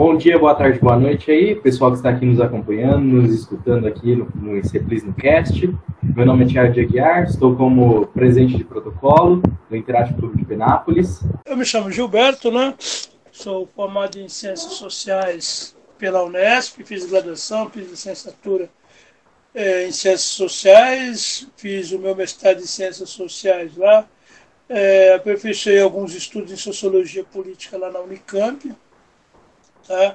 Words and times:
Bom 0.00 0.16
dia, 0.16 0.38
boa 0.38 0.54
tarde, 0.54 0.78
boa 0.78 0.98
noite 0.98 1.30
aí, 1.30 1.54
pessoal 1.54 1.90
que 1.90 1.98
está 1.98 2.08
aqui 2.08 2.24
nos 2.24 2.40
acompanhando, 2.40 3.04
nos 3.04 3.34
escutando 3.34 3.86
aqui 3.86 4.16
no, 4.16 4.26
no 4.34 4.54
no 4.54 5.12
Cast. 5.12 5.76
Meu 6.02 6.24
nome 6.24 6.46
é 6.46 6.48
Thiago 6.48 6.72
de 6.72 6.80
Aguiar, 6.80 7.24
estou 7.24 7.54
como 7.54 8.06
presidente 8.06 8.56
de 8.56 8.64
protocolo 8.64 9.42
do 9.68 9.76
Interativo 9.76 10.18
Clube 10.20 10.38
de 10.38 10.46
Penápolis. 10.46 11.20
Eu 11.44 11.54
me 11.54 11.66
chamo 11.66 11.92
Gilberto, 11.92 12.50
né? 12.50 12.72
Sou 13.30 13.66
formado 13.76 14.18
em 14.18 14.26
Ciências 14.26 14.72
Sociais 14.72 15.76
pela 15.98 16.24
Unesp, 16.24 16.82
fiz 16.82 17.04
graduação, 17.04 17.68
fiz 17.68 17.90
licenciatura 17.90 18.70
é, 19.54 19.86
em 19.86 19.92
Ciências 19.92 20.22
Sociais, 20.22 21.46
fiz 21.58 21.92
o 21.92 21.98
meu 21.98 22.16
mestrado 22.16 22.58
em 22.58 22.66
Ciências 22.66 23.10
Sociais 23.10 23.76
lá, 23.76 24.08
é, 24.66 25.12
aperfeiçoei 25.12 25.78
alguns 25.78 26.14
estudos 26.14 26.50
em 26.50 26.56
Sociologia 26.56 27.22
Política 27.22 27.76
lá 27.76 27.90
na 27.90 28.00
Unicamp, 28.00 28.74
Tá? 29.90 30.14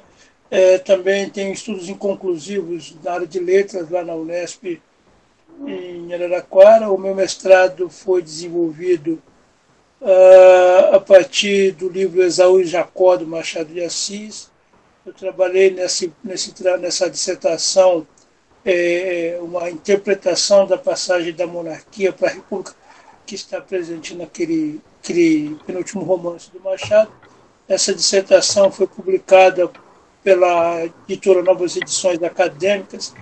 É, 0.50 0.78
também 0.78 1.30
tenho 1.30 1.52
estudos 1.52 1.90
inconclusivos 1.90 2.96
na 3.04 3.12
área 3.12 3.28
de 3.28 3.40
letras 3.40 3.90
lá 3.90 4.06
na 4.06 4.16
Unesp, 4.16 4.82
em 5.68 6.14
Araraquara. 6.14 6.90
O 6.90 6.98
meu 6.98 7.14
mestrado 7.14 7.90
foi 7.90 8.22
desenvolvido 8.22 9.22
uh, 10.00 10.96
a 10.96 11.00
partir 11.02 11.74
do 11.74 11.90
livro 11.90 12.24
Esaú 12.24 12.62
e 12.62 12.66
Jacó, 12.66 13.18
do 13.18 13.28
Machado 13.28 13.74
de 13.74 13.84
Assis. 13.84 14.50
Eu 15.06 15.12
trabalhei 15.12 15.72
nesse, 15.72 16.14
nesse, 16.24 16.54
nessa 16.80 17.10
dissertação 17.10 18.08
é, 18.64 19.38
uma 19.42 19.70
interpretação 19.70 20.66
da 20.66 20.78
passagem 20.78 21.34
da 21.34 21.46
monarquia 21.46 22.14
para 22.14 22.30
a 22.30 22.34
república 22.34 22.74
que 23.26 23.36
está 23.36 23.60
presente 23.60 24.16
naquele 24.16 24.80
aquele 25.04 25.58
penúltimo 25.68 26.06
romance 26.06 26.50
do 26.50 26.62
Machado. 26.62 27.12
Essa 27.68 27.96
dissertação 27.96 28.72
foi 28.72 28.86
publicada 28.86 29.70
pela 30.24 30.86
editora 31.08 31.42
Novas 31.42 31.76
Edições 31.76 32.22
Acadêmicas, 32.22 33.14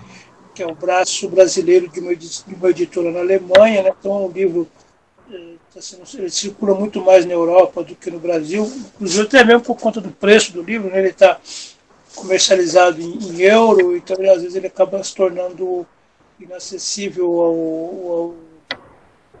que 0.54 0.62
é 0.62 0.66
o 0.66 0.74
braço 0.74 1.28
brasileiro 1.28 1.88
de 1.88 2.00
uma, 2.00 2.14
de 2.14 2.54
uma 2.54 2.70
editora 2.70 3.10
na 3.10 3.20
Alemanha. 3.20 3.82
Né? 3.82 3.92
Então, 3.98 4.26
o 4.26 4.30
livro 4.30 4.68
eh, 5.32 5.54
tá 5.72 5.80
sendo, 5.80 6.30
circula 6.30 6.74
muito 6.74 7.00
mais 7.00 7.24
na 7.24 7.32
Europa 7.32 7.82
do 7.82 7.94
que 7.94 8.10
no 8.10 8.18
Brasil, 8.18 8.70
inclusive 8.94 9.22
até 9.22 9.44
mesmo 9.44 9.62
por 9.62 9.76
conta 9.76 10.00
do 10.00 10.10
preço 10.10 10.52
do 10.52 10.62
livro. 10.62 10.90
Né? 10.90 10.98
Ele 10.98 11.08
está 11.08 11.40
comercializado 12.14 13.00
em, 13.00 13.18
em, 13.18 13.40
euro, 13.40 13.96
então 13.96 14.16
às 14.30 14.42
vezes 14.42 14.54
ele 14.54 14.66
acaba 14.66 15.02
se 15.02 15.14
tornando 15.14 15.86
inacessível 16.38 17.26
ao, 17.40 18.12
ao 18.12 18.34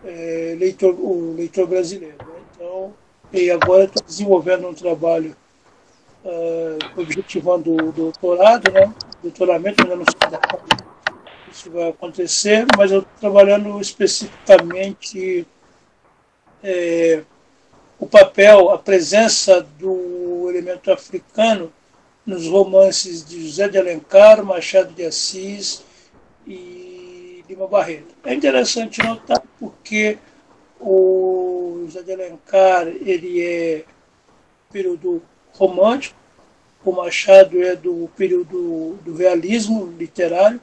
é, 0.04 0.56
leitor, 0.58 0.94
o 0.98 1.34
leitor 1.36 1.66
brasileiro. 1.66 2.16
Né? 2.18 2.40
Então, 2.54 2.94
e 3.32 3.50
agora 3.50 3.84
estou 3.84 4.02
desenvolvendo 4.02 4.68
um 4.68 4.74
trabalho 4.74 5.36
uh, 6.24 7.00
objetivando 7.00 7.72
o 7.72 7.92
doutorado, 7.92 8.70
né? 8.70 8.92
doutoramento, 9.22 9.82
ainda 9.82 9.96
não 9.96 10.04
sei 10.04 10.30
da 10.30 10.38
isso 11.54 11.70
vai 11.70 11.88
acontecer, 11.88 12.66
mas 12.76 12.90
eu 12.90 12.98
estou 12.98 13.14
trabalhando 13.20 13.80
especificamente 13.80 15.46
é, 16.62 17.22
o 17.98 18.06
papel, 18.06 18.70
a 18.70 18.78
presença 18.78 19.60
do 19.78 20.50
elemento 20.50 20.90
africano 20.90 21.72
nos 22.26 22.48
romances 22.48 23.24
de 23.24 23.46
José 23.46 23.68
de 23.68 23.78
Alencar, 23.78 24.44
Machado 24.44 24.92
de 24.94 25.04
Assis 25.04 25.84
e 26.44 27.44
Lima 27.48 27.68
Barreto. 27.68 28.14
É 28.24 28.34
interessante 28.34 29.00
notar 29.02 29.42
porque 29.60 30.18
o 30.84 31.84
José 31.86 32.02
de 32.02 32.12
Alencar 32.12 32.86
ele 32.86 33.42
é 33.42 33.84
período 34.70 35.22
romântico, 35.54 36.16
o 36.84 36.92
Machado 36.92 37.62
é 37.62 37.74
do 37.74 38.10
período 38.14 38.98
do 39.02 39.16
realismo 39.16 39.86
literário 39.98 40.60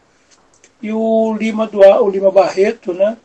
e 0.79 0.93
o 0.93 1.35
Lima 1.35 1.65
do 1.65 1.79
o 1.79 2.09
Lima 2.09 2.29
Barreto, 2.29 2.93
né? 2.93 3.17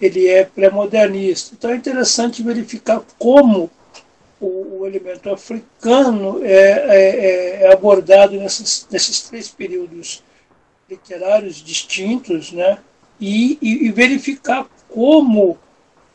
Ele 0.00 0.26
é 0.26 0.44
pré-modernista. 0.44 1.54
Então 1.54 1.70
é 1.70 1.76
interessante 1.76 2.42
verificar 2.42 3.02
como 3.18 3.70
o, 4.40 4.80
o 4.80 4.86
elemento 4.86 5.30
africano 5.30 6.42
é, 6.42 6.52
é, 6.52 7.62
é 7.64 7.72
abordado 7.72 8.38
nesses, 8.38 8.86
nesses 8.90 9.20
três 9.22 9.48
períodos 9.48 10.22
literários 10.88 11.56
distintos, 11.56 12.52
né? 12.52 12.78
E, 13.20 13.58
e, 13.60 13.86
e 13.86 13.90
verificar 13.90 14.66
como 14.88 15.58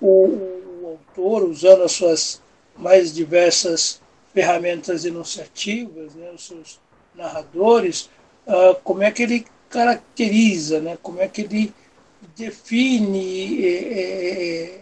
o, 0.04 0.82
o 0.82 0.88
autor, 0.88 1.44
usando 1.50 1.84
as 1.84 1.94
suas 1.94 2.42
mais 2.76 3.14
diversas 3.14 4.02
ferramentas 4.34 5.06
enunciativas, 5.06 6.14
né, 6.16 6.30
os 6.36 6.46
seus 6.46 6.80
narradores, 7.16 8.10
uh, 8.46 8.76
como 8.84 9.02
é 9.02 9.12
que 9.12 9.24
ele 9.24 9.46
caracteriza, 9.70 10.82
né, 10.82 10.98
como 11.02 11.22
é 11.22 11.28
que 11.28 11.42
ele 11.42 11.74
define 12.36 13.66
é, 13.66 14.74
é, 14.74 14.82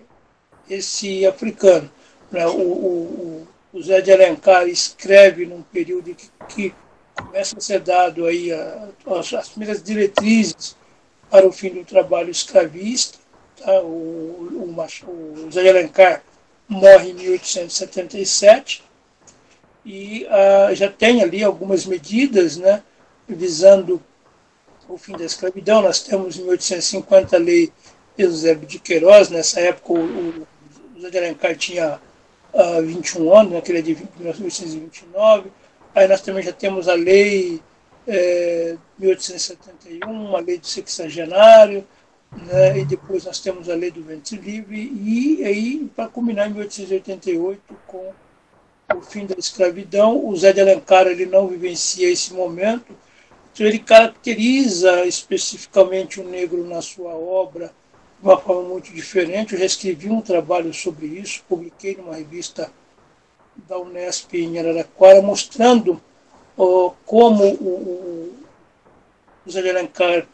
esse 0.70 1.26
africano. 1.26 1.92
Né, 2.32 2.48
o, 2.48 2.60
o, 2.60 3.48
o, 3.74 3.84
Zé 3.84 4.02
de 4.02 4.12
Alencar 4.12 4.68
escreve 4.68 5.46
num 5.46 5.62
período 5.62 6.16
que, 6.16 6.30
que 6.48 6.74
começa 7.16 7.58
a 7.58 7.62
ser 7.62 7.82
dado 7.82 8.26
aí 8.26 8.52
a, 8.52 8.90
as, 9.20 9.34
as 9.34 9.50
primeiras 9.50 9.84
diretrizes 9.84 10.76
para 11.30 11.48
o 11.48 11.52
fim 11.52 11.70
do 11.70 11.86
trabalho 11.86 12.32
escravista, 12.32 13.21
Tá? 13.64 13.82
O, 13.82 13.86
o, 13.88 15.46
o 15.46 15.52
Zé 15.52 15.62
de 15.62 15.70
Alencar 15.70 16.24
morre 16.68 17.12
em 17.12 17.14
1877 17.14 18.84
e 19.86 20.26
ah, 20.30 20.74
já 20.74 20.90
tem 20.90 21.22
ali 21.22 21.44
algumas 21.44 21.86
medidas 21.86 22.58
né, 22.58 22.82
visando 23.28 24.02
o 24.88 24.98
fim 24.98 25.14
da 25.14 25.26
escravidão. 25.26 25.82
Nós 25.82 26.02
temos 26.02 26.38
em 26.38 26.42
1850 26.42 27.36
a 27.36 27.40
lei 27.40 27.72
Eusébio 28.18 28.68
de 28.68 28.80
Queiroz, 28.80 29.30
nessa 29.30 29.60
época 29.60 29.94
o, 29.94 30.46
o 30.96 31.02
Zé 31.02 31.10
de 31.10 31.18
Alencar 31.18 31.56
tinha 31.56 32.00
ah, 32.54 32.82
21 32.82 33.34
anos, 33.36 33.54
naquele 33.54 33.82
né, 33.82 33.92
é 33.92 33.94
de 33.94 34.08
1829. 34.20 35.52
Aí 35.94 36.08
nós 36.08 36.22
também 36.22 36.44
já 36.44 36.54
temos 36.54 36.88
a 36.88 36.94
lei 36.94 37.62
é, 38.08 38.76
1871, 38.98 40.36
a 40.36 40.40
lei 40.40 40.58
do 40.58 40.68
sexagenário, 40.68 41.86
né, 42.32 42.80
e 42.80 42.86
depois 42.86 43.26
nós 43.26 43.40
temos 43.40 43.70
a 43.70 43.76
lei 43.76 43.92
do 43.92 44.04
ventre 44.04 44.38
livre, 44.38 44.78
e 44.78 45.44
aí, 45.44 45.90
para 45.96 46.08
culminar 46.08 46.48
em 46.48 46.54
1888, 46.54 47.62
com 47.88 48.14
o 48.96 49.02
fim 49.02 49.26
da 49.26 49.36
escravidão, 49.38 50.26
o 50.26 50.36
Zé 50.36 50.54
de 50.54 50.62
Alencar 50.62 51.08
ele 51.08 51.26
não 51.26 51.48
vivencia 51.48 52.10
esse 52.10 52.34
momento, 52.34 52.96
então 53.54 53.66
ele 53.66 53.80
caracteriza 53.80 55.06
especificamente 55.06 56.20
o 56.20 56.24
negro 56.24 56.66
na 56.66 56.82
sua 56.82 57.14
obra 57.14 57.74
de 58.20 58.28
uma 58.28 58.38
forma 58.38 58.70
muito 58.70 58.94
diferente. 58.94 59.54
Eu 59.54 59.60
já 59.60 59.66
escrevi 59.66 60.10
um 60.10 60.22
trabalho 60.22 60.74
sobre 60.74 61.08
isso, 61.08 61.44
publiquei 61.50 61.96
numa 61.98 62.16
revista 62.16 62.72
da 63.68 63.78
Unesp 63.78 64.34
em 64.34 64.58
Araraquara, 64.58 65.22
mostrando 65.22 66.02
como 67.06 67.46
o, 67.46 68.34
José 69.52 69.62
de 69.62 69.70
Alencar 69.70 70.26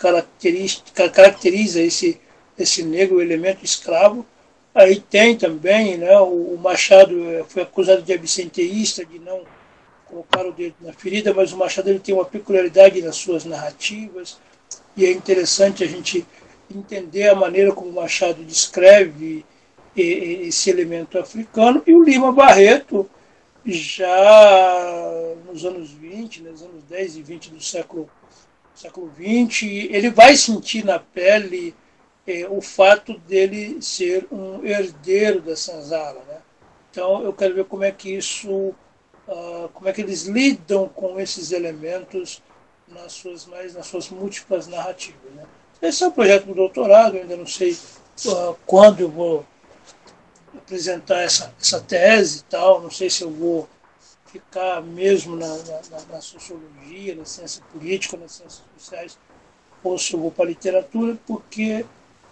caracteriza 1.12 1.82
esse, 1.82 2.22
esse 2.58 2.84
negro, 2.84 3.18
o 3.18 3.22
elemento 3.22 3.66
escravo. 3.66 4.24
Aí 4.76 5.00
tem 5.00 5.36
também, 5.36 5.98
né, 5.98 6.20
o 6.20 6.56
Machado 6.62 7.28
eh, 7.32 7.44
foi 7.48 7.64
acusado 7.64 8.04
de 8.04 8.14
absenteísta, 8.14 9.04
de 9.04 9.18
não 9.18 9.42
colocar 10.06 10.46
o 10.46 10.52
dedo 10.52 10.76
na 10.82 10.94
ferida, 10.94 11.34
mas 11.34 11.52
o 11.52 11.58
Machado 11.58 11.90
ele 11.90 11.98
tem 11.98 12.14
uma 12.14 12.26
peculiaridade 12.26 13.02
nas 13.02 13.16
suas 13.16 13.44
narrativas, 13.44 14.38
e 14.96 15.04
é 15.04 15.12
interessante 15.12 15.84
a 15.84 15.88
gente 15.88 16.24
entender 16.74 17.28
a 17.28 17.34
maneira 17.34 17.72
como 17.72 17.90
o 17.90 17.96
Machado 17.96 18.44
descreve 18.44 19.44
esse 19.96 20.70
elemento 20.70 21.18
africano, 21.18 21.82
e 21.88 21.96
o 21.96 22.04
Lima 22.04 22.32
Barreto, 22.32 23.10
já 23.66 25.34
nos 25.48 25.66
anos 25.66 25.90
20, 25.90 26.44
nos 26.44 26.62
anos 26.62 26.84
10 26.88 27.18
e 27.18 27.22
20 27.24 27.50
do 27.50 27.64
século 27.64 28.08
século 28.78 29.12
XX, 29.16 29.64
ele 29.90 30.12
vai 30.12 30.36
sentir 30.38 30.86
na 30.86 31.00
pele 31.00 31.76
é, 32.28 32.48
o 32.48 32.62
fato 32.62 33.18
dele 33.20 33.82
ser 33.82 34.28
um 34.32 34.64
herdeiro 34.64 35.42
da 35.42 35.56
senzala. 35.56 36.22
Né? 36.28 36.38
Então 36.92 37.24
eu 37.24 37.34
quero 37.34 37.56
ver 37.56 37.66
como 37.66 37.84
é 37.84 37.92
que 37.92 38.16
isso, 38.16 38.50
uh, 39.28 39.70
como 39.74 39.90
é 39.90 39.94
que 39.94 40.02
eles 40.02 40.24
lidam 40.26 40.88
com 40.90 41.20
esses 41.20 41.52
elementos 41.52 42.42
nas 42.88 43.14
suas 43.14 43.46
mais 43.48 43.74
nas 43.74 43.88
suas 43.88 44.10
múltiplas 44.10 44.68
narrativas. 44.68 45.32
Né? 45.34 45.44
Esse 45.82 46.04
é 46.04 46.08
o 46.08 46.12
projeto 46.12 46.46
do 46.46 46.54
doutorado, 46.54 47.18
ainda 47.18 47.36
não 47.36 47.48
sei 47.48 47.76
uh, 48.26 48.56
quando 48.68 49.00
eu 49.02 49.10
vou 49.10 49.46
apresentar 50.56 51.22
essa, 51.22 51.54
essa 51.60 51.82
tese 51.82 52.40
e 52.40 52.44
tal, 52.44 52.82
não 52.82 52.92
sei 52.92 53.10
se 53.10 53.24
eu 53.24 53.32
vou 53.32 53.68
ficar 54.40 54.82
mesmo 54.82 55.36
na, 55.36 55.48
na, 55.48 56.02
na, 56.12 56.22
sociologia, 56.22 57.16
na 57.16 57.26
ciência 57.26 57.64
política, 57.72 58.18
nas 58.18 58.34
ciências 58.34 58.64
sociais, 58.78 59.18
ou 59.84 59.98
se 59.98 60.14
eu 60.14 60.20
vou 60.20 60.32
para 60.32 60.46
a 60.46 60.48
literatura, 60.50 61.18
porque 61.26 61.86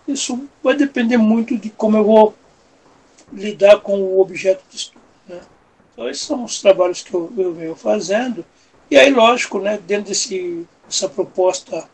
isso 0.08 0.48
vai 0.64 0.76
depender 0.76 1.18
muito 1.18 1.58
de 1.58 1.70
como 1.70 1.98
eu 1.98 2.04
vou 2.04 2.36
lidar 3.32 3.80
com 3.82 4.00
o 4.00 4.20
objeto 4.20 4.64
de 4.70 4.76
estudo. 4.76 5.02
Né? 5.28 5.42
Então, 5.94 6.10
esses 6.10 6.24
são 6.24 6.44
os 6.44 6.62
trabalhos 6.62 7.02
que 7.02 7.14
eu, 7.14 7.32
eu 7.38 7.54
venho 7.54 7.76
fazendo, 7.76 8.46
E 8.90 8.98
aí, 8.98 9.12
lógico, 9.12 9.60
né, 9.60 9.78
dentro 9.78 10.10
desse, 10.10 10.68
dessa 10.86 11.10
proposta 11.10 11.90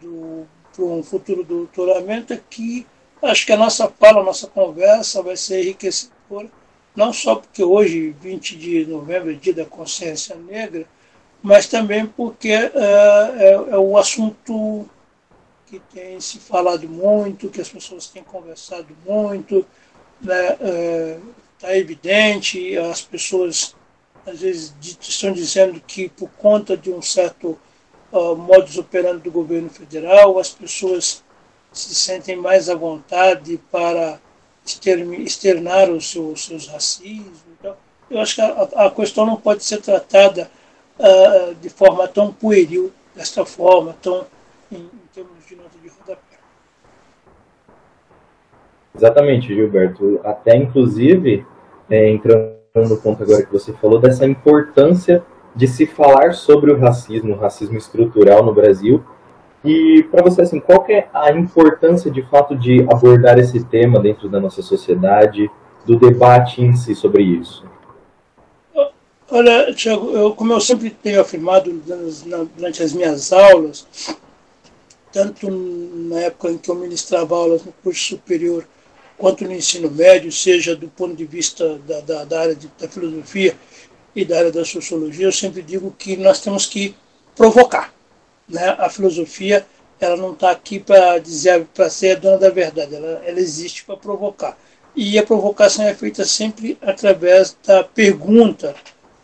para 0.00 0.84
um 0.84 1.02
futuro 1.02 1.42
doutoramento, 1.42 2.32
é 2.32 2.40
que 2.50 2.86
acho 3.22 3.46
que 3.46 3.52
a 3.52 3.56
nossa 3.56 3.88
fala, 3.88 4.20
a 4.20 4.24
nossa 4.24 4.46
conversa 4.46 5.22
vai 5.22 5.36
ser 5.36 5.62
enriquecedora, 5.62 6.50
não 6.94 7.12
só 7.12 7.36
porque 7.36 7.62
hoje, 7.62 8.14
20 8.20 8.56
de 8.56 8.86
novembro, 8.86 9.30
é 9.30 9.34
dia 9.34 9.54
da 9.54 9.64
consciência 9.64 10.36
negra, 10.36 10.86
mas 11.42 11.66
também 11.66 12.06
porque 12.06 12.50
é, 12.50 12.72
é, 12.74 13.52
é 13.52 13.78
o 13.78 13.98
assunto 13.98 14.88
que 15.66 15.78
tem 15.92 16.20
se 16.20 16.38
falado 16.38 16.88
muito, 16.88 17.48
que 17.48 17.60
as 17.60 17.68
pessoas 17.68 18.06
têm 18.06 18.22
conversado 18.22 18.86
muito, 19.04 19.66
né, 20.20 20.56
é, 20.60 21.18
está 21.56 21.76
evidente, 21.76 22.76
as 22.76 23.00
pessoas 23.00 23.74
às 24.26 24.40
vezes 24.40 24.74
estão 25.00 25.32
dizendo 25.32 25.80
que 25.80 26.08
por 26.08 26.30
conta 26.30 26.76
de 26.76 26.90
um 26.90 27.02
certo 27.02 27.58
uh, 28.10 28.34
modus 28.34 28.78
operandi 28.78 29.22
do 29.22 29.30
governo 29.30 29.68
federal, 29.68 30.38
as 30.38 30.50
pessoas 30.50 31.22
se 31.72 31.94
sentem 31.94 32.36
mais 32.36 32.70
à 32.70 32.74
vontade 32.74 33.60
para 33.70 34.18
externar 34.64 35.90
os 35.90 36.10
seus, 36.10 36.46
seus 36.46 36.66
racismos. 36.66 37.38
Então, 37.58 37.74
eu 38.10 38.20
acho 38.20 38.36
que 38.36 38.40
a, 38.40 38.86
a 38.86 38.90
questão 38.90 39.26
não 39.26 39.36
pode 39.36 39.64
ser 39.64 39.80
tratada 39.80 40.50
uh, 40.98 41.54
de 41.56 41.68
forma 41.68 42.08
tão 42.08 42.32
pueril, 42.32 42.92
desta 43.14 43.44
forma, 43.44 43.94
tão 44.00 44.26
em, 44.70 44.76
em 44.76 44.90
termos 45.14 45.46
de 45.46 45.56
nota 45.56 45.78
de 45.82 45.88
rodapé. 45.88 46.38
Exatamente, 48.94 49.54
Gilberto. 49.54 50.20
Até 50.24 50.56
inclusive 50.56 51.46
é, 51.90 52.10
entrando 52.10 52.54
no 52.74 52.96
ponto 52.96 53.22
agora 53.22 53.44
que 53.44 53.52
você 53.52 53.72
falou, 53.74 54.00
dessa 54.00 54.26
importância 54.26 55.22
de 55.54 55.68
se 55.68 55.86
falar 55.86 56.32
sobre 56.34 56.72
o 56.72 56.78
racismo, 56.78 57.34
o 57.34 57.38
racismo 57.38 57.78
estrutural 57.78 58.44
no 58.44 58.52
Brasil. 58.52 59.04
E 59.64 60.02
para 60.10 60.22
você, 60.22 60.42
assim, 60.42 60.60
qual 60.60 60.84
é 60.88 61.08
a 61.12 61.32
importância 61.32 62.10
de 62.10 62.22
fato 62.22 62.54
de 62.54 62.82
abordar 62.82 63.38
esse 63.38 63.64
tema 63.64 63.98
dentro 63.98 64.28
da 64.28 64.38
nossa 64.38 64.60
sociedade, 64.60 65.50
do 65.86 65.98
debate 65.98 66.60
em 66.60 66.74
si 66.76 66.94
sobre 66.94 67.22
isso? 67.22 67.64
Olha, 69.30 69.72
Tiago, 69.72 70.10
eu, 70.10 70.34
como 70.34 70.52
eu 70.52 70.60
sempre 70.60 70.90
tenho 70.90 71.20
afirmado 71.20 71.72
durante 72.56 72.82
as 72.82 72.92
minhas 72.92 73.32
aulas, 73.32 73.86
tanto 75.10 75.50
na 75.50 76.20
época 76.20 76.50
em 76.50 76.58
que 76.58 76.70
eu 76.70 76.74
ministrava 76.74 77.34
aulas 77.34 77.64
no 77.64 77.72
curso 77.82 78.00
superior, 78.00 78.66
quanto 79.16 79.44
no 79.44 79.52
ensino 79.52 79.90
médio, 79.90 80.30
seja 80.30 80.76
do 80.76 80.88
ponto 80.88 81.14
de 81.14 81.24
vista 81.24 81.78
da, 81.86 82.00
da, 82.00 82.24
da 82.24 82.40
área 82.40 82.54
de, 82.54 82.70
da 82.78 82.86
filosofia 82.86 83.56
e 84.14 84.24
da 84.24 84.38
área 84.38 84.52
da 84.52 84.64
sociologia, 84.64 85.26
eu 85.26 85.32
sempre 85.32 85.62
digo 85.62 85.94
que 85.98 86.16
nós 86.16 86.40
temos 86.40 86.66
que 86.66 86.94
provocar. 87.34 87.94
Né? 88.48 88.74
A 88.78 88.88
filosofia 88.88 89.66
ela 90.00 90.16
não 90.16 90.32
está 90.32 90.50
aqui 90.50 90.78
para 90.78 91.18
dizer 91.18 91.66
para 91.72 91.88
ser 91.88 92.16
a 92.16 92.20
dona 92.20 92.38
da 92.38 92.50
verdade, 92.50 92.94
ela, 92.94 93.22
ela 93.24 93.40
existe 93.40 93.84
para 93.84 93.96
provocar. 93.96 94.58
E 94.94 95.18
a 95.18 95.22
provocação 95.22 95.86
é 95.86 95.94
feita 95.94 96.24
sempre 96.24 96.78
através 96.82 97.56
da 97.66 97.82
pergunta. 97.82 98.74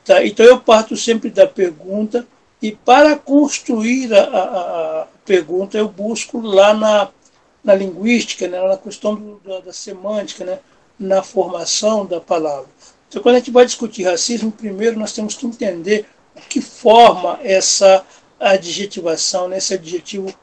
Tá? 0.04 0.24
Então 0.24 0.44
eu 0.44 0.60
parto 0.60 0.96
sempre 0.96 1.30
da 1.30 1.46
pergunta 1.46 2.26
e 2.62 2.72
para 2.72 3.16
construir 3.16 4.12
a, 4.14 4.22
a, 4.22 5.02
a 5.02 5.06
pergunta 5.24 5.76
eu 5.76 5.88
busco 5.88 6.40
lá 6.40 6.72
na 6.74 7.10
na 7.62 7.74
linguística, 7.74 8.48
né, 8.48 8.60
na 8.60 8.76
questão 8.76 9.14
do, 9.14 9.40
da, 9.44 9.60
da, 9.60 9.72
semântica, 9.72 10.44
né, 10.44 10.58
na 10.98 11.22
formação 11.22 12.06
da 12.06 12.20
palavra. 12.20 12.68
Então, 13.08 13.22
quando 13.22 13.36
a 13.36 13.38
gente 13.38 13.50
vai 13.50 13.66
discutir 13.66 14.04
racismo, 14.04 14.50
primeiro 14.50 14.98
nós 14.98 15.12
temos 15.12 15.34
que 15.34 15.46
entender 15.46 16.06
o 16.34 16.40
que 16.40 16.60
forma 16.60 17.38
essa 17.42 18.04
adjetivação, 18.40 19.48
né, 19.48 19.58
esse 19.58 19.74
adjetivo 19.74 20.34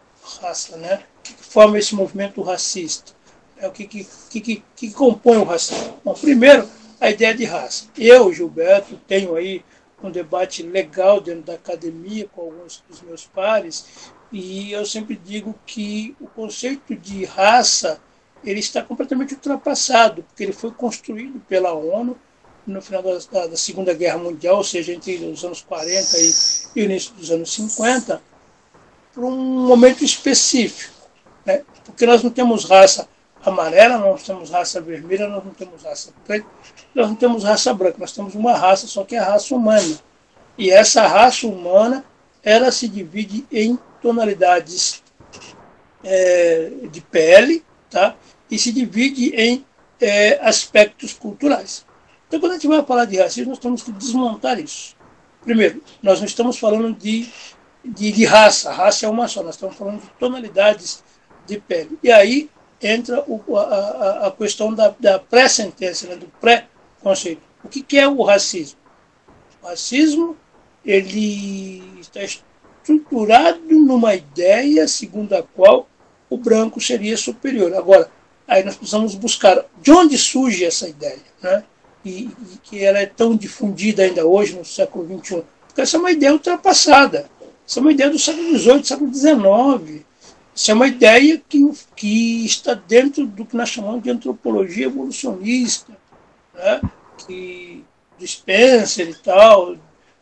raça, 0.41 0.77
né, 0.77 1.03
que 1.23 1.33
forma 1.33 1.79
esse 1.79 1.95
movimento 1.95 2.41
racista, 2.41 3.13
é 3.57 3.67
o 3.67 3.71
que, 3.71 3.87
que, 3.87 4.05
que, 4.29 4.63
que 4.75 4.91
compõe 4.91 5.37
o 5.37 5.43
racismo. 5.43 5.99
Bom, 6.05 6.13
primeiro, 6.13 6.69
a 7.01 7.09
ideia 7.09 7.33
de 7.33 7.43
raça. 7.43 7.87
Eu, 7.97 8.31
Gilberto, 8.31 8.99
tenho 9.07 9.35
aí 9.35 9.63
um 10.01 10.11
debate 10.11 10.61
legal 10.61 11.19
dentro 11.19 11.43
da 11.43 11.53
academia 11.53 12.27
com 12.31 12.41
alguns 12.41 12.83
dos 12.87 13.01
meus 13.01 13.25
pares 13.25 14.11
e 14.31 14.71
eu 14.71 14.85
sempre 14.85 15.15
digo 15.15 15.55
que 15.65 16.15
o 16.19 16.27
conceito 16.27 16.95
de 16.95 17.25
raça 17.25 17.99
ele 18.43 18.59
está 18.59 18.83
completamente 18.83 19.33
ultrapassado, 19.33 20.23
porque 20.23 20.43
ele 20.43 20.53
foi 20.53 20.71
construído 20.71 21.39
pela 21.47 21.73
ONU 21.73 22.17
no 22.67 22.81
final 22.81 23.01
da, 23.01 23.47
da 23.47 23.57
Segunda 23.57 23.93
Guerra 23.93 24.17
Mundial, 24.17 24.57
ou 24.57 24.63
seja, 24.63 24.93
entre 24.93 25.15
os 25.25 25.43
anos 25.43 25.61
40 25.61 26.17
e, 26.17 26.31
e 26.75 26.83
início 26.83 27.13
dos 27.13 27.31
anos 27.31 27.53
50, 27.53 28.21
para 29.13 29.23
um 29.23 29.65
momento 29.65 30.03
específico. 30.03 30.93
Né? 31.45 31.63
Porque 31.85 32.05
nós 32.05 32.21
não 32.21 32.29
temos 32.29 32.65
raça 32.65 33.07
amarela, 33.43 33.97
nós 33.97 34.23
temos 34.23 34.49
raça 34.49 34.81
vermelha, 34.81 35.27
nós 35.27 35.43
não 35.45 35.53
temos 35.53 35.81
raça 35.81 36.11
preta, 36.25 36.45
nós 36.93 37.07
não 37.07 37.15
temos 37.15 37.43
raça 37.43 37.73
branca, 37.73 37.97
nós 37.99 38.11
temos 38.11 38.35
uma 38.35 38.53
raça, 38.53 38.85
só 38.85 39.05
que 39.05 39.15
é 39.15 39.19
a 39.19 39.25
raça 39.25 39.55
humana. 39.55 39.97
E 40.57 40.69
essa 40.69 41.07
raça 41.07 41.47
humana, 41.47 42.03
ela 42.43 42.71
se 42.71 42.87
divide 42.87 43.45
em 43.51 43.79
tonalidades 44.01 45.01
é, 46.03 46.71
de 46.91 46.99
pele, 46.99 47.63
tá? 47.89 48.15
e 48.51 48.59
se 48.59 48.71
divide 48.73 49.33
em 49.35 49.65
é, 50.01 50.39
aspectos 50.45 51.13
culturais. 51.13 51.86
Então, 52.27 52.39
quando 52.39 52.51
a 52.51 52.55
gente 52.55 52.67
vai 52.67 52.83
falar 52.83 53.05
de 53.05 53.17
racismo, 53.17 53.51
nós 53.51 53.59
temos 53.59 53.83
que 53.83 53.91
desmontar 53.91 54.59
isso. 54.59 54.95
Primeiro, 55.41 55.81
nós 56.03 56.19
não 56.19 56.25
estamos 56.25 56.59
falando 56.59 56.93
de, 56.93 57.29
de, 57.83 58.11
de 58.11 58.25
raça, 58.25 58.71
raça 58.71 59.05
é 59.05 59.09
uma 59.09 59.27
só, 59.27 59.41
nós 59.41 59.55
estamos 59.55 59.75
falando 59.77 60.01
de 60.01 60.09
tonalidades 60.19 61.03
de 61.45 61.57
pele. 61.57 61.97
E 62.03 62.11
aí 62.11 62.49
entra 62.81 63.23
o, 63.27 63.57
a, 63.57 64.27
a, 64.27 64.31
questão 64.31 64.73
da, 64.73 64.93
da 64.99 65.17
pré-sentença, 65.17 66.07
né, 66.07 66.15
do 66.17 66.27
pré-conceito. 66.41 67.41
O 67.63 67.69
que, 67.69 67.81
que 67.81 67.97
é 67.97 68.07
o 68.07 68.21
racismo? 68.23 68.79
O 69.63 69.67
racismo 69.67 70.37
ele 70.85 71.81
está 71.99 72.21
estruturado 72.23 73.61
numa 73.69 74.15
ideia 74.15 74.87
segundo 74.87 75.33
a 75.33 75.43
qual 75.43 75.87
o 76.29 76.37
branco 76.37 76.79
seria 76.79 77.17
superior. 77.17 77.73
Agora, 77.73 78.11
aí 78.47 78.63
nós 78.63 78.75
precisamos 78.75 79.15
buscar 79.15 79.65
de 79.81 79.91
onde 79.91 80.17
surge 80.17 80.63
essa 80.63 80.87
ideia, 80.87 81.23
né? 81.41 81.63
E, 82.07 82.29
e, 82.53 82.57
que 82.63 82.83
ela 82.83 82.99
é 82.99 83.05
tão 83.05 83.35
difundida 83.35 84.03
ainda 84.03 84.25
hoje, 84.25 84.55
no 84.55 84.63
século 84.63 85.05
XXI. 85.19 85.43
Porque 85.67 85.81
essa 85.81 85.97
é 85.97 85.99
uma 85.99 86.11
ideia 86.11 86.33
ultrapassada. 86.33 87.29
Essa 87.67 87.79
é 87.79 87.81
uma 87.81 87.91
ideia 87.91 88.09
do 88.09 88.17
século 88.17 88.57
XVIII, 88.57 88.83
século 88.85 89.13
XIX. 89.13 90.05
Isso 90.55 90.71
é 90.71 90.73
uma 90.73 90.87
ideia 90.87 91.41
que, 91.47 91.71
que 91.95 92.45
está 92.45 92.73
dentro 92.73 93.27
do 93.27 93.45
que 93.45 93.55
nós 93.55 93.69
chamamos 93.69 94.01
de 94.01 94.09
antropologia 94.09 94.85
evolucionista, 94.85 95.95
né? 96.55 96.81
que, 97.17 97.83
Spencer 98.25 99.09
e 99.09 99.15
tal, 99.15 99.75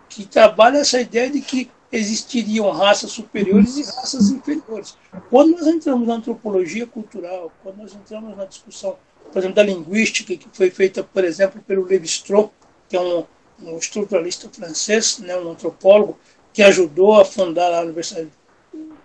que 0.10 0.26
trabalha 0.26 0.80
essa 0.80 1.00
ideia 1.00 1.30
de 1.30 1.40
que 1.40 1.70
existiriam 1.92 2.70
raças 2.72 3.12
superiores 3.12 3.78
e 3.78 3.84
raças 3.84 4.30
inferiores. 4.30 4.98
Quando 5.30 5.52
nós 5.52 5.68
entramos 5.68 6.08
na 6.08 6.16
antropologia 6.16 6.86
cultural, 6.86 7.52
quando 7.64 7.78
nós 7.78 7.94
entramos 7.94 8.36
na 8.36 8.46
discussão, 8.46 8.98
por 9.32 9.40
exemplo, 9.40 9.56
da 9.56 9.64
linguística, 9.64 10.36
que 10.36 10.48
foi 10.54 10.70
feita, 10.70 11.04
por 11.04 11.24
exemplo, 11.24 11.62
pelo 11.68 11.86
Lévi-Strauss, 11.86 12.50
que 12.90 12.96
é 12.96 13.02
um, 13.02 13.24
um 13.62 13.78
estruturalista 13.78 14.50
francês, 14.50 15.20
né, 15.20 15.38
um 15.38 15.52
antropólogo, 15.52 16.18
que 16.54 16.64
ajudou 16.64 17.20
a 17.20 17.26
fundar 17.26 17.74
a 17.74 17.82
Universidade 17.82 18.30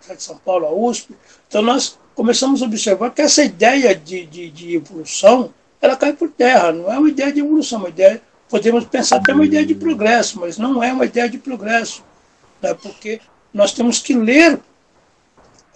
de 0.09 0.23
São 0.23 0.39
Paulo, 0.39 0.67
a 0.67 0.73
USP. 0.73 1.15
Então, 1.49 1.63
nós 1.63 1.99
começamos 2.15 2.63
a 2.63 2.67
observar 2.67 3.11
que 3.11 3.23
essa 3.23 3.43
ideia 3.43 3.95
de, 3.95 4.25
de, 4.27 4.51
de 4.51 4.77
evolução, 4.77 5.53
ela 5.81 5.97
cai 5.97 6.13
por 6.13 6.31
terra, 6.31 6.73
não 6.73 6.93
é 6.93 6.99
uma 6.99 7.09
ideia 7.09 7.33
de 7.33 7.41
evolução, 7.41 7.79
é 7.79 7.83
uma 7.83 7.89
ideia, 7.89 8.23
podemos 8.49 8.85
pensar 8.85 9.17
até 9.17 9.33
uma 9.33 9.45
ideia 9.45 9.65
de 9.65 9.75
progresso, 9.75 10.39
mas 10.39 10.59
não 10.59 10.83
é 10.83 10.93
uma 10.93 11.05
ideia 11.05 11.29
de 11.29 11.39
progresso 11.39 12.05
né? 12.61 12.75
porque 12.75 13.21
nós 13.53 13.73
temos 13.73 13.99
que 13.99 14.15
ler 14.15 14.61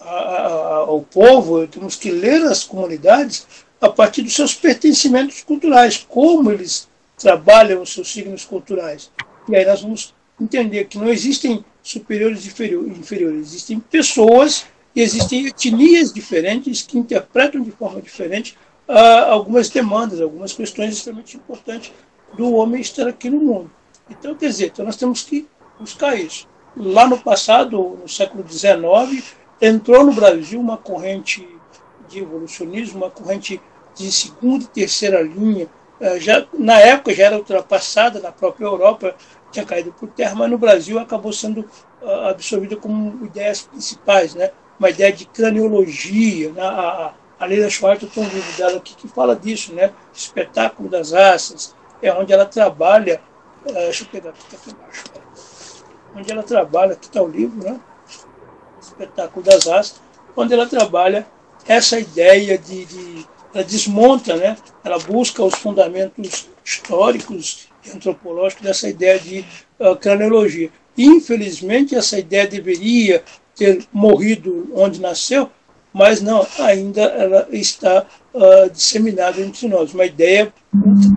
ao 0.01 1.01
povo, 1.01 1.67
temos 1.67 1.97
que 1.97 2.11
ler 2.11 2.43
as 2.43 2.63
comunidades 2.63 3.47
a 3.85 3.91
partir 3.91 4.23
dos 4.23 4.35
seus 4.35 4.55
pertencimentos 4.55 5.43
culturais, 5.43 6.05
como 6.09 6.51
eles 6.51 6.89
trabalham 7.19 7.83
os 7.83 7.93
seus 7.93 8.11
signos 8.11 8.45
culturais. 8.45 9.11
E 9.49 9.55
aí 9.55 9.65
nós 9.67 9.83
vamos 9.83 10.15
entender 10.41 10.87
que 10.87 10.99
não 10.99 11.09
existem 11.09 11.65
superiores 11.83 12.45
e 12.45 12.49
inferiores, 12.49 13.49
existem 13.49 13.79
pessoas 13.79 14.65
e 14.97 15.03
existem 15.03 15.47
etnias 15.47 16.13
diferentes 16.13 16.83
que 16.83 16.99
interpretam 16.99 17.61
de 17.61 17.71
forma 17.73 18.01
diferente 18.01 18.57
uh, 18.89 19.31
algumas 19.31 19.69
demandas, 19.69 20.21
algumas 20.21 20.53
questões 20.53 20.95
extremamente 20.95 21.37
importantes 21.37 21.93
do 22.37 22.55
homem 22.55 22.81
estar 22.81 23.07
aqui 23.07 23.29
no 23.29 23.39
mundo. 23.39 23.71
Então, 24.09 24.35
quer 24.35 24.49
dizer, 24.49 24.67
então 24.67 24.85
nós 24.85 24.97
temos 24.97 25.23
que 25.23 25.47
buscar 25.79 26.17
isso 26.17 26.49
lá 26.77 27.07
no 27.07 27.19
passado, 27.19 27.99
no 28.01 28.09
século 28.09 28.45
XIX, 28.49 29.35
entrou 29.61 30.05
no 30.05 30.13
Brasil 30.13 30.59
uma 30.59 30.77
corrente 30.77 31.47
de 32.09 32.21
evolucionismo, 32.21 32.99
uma 32.99 33.11
corrente 33.11 33.61
de 33.95 34.11
segunda 34.11 34.65
e 34.65 34.69
terceira 34.69 35.23
linha. 35.23 35.69
Eh, 36.01 36.21
já, 36.21 36.47
na 36.53 36.79
época 36.81 37.15
já 37.15 37.27
era 37.27 37.37
ultrapassada 37.37 38.21
na 38.21 38.33
própria 38.33 38.67
Europa, 38.67 39.15
tinha 39.51 39.65
caído 39.65 39.93
por 39.93 40.09
terra, 40.09 40.35
mas 40.35 40.51
no 40.51 40.59
Brasil 40.59 40.99
acabou 40.99 41.33
sendo 41.33 41.61
uh, 42.03 42.29
absorvida 42.29 42.77
como 42.77 43.25
ideias 43.25 43.63
principais, 43.63 44.35
né? 44.35 44.51
uma 44.79 44.91
ideia 44.91 45.13
de 45.13 45.25
craniologia. 45.27 46.51
Né? 46.51 46.61
A, 46.61 47.15
a 47.39 47.47
Leila 47.47 47.71
Schwartz 47.71 48.13
tem 48.13 48.23
um 48.23 48.29
livro 48.29 48.57
dela 48.57 48.77
aqui 48.79 48.95
que 48.97 49.07
fala 49.07 49.37
disso, 49.37 49.73
né? 49.73 49.93
Espetáculo 50.13 50.89
das 50.89 51.13
Raças, 51.13 51.75
é 52.03 52.13
onde 52.13 52.33
ela 52.33 52.47
trabalha, 52.47 53.21
uh, 53.69 53.73
deixa 53.73 54.05
eu 54.05 54.09
pegar 54.09 54.31
aqui, 54.31 54.45
tá 54.51 54.57
aqui 54.57 54.71
embaixo, 54.71 55.05
onde 56.17 56.33
ela 56.33 56.43
trabalha, 56.43 56.93
aqui 56.93 57.07
está 57.07 57.23
o 57.23 57.29
livro, 57.29 57.63
né? 57.63 57.81
Espetáculo 58.81 59.45
das 59.45 59.67
Raças, 59.67 60.01
onde 60.37 60.53
ela 60.53 60.67
trabalha 60.67 61.27
essa 61.67 61.99
ideia 61.99 62.59
de, 62.59 62.85
de 62.85 63.27
ela 63.55 63.65
desmonta, 63.65 64.37
né? 64.37 64.57
ela 64.83 64.99
busca 64.99 65.43
os 65.43 65.55
fundamentos 65.55 66.49
históricos 66.65 67.69
e 67.85 67.91
antropológicos 67.91 68.65
dessa 68.65 68.89
ideia 68.89 69.19
de 69.19 69.45
uh, 69.79 69.95
craniologia. 69.97 70.71
Infelizmente, 70.99 71.95
essa 71.95 72.19
ideia 72.19 72.47
deveria 72.47 73.23
ter 73.55 73.87
morrido 73.93 74.71
onde 74.75 75.01
nasceu, 75.01 75.49
mas 75.93 76.21
não, 76.21 76.45
ainda 76.59 77.03
ela 77.03 77.49
está 77.53 78.05
uh, 78.35 78.71
disseminada 78.71 79.41
entre 79.41 79.69
nós. 79.69 79.95
Uma 79.95 80.07
ideia 80.07 80.53
muito 80.73 81.09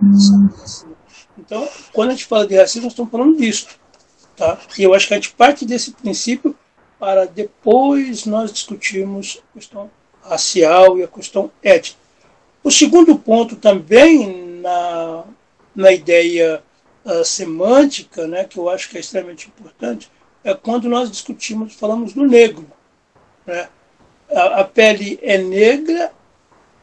Então, 1.40 1.68
quando 1.92 2.10
a 2.10 2.12
gente 2.12 2.26
fala 2.26 2.46
de 2.46 2.56
racismo, 2.56 2.84
nós 2.84 2.94
estamos 2.94 3.12
falando 3.12 3.38
disso. 3.38 3.68
Tá? 4.36 4.60
E 4.78 4.84
eu 4.84 4.94
acho 4.94 5.08
que 5.08 5.14
a 5.16 5.18
gente 5.18 5.32
parte 5.32 5.66
desse 5.66 5.92
princípio 5.92 6.56
para 7.00 7.26
depois 7.26 8.26
nós 8.26 8.52
discutirmos 8.52 9.42
a 9.50 9.58
questão 9.58 9.90
racial 10.22 11.00
e 11.00 11.04
a 11.04 11.08
questão 11.08 11.52
étnica. 11.64 12.07
O 12.68 12.70
segundo 12.70 13.18
ponto 13.18 13.56
também 13.56 14.60
na, 14.62 15.24
na 15.74 15.94
ideia 15.94 16.62
uh, 17.06 17.24
semântica, 17.24 18.28
né, 18.28 18.44
que 18.44 18.60
eu 18.60 18.70
acho 18.70 18.90
que 18.90 18.98
é 18.98 19.00
extremamente 19.00 19.48
importante, 19.48 20.12
é 20.44 20.54
quando 20.54 20.90
nós 20.90 21.10
discutimos, 21.10 21.76
falamos 21.76 22.12
do 22.12 22.26
negro. 22.26 22.68
Né? 23.46 23.70
A, 24.30 24.60
a 24.60 24.64
pele 24.66 25.18
é 25.22 25.38
negra, 25.38 26.12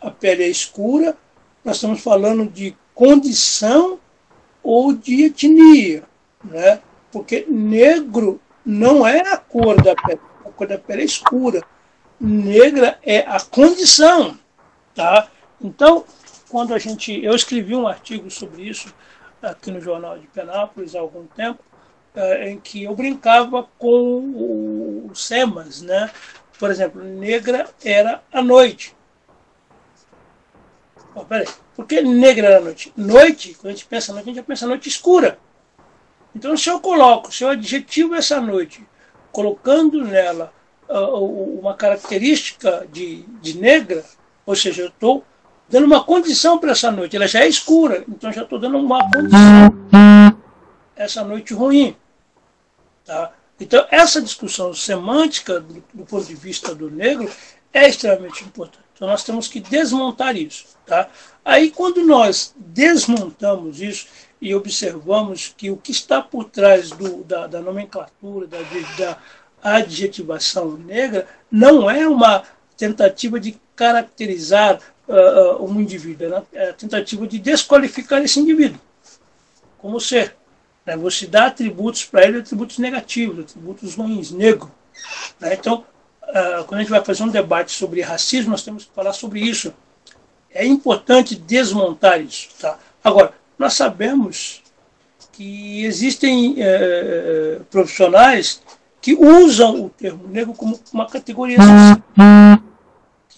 a 0.01 0.11
pele 0.11 0.45
é 0.45 0.49
escura, 0.49 1.19
nós 1.63 1.77
estamos 1.77 2.01
falando 2.01 2.47
de 2.47 2.75
condição 2.95 4.01
ou 4.63 4.95
de 4.95 5.25
etnia, 5.25 6.03
né? 6.43 6.81
porque 7.13 7.45
negro 7.47 8.41
não 8.65 9.07
é 9.07 9.21
a 9.21 9.37
cor 9.37 9.77
da 9.83 9.95
pele, 9.95 10.21
a 10.47 10.49
cor 10.49 10.67
da 10.67 10.79
pele 10.79 11.03
é 11.03 11.05
escura. 11.05 11.63
Negra 12.19 12.99
é 13.03 13.19
a 13.19 13.39
condição. 13.39 14.39
Tá? 14.95 15.29
Então, 15.65 16.05
quando 16.51 16.75
a 16.75 16.79
gente. 16.79 17.25
Eu 17.25 17.35
escrevi 17.35 17.75
um 17.75 17.89
artigo 17.89 18.31
sobre 18.31 18.69
isso 18.69 18.95
aqui 19.43 19.71
no 19.71 19.81
Jornal 19.81 20.19
de 20.19 20.27
Penápolis 20.27 20.95
há 20.95 21.01
algum 21.01 21.27
tempo, 21.27 21.65
eh, 22.15 22.51
em 22.51 22.61
que 22.61 22.85
eu 22.85 22.95
brincava 22.95 23.67
com 23.79 25.09
os 25.11 25.27
SEMAS, 25.27 25.81
né? 25.81 26.11
Por 26.59 26.71
exemplo, 26.71 27.03
negra 27.03 27.69
era 27.83 28.23
a 28.31 28.43
noite. 28.43 28.95
Oh, 31.15 31.25
peraí, 31.25 31.47
por 31.75 31.87
que 31.87 32.03
negra 32.03 32.47
era 32.47 32.59
a 32.59 32.61
noite? 32.61 32.93
Noite, 32.95 33.55
quando 33.55 33.69
a 33.69 33.71
gente 33.71 33.87
pensa 33.87 34.13
noite, 34.13 34.25
a 34.25 34.27
gente 34.27 34.37
já 34.37 34.43
pensa 34.43 34.67
noite 34.67 34.89
escura. 34.89 35.39
Então, 36.35 36.57
se 36.57 36.69
eu 36.69 36.79
coloco, 36.79 37.33
se 37.33 37.43
eu 37.43 37.49
adjetivo 37.49 38.15
essa 38.15 38.41
noite, 38.41 38.87
colocando 39.33 40.05
nela 40.05 40.53
uh, 40.89 41.59
uma 41.59 41.75
característica 41.75 42.87
de, 42.91 43.23
de 43.41 43.59
negra, 43.59 44.05
ou 44.45 44.55
seja, 44.57 44.83
eu 44.83 44.89
estou 44.89 45.25
dando 45.69 45.87
uma 45.87 46.05
condição 46.05 46.59
para 46.59 46.73
essa 46.73 46.91
noite. 46.91 47.17
Ela 47.17 47.27
já 47.27 47.41
é 47.41 47.49
escura, 47.49 48.05
então 48.09 48.33
já 48.33 48.43
estou 48.43 48.59
dando 48.59 48.79
uma 48.79 49.01
condição. 49.11 50.39
Essa 50.97 51.25
noite 51.25 51.53
ruim. 51.55 51.97
Tá? 53.05 53.33
Então, 53.61 53.87
essa 53.91 54.21
discussão 54.21 54.75
semântica, 54.75 55.61
do, 55.61 55.83
do, 55.93 56.05
ponto 56.05 56.27
de 56.27 56.35
vista 56.35 56.75
do 56.75 56.91
negro, 56.91 57.31
é 57.73 57.89
extremamente 57.89 58.45
importante. 58.45 58.85
Então, 58.95 59.09
nós 59.09 59.25
temos 59.25 59.49
que 59.49 59.61
desmontar 59.61 60.37
isso. 60.37 60.67
Tá? 60.87 61.09
Aí, 61.45 61.71
quando 61.71 62.05
nós 62.05 62.55
desmontamos 62.57 63.81
isso 63.81 64.07
e 64.41 64.55
observamos 64.55 65.53
que 65.57 65.71
o 65.71 65.77
que 65.77 65.91
está 65.91 66.21
por 66.21 66.45
trás 66.45 66.91
do, 66.91 67.25
da, 67.25 67.47
da 67.47 67.61
nomenclatura, 67.61 68.47
da, 68.47 68.59
da 68.99 69.19
adjetivação 69.63 70.77
negra, 70.77 71.27
não 71.51 71.91
é 71.91 72.07
uma 72.07 72.43
tentativa 72.77 73.41
de 73.41 73.59
caracterizar 73.75 74.79
uh, 75.09 75.65
um 75.65 75.81
indivíduo, 75.81 76.29
né? 76.29 76.43
é 76.53 76.71
a 76.71 76.73
tentativa 76.73 77.27
de 77.27 77.39
desqualificar 77.39 78.23
esse 78.23 78.41
indivíduo 78.41 78.81
como 79.79 80.01
ser. 80.01 80.35
Né? 80.87 80.97
Você 80.97 81.27
dá 81.27 81.47
atributos 81.47 82.05
para 82.05 82.25
ele, 82.25 82.39
atributos 82.39 82.79
negativos, 82.79 83.41
atributos 83.41 83.95
ruins, 83.95 84.31
negro. 84.31 84.71
Né? 85.39 85.55
Então, 85.55 85.85
uh, 86.23 86.65
quando 86.65 86.75
a 86.75 86.83
gente 86.83 86.91
vai 86.91 87.05
fazer 87.05 87.23
um 87.23 87.29
debate 87.29 87.73
sobre 87.73 88.01
racismo, 88.01 88.51
nós 88.51 88.63
temos 88.63 88.85
que 88.85 88.91
falar 88.95 89.13
sobre 89.13 89.41
isso. 89.41 89.75
É 90.51 90.65
importante 90.65 91.35
desmontar 91.35 92.21
isso. 92.21 92.49
Tá? 92.61 92.79
Agora, 93.03 93.35
nós 93.59 93.75
sabemos 93.75 94.63
que 95.33 95.85
existem 95.85 96.53
uh, 96.53 97.65
profissionais 97.65 98.63
que 99.03 99.15
usam 99.15 99.85
o 99.85 99.91
termo 99.91 100.27
negro 100.29 100.55
como 100.55 100.81
uma 100.93 101.07
categoria 101.07 101.59
social 101.59 102.74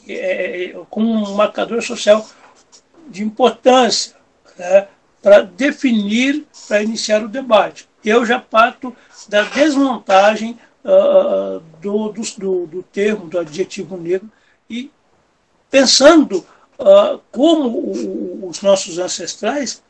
é, 0.09 0.75
como 0.91 1.11
um 1.11 1.35
marcador 1.35 1.83
social 1.83 2.27
de 3.09 3.23
importância 3.23 4.15
né, 4.59 4.89
para 5.23 5.43
definir, 5.43 6.47
para 6.69 6.83
iniciar 6.83 7.23
o 7.23 7.29
debate. 7.29 7.89
Eu 8.05 8.25
já 8.25 8.39
parto 8.39 8.97
da 9.29 9.43
desmontagem 9.43 10.59
uh, 10.85 11.61
do, 11.81 12.13
do, 12.13 12.67
do, 12.67 12.83
termo, 12.85 13.27
do 13.27 13.39
adjetivo 13.39 13.97
negro, 13.97 14.31
e 14.71 14.91
pensando 15.71 16.47
uh, 16.79 17.21
como 17.33 17.69
o, 17.69 18.49
os 18.49 18.63
nossos 18.63 18.99
ancestrais 18.99 19.83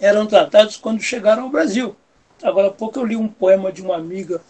eram 0.00 0.26
tratados 0.26 0.76
quando 0.76 1.00
chegaram 1.00 1.44
ao 1.44 1.50
Brasil. 1.50 1.96
Agora 2.42 2.68
há 2.68 2.72
pouco 2.72 2.98
eu 2.98 3.04
li 3.04 3.16
um 3.16 3.28
poema 3.28 3.72
de 3.72 3.82
uma 3.82 3.96
amiga 3.96 4.40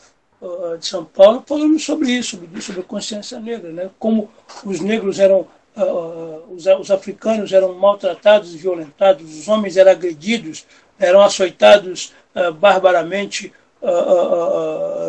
uh, 0.40 0.78
de 0.78 0.86
São 0.86 1.04
Paulo 1.04 1.42
falando 1.46 1.78
sobre 1.78 2.10
isso, 2.10 2.36
sobre, 2.36 2.60
sobre 2.60 2.80
a 2.80 2.84
consciência 2.84 3.38
negra, 3.38 3.70
né? 3.72 3.90
como 3.98 4.30
os 4.64 4.80
negros 4.80 5.18
eram, 5.18 5.46
uh, 5.76 6.42
os, 6.50 6.66
os, 6.66 6.90
africanos 6.90 7.52
eram 7.52 7.74
maltratados 7.74 8.54
e 8.54 8.58
violentados, 8.58 9.38
os 9.38 9.48
homens 9.48 9.76
eram 9.76 9.92
agredidos, 9.92 10.66
eram 10.98 11.20
açoitados 11.20 12.12
uh, 12.34 12.52
barbaramente 12.52 13.52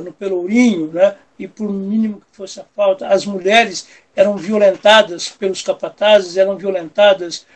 no 0.04 0.14
Pelourinho, 0.14 0.92
né? 0.94 1.16
e 1.40 1.48
por 1.48 1.72
mínimo 1.72 2.20
que 2.20 2.38
fosse 2.38 2.60
a 2.60 2.66
falta, 2.76 3.08
as 3.08 3.26
mulheres 3.26 3.88
eram 4.16 4.38
violentadas 4.38 5.30
pelos 5.30 5.64
capatazes, 5.64 6.38
eram 6.38 6.56
violentadas 6.58 7.48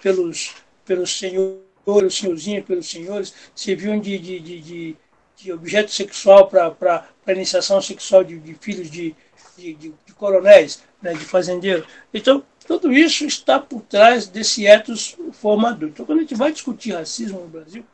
pelos, 0.00 0.56
pelos 0.84 1.16
senhores, 1.16 1.62
senhorzinhos, 2.10 2.64
pelos 2.64 2.90
senhores, 2.90 3.32
serviam 3.54 4.00
de, 4.00 4.18
de, 4.18 4.40
de, 4.40 4.60
de 4.60 4.96
de 5.42 5.52
objeto 5.52 5.90
sexual 5.90 6.48
para 6.48 7.06
iniciação 7.28 7.80
sexual 7.80 8.22
de, 8.22 8.38
de 8.38 8.54
filhos 8.54 8.90
de, 8.90 9.14
de, 9.56 9.74
de, 9.74 9.94
coronéis, 10.14 10.82
né, 11.00 11.12
de 11.12 11.24
fazendeiros. 11.24 11.86
Então, 12.12 12.44
tudo 12.66 12.92
isso 12.92 13.24
está 13.24 13.58
por 13.58 13.80
trás 13.82 14.26
desse 14.26 14.66
ethos 14.66 15.16
formador. 15.32 15.88
Então, 15.88 16.04
quando 16.04 16.18
a 16.18 16.22
gente 16.22 16.34
vai 16.34 16.52
discutir 16.52 16.92
racismo 16.92 17.40
no 17.40 17.48
Brasil, 17.48 17.84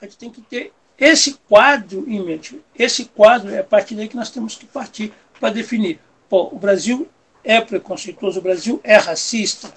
a 0.00 0.04
gente 0.04 0.16
tem 0.16 0.30
que 0.30 0.40
ter 0.40 0.72
esse 0.98 1.34
quadro 1.48 2.04
em 2.08 2.24
mente. 2.24 2.60
Esse 2.76 3.04
quadro 3.04 3.50
é 3.50 3.58
a 3.58 3.64
partir 3.64 3.94
daí 3.94 4.08
que 4.08 4.16
nós 4.16 4.30
temos 4.30 4.56
que 4.56 4.66
partir 4.66 5.12
para 5.38 5.50
definir. 5.50 6.00
Pô, 6.28 6.48
o 6.52 6.58
Brasil 6.58 7.08
é 7.42 7.60
preconceituoso, 7.60 8.38
o 8.38 8.42
Brasil 8.42 8.80
é 8.82 8.96
racista 8.96 9.72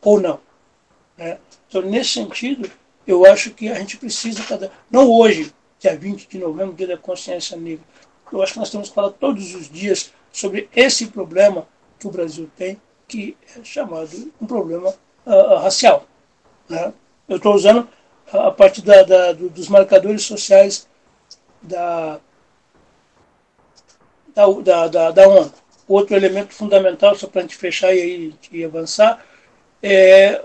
ou 0.00 0.20
não. 0.20 0.40
Né? 1.16 1.38
Então, 1.68 1.82
nesse 1.82 2.10
sentido, 2.10 2.70
eu 3.06 3.24
acho 3.24 3.50
que 3.50 3.68
a 3.68 3.74
gente 3.74 3.96
precisa, 3.96 4.42
cada, 4.44 4.70
não 4.90 5.08
hoje, 5.08 5.52
dia 5.82 5.96
20 5.96 6.28
de 6.28 6.38
novembro, 6.38 6.74
dia 6.74 6.86
da 6.86 6.96
consciência 6.96 7.56
negra. 7.56 7.84
Eu 8.32 8.40
acho 8.40 8.52
que 8.52 8.58
nós 8.60 8.70
temos 8.70 8.88
que 8.88 8.94
falar 8.94 9.10
todos 9.10 9.54
os 9.54 9.68
dias 9.68 10.12
sobre 10.30 10.68
esse 10.74 11.08
problema 11.08 11.66
que 11.98 12.06
o 12.06 12.10
Brasil 12.10 12.48
tem, 12.56 12.80
que 13.08 13.36
é 13.56 13.64
chamado 13.64 14.32
um 14.40 14.46
problema 14.46 14.94
uh, 15.26 15.56
racial. 15.56 16.06
Né? 16.68 16.94
Eu 17.28 17.36
estou 17.36 17.54
usando 17.54 17.88
a 18.32 18.50
partir 18.50 18.80
da, 18.82 19.02
da, 19.02 19.32
dos 19.32 19.68
marcadores 19.68 20.22
sociais 20.22 20.88
da, 21.60 22.20
da, 24.34 24.88
da, 24.88 25.10
da 25.10 25.28
ONU. 25.28 25.52
Outro 25.86 26.16
elemento 26.16 26.54
fundamental, 26.54 27.14
só 27.16 27.26
para 27.26 27.40
a 27.40 27.42
gente 27.42 27.56
fechar 27.56 27.94
e, 27.94 28.34
e 28.50 28.64
avançar, 28.64 29.22
é 29.82 30.42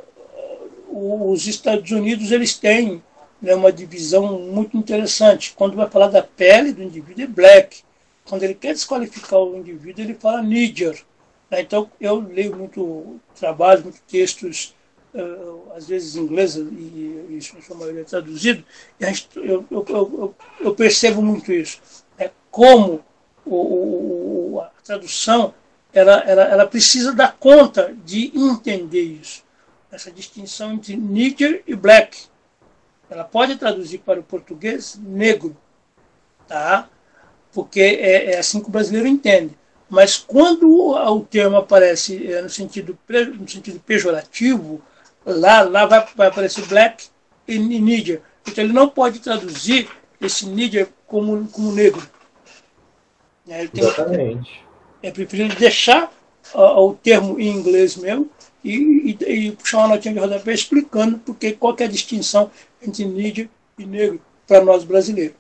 os 0.89 1.46
Estados 1.46 1.91
Unidos 1.91 2.32
eles 2.32 2.58
têm 2.58 3.03
né, 3.41 3.56
uma 3.56 3.72
divisão 3.72 4.39
muito 4.39 4.77
interessante. 4.77 5.53
Quando 5.56 5.75
vai 5.75 5.89
falar 5.89 6.08
da 6.08 6.24
pele 6.24 6.74
do 6.74 6.84
indivíduo, 6.84 7.24
é 7.24 7.27
black. 7.27 7.84
Quando 8.25 8.44
ele 8.44 8.56
quer 8.56 8.74
desqualificar 8.74 9.39
o 9.39 9.58
indivíduo, 9.58 10.03
ele 10.03 10.13
fala 10.13 10.41
nigger. 10.41 11.03
Né? 11.50 11.62
Então, 11.62 11.89
eu 12.00 12.20
leio 12.20 12.56
muito 12.56 13.20
trabalho, 13.36 13.84
muitos 13.84 14.01
textos 14.01 14.75
uh, 15.13 15.72
às 15.75 15.88
vezes 15.88 16.15
inglesa, 16.15 16.60
e, 16.60 17.25
e 17.29 17.38
isso 17.38 17.56
a 17.72 17.75
maioria 17.75 18.01
é 18.01 18.06
traduzido, 18.06 18.63
e 19.00 19.03
eu, 19.36 19.65
eu, 19.72 19.86
eu, 19.88 20.36
eu, 20.60 20.75
percebo 20.75 21.22
muito 21.22 21.51
isso. 21.51 21.79
É 22.17 22.32
como 22.51 23.03
o, 23.46 24.60
a 24.62 24.72
tradução 24.84 25.53
ela, 25.94 26.20
ela, 26.20 26.44
ela 26.44 26.67
precisa 26.67 27.13
dar 27.13 27.36
conta 27.38 27.96
de 28.06 28.32
entender 28.36 29.01
isso. 29.01 29.44
Essa 29.91 30.12
distinção 30.12 30.74
entre 30.74 30.96
nigger 30.98 31.63
e 31.65 31.75
black. 31.75 32.25
Ela 33.10 33.24
pode 33.24 33.56
traduzir 33.56 34.00
para 34.00 34.20
o 34.20 34.24
português 34.24 35.00
negro, 35.02 35.56
tá? 36.48 36.90
porque 37.58 37.82
é, 37.82 38.34
é 38.34 38.38
assim 38.38 38.62
que 38.62 38.68
o 38.68 38.72
brasileiro 38.72 39.08
entende. 39.08 39.58
Mas 39.90 40.16
quando 40.16 40.70
o 40.70 41.22
termo 41.22 41.58
aparece 41.58 42.32
é, 42.32 42.40
no, 42.40 42.50
sentido, 42.52 42.96
no 43.10 43.50
sentido 43.50 43.80
pejorativo, 43.80 44.80
lá, 45.26 45.64
lá 45.64 45.88
vai, 45.88 46.06
vai 46.16 46.28
aparecer 46.28 46.68
black 46.68 47.08
e 47.48 47.58
nigger. 47.58 48.22
Então 48.48 48.64
ele 48.64 48.74
não 48.74 48.88
pode 48.88 49.20
traduzir 49.20 49.90
esse 50.22 50.46
nigger 50.46 50.90
como, 51.08 51.48
como 51.48 51.72
negro. 51.72 52.08
É, 53.50 53.68
Exatamente. 53.74 54.64
É 55.02 55.10
preferível 55.10 55.58
deixar 55.58 56.12
o 56.54 56.94
termo 56.94 57.40
em 57.40 57.48
inglês 57.48 57.96
mesmo 57.96 58.30
e, 58.64 59.18
e, 59.20 59.48
e, 59.48 59.52
puxar 59.54 59.80
uma 59.80 59.88
notinha 59.90 60.14
de 60.14 60.20
rodapé 60.20 60.54
explicando 60.54 61.18
porque, 61.20 61.54
qual 61.54 61.76
é 61.80 61.86
a 61.86 61.88
distinção 61.88 62.52
entre 62.82 63.06
nigger 63.06 63.50
e 63.78 63.86
negro 63.86 64.20
para 64.48 64.64
nós 64.64 64.84
brasileiros. 64.84 65.36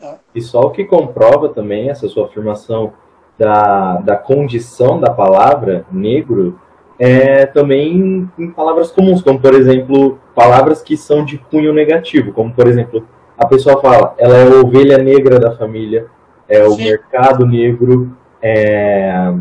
Tá? 0.00 0.18
E 0.34 0.40
só 0.40 0.60
o 0.60 0.70
que 0.70 0.84
comprova 0.84 1.48
também 1.48 1.90
essa 1.90 2.08
sua 2.08 2.26
afirmação 2.26 2.92
da, 3.38 3.98
da 3.98 4.16
condição 4.16 4.98
da 4.98 5.10
palavra 5.10 5.84
negro 5.90 6.58
é 6.98 7.44
também 7.44 8.30
em 8.38 8.50
palavras 8.50 8.90
comuns, 8.90 9.22
como 9.22 9.38
por 9.38 9.54
exemplo, 9.54 10.18
palavras 10.34 10.80
que 10.82 10.96
são 10.96 11.24
de 11.24 11.36
cunho 11.36 11.72
negativo, 11.72 12.32
como 12.32 12.52
por 12.52 12.66
exemplo, 12.66 13.06
a 13.36 13.46
pessoa 13.46 13.80
fala, 13.80 14.14
ela 14.16 14.36
é 14.36 14.48
a 14.48 14.60
ovelha 14.60 14.96
negra 14.96 15.38
da 15.38 15.54
família, 15.54 16.06
é 16.48 16.64
o 16.64 16.72
Sim. 16.72 16.84
mercado 16.84 17.44
negro, 17.44 18.16
é... 18.40 19.34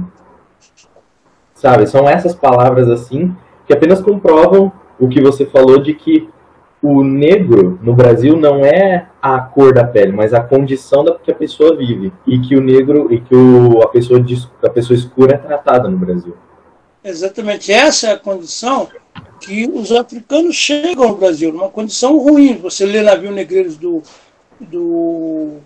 sabe, 1.54 1.88
são 1.88 2.10
essas 2.10 2.36
palavras 2.36 2.89
assim 2.89 3.34
que 3.65 3.74
apenas 3.74 4.01
comprovam 4.01 4.72
o 5.00 5.08
que 5.08 5.22
você 5.22 5.46
falou 5.46 5.82
de 5.82 5.94
que 5.94 6.30
o 6.86 7.04
negro 7.04 7.80
no 7.82 7.96
Brasil 7.96 8.38
não 8.38 8.63
é 8.63 9.08
a 9.20 9.39
cor 9.39 9.74
da 9.74 9.84
pele, 9.84 10.12
mas 10.12 10.34
a 10.34 10.42
condição 10.42 11.04
da 11.04 11.15
que 11.15 11.32
a 11.32 11.36
pessoa 11.36 11.75
vive 11.75 12.13
e 12.27 12.39
que 12.39 12.56
o 12.56 12.62
negro 12.62 13.12
e 13.12 13.20
que 13.20 13.36
o, 13.36 13.82
a 13.82 13.88
pessoa 13.88 14.24
a 14.63 14.70
pessoa 14.70 14.96
escura 14.96 15.34
é 15.34 15.38
tratada 15.38 15.89
no 15.89 15.98
Brasil. 15.98 16.36
Exatamente 17.04 17.72
essa 17.72 18.10
é 18.10 18.12
a 18.13 18.20
condição 18.20 18.88
que 19.39 19.68
os 19.68 19.92
africanos 19.92 20.56
chegam 20.56 21.08
ao 21.08 21.15
Brasil, 21.15 21.51
numa 21.51 21.70
condição 21.70 22.18
ruim. 22.18 22.58
Você 22.58 22.86
lê 22.86 23.01
navio 23.01 23.32
negreiros 23.32 23.77
do, 23.77 24.04
do 24.60 25.58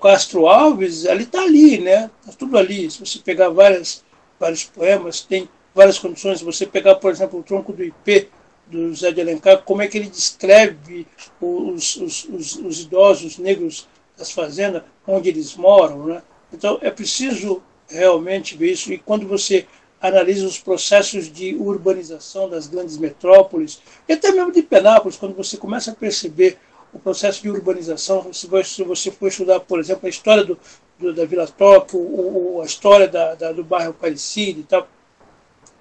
Castro 0.00 0.46
Alves, 0.46 1.06
ali 1.06 1.24
está 1.24 1.42
ali, 1.42 1.78
né? 1.78 2.10
Está 2.20 2.32
tudo 2.38 2.56
ali. 2.56 2.90
Se 2.90 3.00
você 3.00 3.18
pegar 3.18 3.50
várias, 3.50 4.04
vários 4.40 4.64
poemas, 4.64 5.20
tem 5.20 5.48
várias 5.74 5.98
condições. 5.98 6.38
Se 6.38 6.44
você 6.44 6.64
pegar, 6.66 6.94
por 6.96 7.10
exemplo, 7.10 7.38
o 7.38 7.42
tronco 7.42 7.72
do 7.72 7.84
IP, 7.84 8.28
do 8.66 8.88
José 8.88 9.12
de 9.12 9.20
Alencar, 9.20 9.62
como 9.62 9.82
é 9.82 9.88
que 9.88 9.96
ele 9.96 10.08
descreve 10.08 11.06
os, 11.40 11.96
os, 11.96 12.24
os, 12.24 12.56
os 12.56 12.80
idosos 12.80 13.38
negros 13.38 13.88
das 14.16 14.32
fazendas, 14.32 14.82
onde 15.06 15.28
eles 15.28 15.54
moram. 15.54 16.06
Né? 16.06 16.22
Então, 16.52 16.78
é 16.80 16.90
preciso 16.90 17.62
realmente 17.88 18.56
ver 18.56 18.72
isso. 18.72 18.92
E 18.92 18.98
quando 18.98 19.26
você 19.26 19.66
analisa 20.00 20.46
os 20.46 20.58
processos 20.58 21.30
de 21.30 21.54
urbanização 21.54 22.48
das 22.48 22.66
grandes 22.66 22.98
metrópoles, 22.98 23.80
e 24.08 24.12
até 24.12 24.30
mesmo 24.32 24.52
de 24.52 24.62
Penápolis, 24.62 25.16
quando 25.16 25.34
você 25.34 25.56
começa 25.56 25.90
a 25.90 25.94
perceber 25.94 26.58
o 26.92 26.98
processo 26.98 27.42
de 27.42 27.50
urbanização, 27.50 28.32
se 28.32 28.46
você 28.46 29.10
for 29.10 29.28
estudar, 29.28 29.60
por 29.60 29.78
exemplo, 29.78 30.06
a 30.06 30.10
história 30.10 30.44
do, 30.44 30.58
do 30.98 31.14
da 31.14 31.24
Vila 31.24 31.46
Tóquio, 31.46 32.00
ou, 32.00 32.62
a 32.62 32.66
história 32.66 33.08
da, 33.08 33.34
da, 33.34 33.52
do 33.52 33.64
bairro 33.64 33.90
Aparecido 33.90 34.60
e 34.60 34.64
tal, 34.64 34.88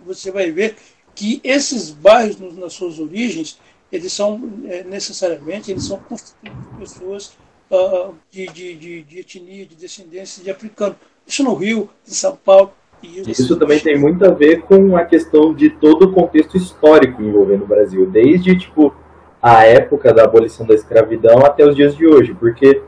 você 0.06 0.32
vai 0.32 0.52
ver 0.52 0.76
que 1.16 1.40
esses 1.44 1.90
bairros, 1.92 2.58
nas 2.58 2.74
suas 2.74 3.00
origens, 3.00 3.58
eles 3.92 4.12
são 4.12 4.42
é, 4.68 4.84
necessariamente 4.84 5.72
eles 5.72 5.86
são 5.86 5.98
constituídos 5.98 6.66
por 6.66 6.80
pessoas 6.80 7.38
uh, 7.72 8.14
de, 8.30 8.48
de, 8.48 8.76
de, 8.76 9.04
de, 9.04 9.20
etnia, 9.20 9.66
de 9.66 9.76
descendência 9.76 10.44
de 10.44 10.52
africano. 10.52 10.96
Isso 11.26 11.44
no 11.44 11.54
Rio, 11.56 11.90
em 12.08 12.12
São 12.12 12.38
Paulo. 12.44 12.72
Isso, 13.02 13.30
isso 13.30 13.60
também 13.60 13.80
tem 13.80 13.98
muito 13.98 14.26
a 14.26 14.32
ver 14.32 14.64
com 14.64 14.98
a 14.98 15.06
questão 15.06 15.54
de 15.54 15.70
todo 15.70 16.06
o 16.06 16.12
contexto 16.12 16.58
histórico 16.58 17.22
envolvendo 17.22 17.64
o 17.64 17.68
Brasil, 17.68 18.06
desde 18.10 18.58
tipo 18.58 18.94
a 19.42 19.64
época 19.64 20.12
da 20.12 20.24
abolição 20.24 20.66
da 20.66 20.74
escravidão 20.74 21.40
até 21.46 21.64
os 21.64 21.76
dias 21.76 21.96
de 21.96 22.08
hoje, 22.08 22.34
porque 22.34 22.82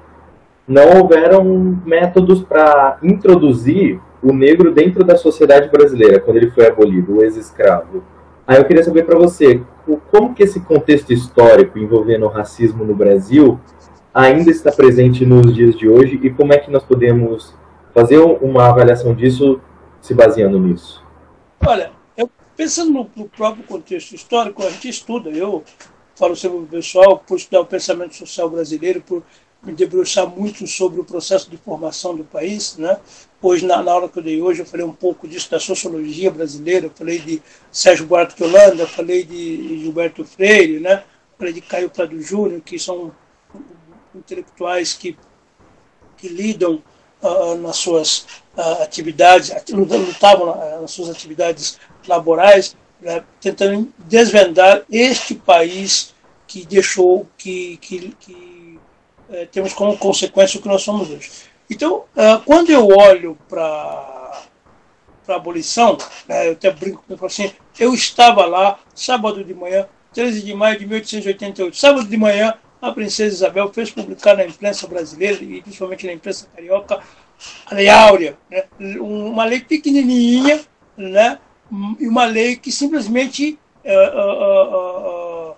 não 0.68 1.02
houveram 1.02 1.44
métodos 1.86 2.42
para 2.42 2.98
introduzir 3.04 4.00
o 4.24 4.34
negro 4.34 4.74
dentro 4.74 5.04
da 5.04 5.16
sociedade 5.16 5.70
brasileira 5.70 6.20
quando 6.20 6.38
ele 6.38 6.50
foi 6.50 6.66
abolido, 6.66 7.18
o 7.18 7.24
ex-escravo 7.24 8.04
Aí 8.48 8.58
eu 8.58 8.66
queria 8.66 8.82
saber 8.82 9.06
para 9.06 9.20
você, 9.20 9.62
como 10.10 10.34
que 10.34 10.42
esse 10.42 10.62
contexto 10.62 11.12
histórico 11.12 11.78
envolvendo 11.78 12.26
o 12.26 12.30
racismo 12.30 12.86
no 12.86 12.96
Brasil 12.96 13.60
ainda 14.14 14.50
está 14.50 14.72
presente 14.72 15.26
nos 15.26 15.54
dias 15.54 15.78
de 15.78 15.90
hoje 15.90 16.18
e 16.24 16.30
como 16.30 16.54
é 16.54 16.58
que 16.58 16.72
nós 16.72 16.84
podemos 16.84 17.54
fazer 17.94 18.20
uma 18.20 18.70
avaliação 18.70 19.14
disso 19.14 19.60
se 20.00 20.14
baseando 20.14 20.58
nisso? 20.60 21.04
Olha, 21.66 21.92
eu, 22.16 22.30
pensando 22.56 22.92
no, 22.92 23.10
no, 23.16 23.28
próprio 23.28 23.66
contexto 23.66 24.16
histórico, 24.16 24.64
a 24.64 24.70
gente 24.70 24.88
estuda, 24.88 25.30
eu 25.30 25.62
falo 26.16 26.34
sobre 26.34 26.60
o 26.60 26.64
pessoal, 26.66 27.22
por 27.28 27.36
estudar 27.36 27.60
o 27.60 27.66
pensamento 27.66 28.16
social 28.16 28.50
brasileiro, 28.50 29.02
por 29.02 29.24
me 29.64 29.74
debruçar 29.74 30.28
muito 30.28 30.66
sobre 30.68 31.00
o 31.00 31.04
processo 31.04 31.50
de 31.50 31.58
formação 31.58 32.16
do 32.16 32.24
país. 32.24 32.78
Né? 32.78 32.98
Hoje, 33.42 33.66
na, 33.66 33.82
na 33.82 33.92
aula 33.92 34.10
que 34.10 34.20
eu 34.20 34.24
dei 34.24 34.42
hoje, 34.42 34.62
eu 34.62 34.66
falei 34.66 34.86
um 34.86 34.94
pouco 34.94 35.28
disso 35.28 35.50
da 35.52 35.60
sociologia 35.60 36.32
brasileira, 36.32 36.88
eu 36.88 36.92
falei 36.92 37.20
de 37.20 37.42
Sérgio 37.72 38.06
Buarque 38.06 38.36
de 38.36 38.44
Holanda, 38.44 38.84
eu 38.84 38.88
falei 38.88 39.24
de 39.24 39.80
Gilberto 39.80 40.24
Freire, 40.24 40.80
né? 40.80 41.04
falei 41.38 41.54
de 41.54 41.62
Caio 41.62 41.90
Prado 41.90 42.20
Júnior, 42.22 42.62
que 42.62 42.80
são 42.80 43.12
intelectuais 44.16 44.94
que, 44.94 45.18
que 46.18 46.28
lidam 46.28 46.82
uh, 47.22 47.56
nas 47.56 47.78
suas 47.78 48.26
uh, 48.58 48.82
atividades, 48.82 49.52
lutavam 49.70 50.82
nas 50.82 50.92
suas 50.92 51.10
atividades 51.10 51.80
laborais, 52.08 52.76
né? 53.00 53.24
tentando 53.40 53.94
desvendar 54.00 54.84
este 54.90 55.36
país 55.36 56.16
que 56.48 56.66
deixou, 56.66 57.28
que, 57.38 57.78
que, 57.78 58.16
que 58.20 58.58
é, 59.30 59.46
temos 59.46 59.74
como 59.74 59.98
consequência 59.98 60.60
o 60.60 60.62
que 60.62 60.68
nós 60.68 60.82
somos 60.82 61.10
hoje. 61.10 61.30
Então, 61.70 62.06
uh, 62.16 62.40
quando 62.46 62.70
eu 62.70 62.88
olho 62.88 63.38
para 63.50 64.44
a 65.28 65.36
abolição, 65.36 65.98
né, 66.28 66.48
eu 66.48 66.54
até 66.54 66.72
brinco 66.72 67.04
com 67.18 67.26
assim, 67.26 67.52
eu 67.78 67.94
estava 67.94 68.46
lá, 68.46 68.80
sábado 68.96 69.44
de 69.44 69.54
manhã, 69.54 69.86
13 70.14 70.44
de 70.44 70.54
maio 70.54 70.80
de 70.80 70.86
1888, 70.86 71.76
sábado 71.76 72.08
de 72.08 72.18
manhã, 72.18 72.54
a 72.82 72.92
princesa 72.92 73.36
Isabel 73.36 73.72
fez 73.74 73.92
publicar 73.92 74.38
na 74.38 74.46
imprensa 74.46 74.88
brasileira 74.88 75.44
e 75.44 75.62
principalmente 75.62 76.06
na 76.06 76.14
imprensa 76.14 76.48
carioca 76.56 77.02
a 77.66 77.76
Lei 77.76 77.90
Áurea, 77.90 78.38
né, 78.50 78.64
uma 78.80 79.44
lei 79.44 79.60
pequenininha, 79.60 80.62
né, 80.96 81.38
e 82.00 82.08
uma 82.08 82.26
lei 82.26 82.56
que 82.56 82.72
simplesmente 82.72 83.60
uh, 83.84 85.52
uh, 85.52 85.56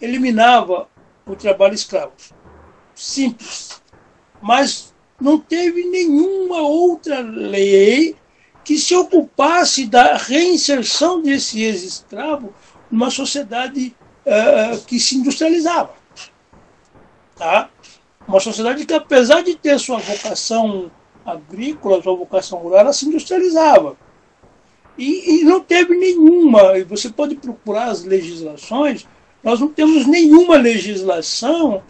eliminava 0.00 0.86
o 1.26 1.34
trabalho 1.34 1.74
escravo. 1.74 2.12
Simples. 2.94 3.82
Mas 4.40 4.94
não 5.20 5.38
teve 5.38 5.84
nenhuma 5.84 6.60
outra 6.60 7.20
lei 7.20 8.16
que 8.64 8.78
se 8.78 8.94
ocupasse 8.94 9.86
da 9.86 10.16
reinserção 10.16 11.20
desse 11.20 11.62
ex-escravo 11.62 12.54
numa 12.90 13.10
sociedade 13.10 13.94
uh, 14.24 14.80
que 14.84 14.98
se 15.00 15.16
industrializava. 15.16 15.94
Tá? 17.34 17.70
Uma 18.26 18.40
sociedade 18.40 18.86
que, 18.86 18.94
apesar 18.94 19.42
de 19.42 19.54
ter 19.54 19.78
sua 19.78 19.98
vocação 19.98 20.90
agrícola, 21.24 22.02
sua 22.02 22.16
vocação 22.16 22.58
rural, 22.58 22.80
ela 22.80 22.92
se 22.92 23.06
industrializava. 23.06 23.96
E, 24.98 25.40
e 25.40 25.44
não 25.44 25.60
teve 25.60 25.94
nenhuma, 25.94 26.78
e 26.78 26.84
você 26.84 27.10
pode 27.10 27.34
procurar 27.36 27.86
as 27.86 28.02
legislações, 28.02 29.06
nós 29.46 29.60
não 29.60 29.68
temos 29.68 30.06
nenhuma 30.06 30.56
legislação 30.56 31.80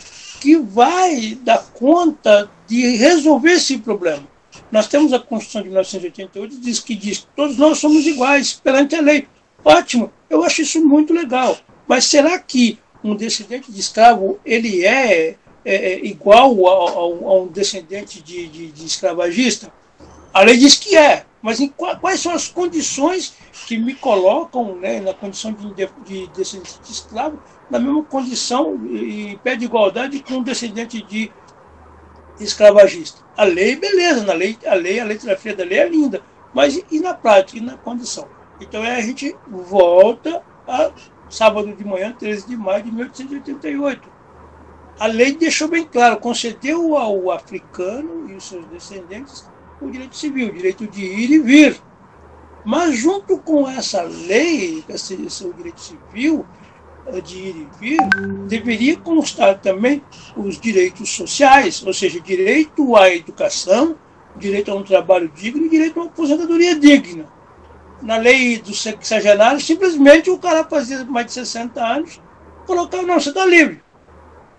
que 0.42 0.58
vai 0.58 1.38
dar 1.42 1.64
conta 1.72 2.50
de 2.66 2.96
resolver 2.96 3.52
esse 3.52 3.78
problema. 3.78 4.28
Nós 4.70 4.86
temos 4.86 5.10
a 5.14 5.18
Constituição 5.18 5.62
de 5.62 5.68
1988 5.68 6.54
que 6.54 6.60
diz 6.60 6.80
que 6.80 6.94
diz 6.94 7.26
todos 7.34 7.56
nós 7.56 7.78
somos 7.78 8.06
iguais 8.06 8.60
perante 8.62 8.94
a 8.94 9.00
lei. 9.00 9.26
Ótimo, 9.64 10.12
eu 10.28 10.44
acho 10.44 10.60
isso 10.60 10.86
muito 10.86 11.14
legal. 11.14 11.56
Mas 11.88 12.04
será 12.04 12.38
que 12.38 12.78
um 13.02 13.16
descendente 13.16 13.72
de 13.72 13.80
escravo 13.80 14.38
ele 14.44 14.84
é, 14.84 15.36
é, 15.64 15.74
é 15.74 16.04
igual 16.04 16.66
a, 16.66 16.90
a, 16.90 17.00
a, 17.00 17.40
um 17.40 17.46
descendente 17.46 18.22
de, 18.22 18.48
de, 18.48 18.70
de 18.70 18.84
escravagista? 18.84 19.72
A 20.36 20.42
lei 20.42 20.58
diz 20.58 20.76
que 20.76 20.94
é, 20.94 21.24
mas 21.40 21.60
em, 21.60 21.68
quais 21.68 22.20
são 22.20 22.30
as 22.34 22.46
condições 22.46 23.38
que 23.66 23.78
me 23.78 23.94
colocam 23.94 24.76
né, 24.76 25.00
na 25.00 25.14
condição 25.14 25.50
de, 25.50 25.88
de 26.04 26.26
descendente 26.26 26.78
de 26.78 26.92
escravo, 26.92 27.42
na 27.70 27.78
mesma 27.78 28.04
condição 28.04 28.76
e 28.84 29.40
pé 29.42 29.56
de 29.56 29.64
igualdade 29.64 30.22
com 30.22 30.34
um 30.34 30.42
descendente 30.42 31.00
de 31.00 31.32
escravagista. 32.38 33.22
A 33.34 33.44
lei, 33.44 33.76
beleza, 33.76 34.24
na 34.24 34.34
lei, 34.34 34.58
a 34.66 34.74
lei, 34.74 35.00
a 35.00 35.06
letra 35.06 35.38
fria 35.38 35.56
da 35.56 35.64
lei 35.64 35.78
é 35.78 35.88
linda, 35.88 36.20
mas 36.52 36.84
e 36.90 37.00
na 37.00 37.14
prática, 37.14 37.58
e 37.58 37.62
na 37.62 37.78
condição? 37.78 38.28
Então 38.60 38.82
aí 38.82 38.90
a 38.90 39.00
gente 39.00 39.34
volta 39.48 40.42
a 40.68 40.92
sábado 41.30 41.74
de 41.74 41.82
manhã, 41.82 42.12
13 42.12 42.46
de 42.46 42.58
maio 42.58 42.82
de 42.82 42.92
1888. 42.92 44.06
A 45.00 45.06
lei 45.06 45.34
deixou 45.34 45.68
bem 45.68 45.86
claro, 45.86 46.18
concedeu 46.18 46.94
ao 46.94 47.30
africano 47.30 48.28
e 48.28 48.34
os 48.34 48.46
seus 48.46 48.66
descendentes 48.66 49.55
o 49.80 49.90
direito 49.90 50.16
civil, 50.16 50.48
o 50.48 50.52
direito 50.52 50.86
de 50.86 51.04
ir 51.04 51.30
e 51.30 51.38
vir. 51.38 51.80
Mas 52.64 52.96
junto 52.96 53.38
com 53.38 53.68
essa 53.68 54.02
lei, 54.02 54.84
esse, 54.88 55.14
esse 55.22 55.52
direito 55.52 55.80
civil, 55.80 56.44
de 57.22 57.38
ir 57.38 57.56
e 57.56 57.68
vir, 57.78 57.98
deveria 58.48 58.96
constar 58.96 59.60
também 59.60 60.02
os 60.36 60.58
direitos 60.58 61.14
sociais, 61.14 61.84
ou 61.86 61.92
seja, 61.92 62.20
direito 62.20 62.96
à 62.96 63.08
educação, 63.14 63.96
direito 64.36 64.70
a 64.70 64.74
um 64.74 64.82
trabalho 64.82 65.30
digno 65.34 65.66
e 65.66 65.68
direito 65.68 65.98
a 65.98 66.02
uma 66.02 66.10
aposentadoria 66.10 66.74
digna. 66.74 67.26
Na 68.02 68.16
lei 68.16 68.58
do 68.58 68.74
sexagenário, 68.74 69.60
simplesmente 69.60 70.28
o 70.28 70.38
cara 70.38 70.64
fazia 70.64 71.04
mais 71.04 71.26
de 71.26 71.32
60 71.32 71.80
anos, 71.80 72.20
colocava, 72.66 73.04
não, 73.04 73.20
você 73.20 73.28
está 73.28 73.46
livre, 73.46 73.80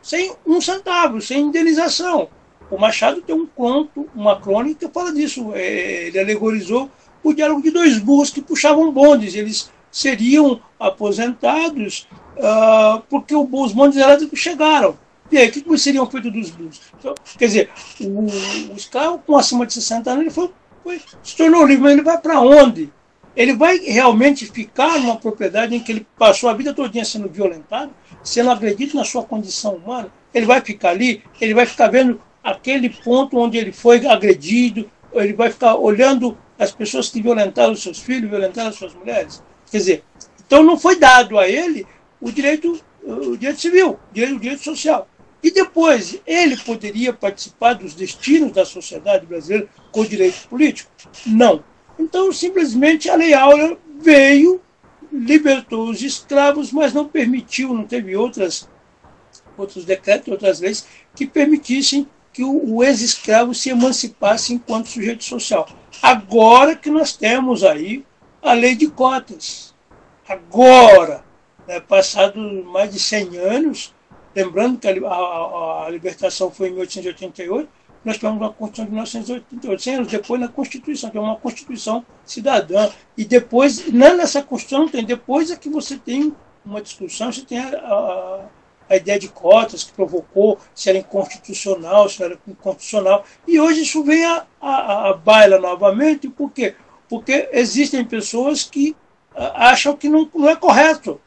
sem 0.02 0.34
um 0.46 0.62
centavo, 0.62 1.22
sem 1.22 1.42
indenização. 1.42 2.30
O 2.70 2.78
Machado 2.78 3.22
tem 3.22 3.36
um 3.36 3.46
conto, 3.46 4.10
uma 4.14 4.40
crônica 4.40 4.88
que 4.88 4.94
fala 4.94 5.14
disso. 5.14 5.52
É, 5.54 6.08
ele 6.08 6.20
alegorizou 6.20 6.90
o 7.24 7.34
diálogo 7.34 7.62
de 7.62 7.72
dois 7.72 7.98
burros 7.98 8.30
que 8.30 8.42
puxavam 8.42 8.92
bondes. 8.92 9.36
Eles 9.36 9.72
seriam 9.92 10.62
aposentados 10.80 12.08
uh, 12.38 13.02
porque 13.10 13.36
os 13.36 13.72
bondes 13.72 13.98
elétricos 13.98 14.40
chegaram. 14.40 14.98
E 15.32 15.38
aí, 15.38 15.50
o 15.50 15.52
que 15.52 15.78
seriam 15.78 16.10
feitos 16.10 16.32
dos 16.32 16.50
burros? 16.52 16.82
Então, 16.98 17.16
quer 17.38 17.46
dizer, 17.48 17.70
o, 18.00 18.28
o, 18.74 18.76
escravo 18.76 19.20
com 19.20 19.36
acima 19.36 19.66
de 19.66 19.74
60 19.74 20.10
anos 20.10 20.22
ele 20.22 20.32
foi, 20.32 20.52
foi, 20.84 21.02
se 21.22 21.36
tornou 21.36 21.66
livre, 21.66 21.84
mas 21.84 21.94
ele 21.94 22.04
vai 22.04 22.18
para 22.18 22.40
onde? 22.40 22.90
Ele 23.36 23.54
vai 23.54 23.78
realmente 23.78 24.46
ficar 24.46 25.00
numa 25.00 25.18
propriedade 25.18 25.76
em 25.76 25.80
que 25.80 25.92
ele 25.92 26.08
passou 26.18 26.50
a 26.50 26.54
vida 26.54 26.74
toda 26.74 27.04
sendo 27.04 27.30
violentado, 27.30 27.92
sendo 28.24 28.50
agredido 28.50 28.96
na 28.96 29.04
sua 29.04 29.24
condição 29.24 29.76
humana? 29.76 30.12
Ele 30.34 30.46
vai 30.46 30.62
ficar 30.62 30.90
ali, 30.90 31.22
ele 31.40 31.54
vai 31.54 31.66
ficar 31.66 31.90
vendo 31.90 32.22
aquele 32.48 32.90
ponto 32.90 33.38
onde 33.38 33.58
ele 33.58 33.74
foi 33.74 34.06
agredido, 34.08 34.90
ele 35.12 35.34
vai 35.34 35.52
ficar 35.52 35.76
olhando 35.76 36.38
as 36.58 36.72
pessoas 36.72 37.10
que 37.10 37.22
violentaram 37.22 37.76
seus 37.76 38.00
filhos, 38.00 38.30
violentaram 38.30 38.70
as 38.70 38.76
suas 38.76 38.94
mulheres. 38.94 39.44
Quer 39.70 39.78
dizer, 39.78 40.04
então 40.46 40.64
não 40.64 40.80
foi 40.80 40.98
dado 40.98 41.38
a 41.38 41.50
ele 41.50 41.86
o 42.22 42.32
direito, 42.32 42.80
o 43.04 43.36
direito 43.36 43.60
civil, 43.60 44.00
o 44.10 44.14
direito, 44.14 44.38
o 44.38 44.40
direito 44.40 44.64
social. 44.64 45.10
E 45.44 45.52
depois, 45.52 46.22
ele 46.26 46.56
poderia 46.56 47.12
participar 47.12 47.74
dos 47.74 47.94
destinos 47.94 48.54
da 48.54 48.64
sociedade 48.64 49.26
brasileira 49.26 49.68
com 49.92 50.06
direito 50.06 50.48
político? 50.48 50.90
Não. 51.26 51.62
Então, 52.00 52.32
simplesmente, 52.32 53.10
a 53.10 53.16
Lei 53.16 53.34
Áurea 53.34 53.78
veio, 54.00 54.62
libertou 55.12 55.90
os 55.90 56.02
escravos, 56.02 56.72
mas 56.72 56.94
não 56.94 57.10
permitiu, 57.10 57.74
não 57.74 57.84
teve 57.84 58.16
outras, 58.16 58.70
outros 59.58 59.84
decretos, 59.84 60.30
outras 60.30 60.62
leis 60.62 60.88
que 61.14 61.28
permitissem 61.28 62.08
que 62.38 62.44
o, 62.44 62.84
ex-escravo 62.84 63.52
se 63.56 63.72
emancipasse 63.72 64.54
enquanto 64.54 64.90
sujeito 64.90 65.24
social. 65.24 65.68
Agora 66.04 66.76
que 66.76 66.88
nós 66.88 67.18
temos 67.18 67.64
aí 67.64 68.06
a 68.44 68.54
lei 68.54 68.76
de 68.76 68.88
cotas. 68.92 69.74
Agora, 70.30 71.26
né, 71.68 71.80
passado 71.80 72.40
mais 72.66 72.94
de 72.94 73.00
100 73.00 73.38
anos, 73.38 73.96
lembrando 74.36 74.78
que 74.78 74.88
a, 74.88 74.92
a, 74.92 75.86
a 75.88 75.90
libertação 75.90 76.52
foi 76.52 76.68
em 76.68 76.74
1888, 76.74 77.68
nós 78.06 78.18
tivemos 78.18 78.40
uma 78.40 78.54
Constituição 78.54 78.86
de 78.86 78.92
1988, 78.92 79.82
100 79.82 79.96
anos 79.96 80.08
depois 80.08 80.40
na 80.40 80.48
Constituição, 80.48 81.10
que 81.10 81.18
é 81.18 81.22
uma 81.22 81.38
Constituição 81.38 82.06
cidadã. 82.24 82.88
E 83.18 83.26
depois, 83.26 83.92
não 83.92 84.16
nessa 84.16 84.44
Constituição, 84.44 84.88
tem, 84.88 85.04
depois 85.04 85.50
é 85.50 85.56
que 85.56 85.70
você 85.70 85.98
tem 85.98 86.36
uma 86.64 86.84
discussão, 86.84 87.32
você 87.32 87.42
tem 87.42 87.58
a, 87.58 87.70
a 87.70 88.46
a 88.90 88.96
ideia 88.96 89.20
de 89.20 89.28
cotas 89.28 89.84
que 89.84 89.92
provocou, 89.92 90.58
se 90.74 90.90
era 90.90 90.98
inconstitucional, 90.98 92.10
se 92.10 92.24
era 92.24 92.38
inconstitucional. 92.48 93.24
E 93.48 93.60
hoje 93.60 93.82
isso 93.82 94.04
vem 94.04 94.26
a, 94.26 94.46
a, 94.62 95.10
a 95.10 95.14
baila 95.14 95.60
novamente, 95.60 96.30
por 96.30 96.52
quê? 96.52 96.76
Porque 97.10 97.50
existem 97.52 98.04
pessoas 98.04 98.64
que 98.64 98.96
acham 99.36 99.96
que 99.96 100.10
não, 100.10 100.30
não 100.34 100.50
é 100.50 100.56
correto. 100.56 101.22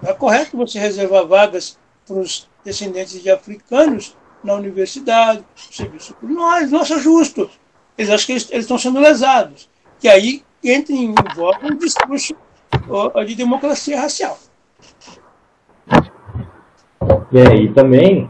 Não 0.00 0.10
é 0.10 0.14
correto 0.14 0.56
você 0.56 0.78
reservar 0.78 1.26
vagas 1.26 1.78
para 2.06 2.16
os 2.16 2.48
descendentes 2.64 3.22
de 3.22 3.30
africanos 3.30 4.16
na 4.42 4.54
universidade, 4.54 5.40
no 5.40 5.72
serviço 5.72 6.14
público. 6.14 6.40
Não, 6.40 6.66
não 6.66 6.80
acha 6.80 6.98
justo. 6.98 7.50
Eles 7.96 8.10
acham 8.10 8.26
que 8.26 8.32
eles, 8.32 8.50
eles 8.50 8.64
estão 8.64 8.78
sendo 8.78 9.00
lesados. 9.00 9.68
Que 10.00 10.08
aí 10.08 10.44
entra 10.62 10.94
em 10.94 11.14
voga 11.34 11.66
um 11.66 11.76
discurso 11.76 12.34
de 13.26 13.34
democracia 13.34 14.00
racial. 14.00 14.38
E 17.30 17.40
aí 17.40 17.68
também 17.68 18.28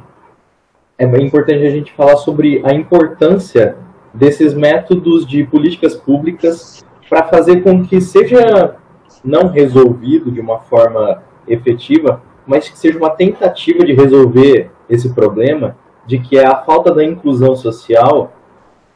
é 0.96 1.06
bem 1.06 1.26
importante 1.26 1.66
a 1.66 1.70
gente 1.70 1.92
falar 1.92 2.16
sobre 2.16 2.62
a 2.64 2.72
importância 2.72 3.76
desses 4.14 4.54
métodos 4.54 5.26
de 5.26 5.44
políticas 5.44 5.96
públicas 5.96 6.84
para 7.08 7.24
fazer 7.24 7.62
com 7.62 7.84
que 7.84 8.00
seja 8.00 8.76
não 9.24 9.48
resolvido 9.48 10.30
de 10.30 10.40
uma 10.40 10.60
forma 10.60 11.22
efetiva, 11.46 12.22
mas 12.46 12.68
que 12.68 12.78
seja 12.78 12.98
uma 12.98 13.10
tentativa 13.10 13.84
de 13.84 13.92
resolver 13.92 14.70
esse 14.88 15.12
problema 15.12 15.76
de 16.06 16.18
que 16.18 16.36
é 16.36 16.46
a 16.46 16.56
falta 16.56 16.92
da 16.92 17.04
inclusão 17.04 17.54
social, 17.54 18.32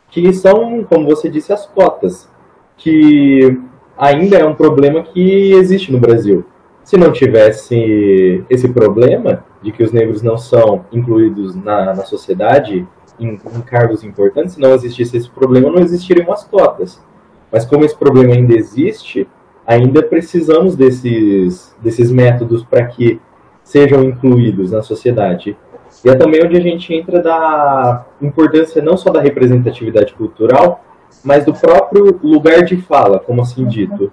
que 0.09 0.33
são, 0.33 0.85
como 0.85 1.07
você 1.07 1.29
disse, 1.29 1.53
as 1.53 1.67
cotas, 1.67 2.31
que 2.77 3.61
ainda 3.97 4.37
é 4.37 4.45
um 4.45 4.55
problema 4.55 5.03
que 5.03 5.53
existe 5.53 5.93
no 5.93 5.99
Brasil. 5.99 6.45
Se 6.83 6.97
não 6.97 7.12
tivesse 7.12 8.45
esse 8.49 8.69
problema, 8.69 9.45
de 9.67 9.73
que 9.73 9.83
os 9.83 9.91
negros 9.91 10.23
não 10.23 10.39
são 10.39 10.85
incluídos 10.93 11.57
na, 11.57 11.87
na 11.87 12.05
sociedade 12.05 12.87
em, 13.19 13.31
em, 13.31 13.61
cargos 13.63 14.05
importantes, 14.05 14.55
se 14.55 14.61
não 14.61 14.73
existisse 14.73 15.17
esse 15.17 15.29
problema, 15.29 15.69
não 15.69 15.81
existiriam 15.81 16.33
as 16.33 16.45
cotas. 16.45 17.03
Mas 17.51 17.65
como 17.65 17.85
esse 17.85 17.97
problema 17.97 18.33
ainda 18.33 18.55
existe, 18.55 19.27
ainda 19.67 20.05
precisamos 20.05 20.77
desses, 20.77 21.75
desses 21.83 22.13
métodos 22.13 22.63
para 22.63 22.87
que 22.87 23.21
sejam 23.65 24.05
incluídos 24.05 24.71
na 24.71 24.83
sociedade. 24.83 25.57
E 26.05 26.11
é 26.11 26.15
também 26.15 26.45
onde 26.45 26.57
a 26.57 26.61
gente 26.61 26.95
entra 26.95 27.21
da 27.21 28.07
importância 28.23 28.81
não 28.81 28.97
só 28.97 29.11
da 29.11 29.21
representatividade 29.21 30.15
cultural, 30.15 30.85
mas 31.25 31.45
do 31.45 31.53
próprio 31.53 32.21
lugar 32.23 32.63
de 32.63 32.77
fala, 32.77 33.19
como 33.19 33.43
assim 33.43 33.67
dito. 33.67 34.13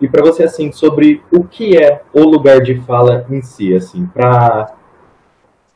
E 0.00 0.08
para 0.08 0.22
você 0.22 0.44
assim 0.44 0.72
sobre 0.72 1.22
o 1.30 1.44
que 1.44 1.76
é 1.76 2.00
o 2.14 2.22
lugar 2.22 2.62
de 2.62 2.76
fala 2.76 3.26
em 3.28 3.42
si, 3.42 3.74
assim, 3.74 4.06
para 4.06 4.74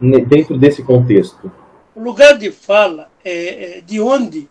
dentro 0.00 0.56
desse 0.56 0.82
contexto? 0.82 1.50
O 1.94 2.00
lugar 2.00 2.38
de 2.38 2.50
fala 2.50 3.11
é, 3.24 3.78
é 3.78 3.80
de 3.80 4.00
onde 4.00 4.48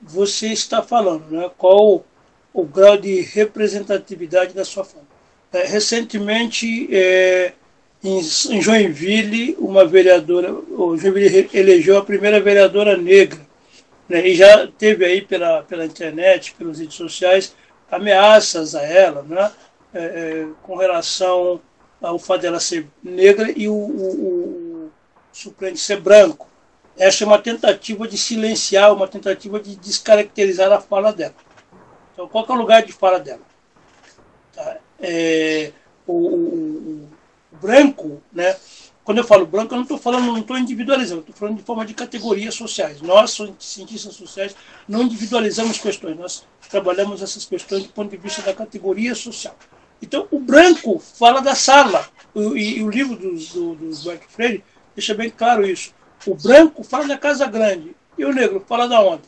você 0.00 0.48
está 0.48 0.82
falando, 0.82 1.30
né? 1.30 1.50
qual 1.58 2.04
o 2.52 2.64
grau 2.64 2.96
de 2.96 3.20
representatividade 3.20 4.54
da 4.54 4.64
sua 4.64 4.84
fala. 4.84 5.04
É, 5.52 5.66
recentemente, 5.66 6.88
é, 6.94 7.52
em, 8.02 8.22
Joinville, 8.60 9.56
uma 9.58 9.84
vereadora, 9.84 10.52
o 10.52 10.96
Joinville 10.96 11.50
elegeu 11.52 11.98
a 11.98 12.04
primeira 12.04 12.40
vereadora 12.40 12.96
negra, 12.96 13.40
né? 14.08 14.26
e 14.26 14.34
já 14.34 14.66
teve 14.66 15.04
aí 15.04 15.20
pela, 15.20 15.62
pela 15.62 15.84
internet, 15.84 16.54
pelas 16.58 16.78
redes 16.78 16.96
sociais, 16.96 17.54
ameaças 17.90 18.74
a 18.74 18.82
ela, 18.82 19.22
né? 19.22 19.50
É, 19.94 20.00
é, 20.00 20.46
com 20.62 20.76
relação 20.76 21.60
ao 22.00 22.18
fato 22.18 22.42
dela 22.42 22.60
ser 22.60 22.86
negra 23.02 23.50
e 23.56 23.66
o, 23.68 23.72
o 23.72 24.67
suplente 25.38 25.78
ser 25.78 26.00
branco. 26.00 26.48
Essa 26.96 27.22
é 27.22 27.26
uma 27.26 27.38
tentativa 27.38 28.08
de 28.08 28.18
silenciar, 28.18 28.92
uma 28.92 29.06
tentativa 29.06 29.60
de 29.60 29.76
descaracterizar 29.76 30.72
a 30.72 30.80
fala 30.80 31.12
dela. 31.12 31.34
Então, 32.12 32.26
qual 32.28 32.44
é 32.48 32.52
o 32.52 32.56
lugar 32.56 32.82
de 32.82 32.92
fala 32.92 33.20
dela? 33.20 33.42
Tá? 34.52 34.78
É, 34.98 35.72
o, 36.04 36.12
o, 36.12 37.08
o, 37.52 37.56
branco, 37.60 38.20
né? 38.32 38.56
quando 39.04 39.18
eu 39.18 39.24
falo 39.24 39.46
branco, 39.46 39.72
eu 39.72 39.76
não 39.76 39.84
estou 39.84 39.96
falando, 39.96 40.26
não 40.26 40.38
estou 40.38 40.58
individualizando, 40.58 41.20
estou 41.20 41.36
falando 41.36 41.56
de 41.56 41.62
forma 41.62 41.86
de 41.86 41.94
categorias 41.94 42.56
sociais. 42.56 43.00
Nós, 43.00 43.38
cientistas 43.60 44.16
sociais, 44.16 44.56
não 44.88 45.02
individualizamos 45.02 45.78
questões, 45.78 46.16
nós 46.16 46.44
trabalhamos 46.68 47.22
essas 47.22 47.44
questões 47.44 47.84
do 47.84 47.90
ponto 47.90 48.10
de 48.10 48.16
vista 48.16 48.42
da 48.42 48.52
categoria 48.52 49.14
social. 49.14 49.56
Então, 50.02 50.26
o 50.32 50.40
branco 50.40 50.98
fala 50.98 51.40
da 51.40 51.54
sala, 51.54 52.08
e, 52.34 52.78
e 52.78 52.82
o 52.82 52.90
livro 52.90 53.16
do, 53.16 53.34
do, 53.34 53.74
do 53.76 54.18
Freire 54.28 54.64
Deixa 54.98 55.14
bem 55.14 55.30
claro 55.30 55.64
isso. 55.64 55.94
O 56.26 56.34
branco 56.34 56.82
fala 56.82 57.06
da 57.06 57.16
casa 57.16 57.46
grande 57.46 57.94
e 58.18 58.24
o 58.24 58.32
negro 58.32 58.64
fala 58.66 58.88
da 58.88 59.00
onde? 59.00 59.22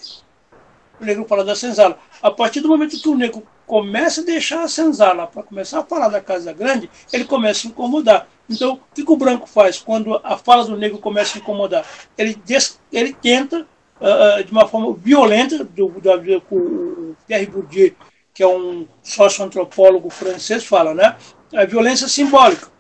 o 1.01 1.05
negro 1.05 1.25
fala 1.29 1.45
da 1.45 1.55
senzala. 1.55 1.97
A 2.21 2.29
partir 2.29 2.61
do 2.61 2.67
momento 2.67 3.01
que 3.01 3.09
o 3.09 3.17
negro 3.17 3.47
começa 3.69 4.21
a 4.21 4.25
deixar 4.25 4.65
a 4.65 4.69
senzala 4.69 5.29
para 5.29 5.45
começar 5.45 5.79
a 5.79 5.85
falar 5.85 6.09
da 6.09 6.21
casa 6.21 6.53
grande, 6.53 6.91
ele 7.13 7.25
começa 7.25 7.69
a 7.69 7.71
incomodar. 7.71 8.29
Então, 8.49 8.73
o 8.73 8.81
que, 8.93 9.05
o 9.07 9.17
branco 9.17 9.47
faz 9.47 9.79
quando 9.79 10.21
a 10.25 10.37
fala 10.37 10.65
do 10.65 10.77
negro 10.77 10.99
começa 10.99 11.39
a 11.39 11.41
incomodar? 11.41 11.87
Ele, 12.19 12.35
des, 12.45 12.81
ele 12.93 13.13
tenta, 13.13 13.65
uh, 14.01 14.43
de 14.43 14.51
uma 14.51 14.67
forma 14.67 14.93
violenta, 14.93 15.63
do, 15.63 15.89
do, 15.89 16.43
o 16.51 17.17
Pierre 17.29 17.47
Bourdieu, 17.47 17.95
que 18.35 18.43
é 18.43 18.49
um 18.49 18.89
sócio-antropólogo 19.05 20.11
francês, 20.11 20.65
fala, 20.65 20.95
né? 20.95 21.17
A 21.55 21.65
violência 21.65 22.09
simbólica. 22.09 22.80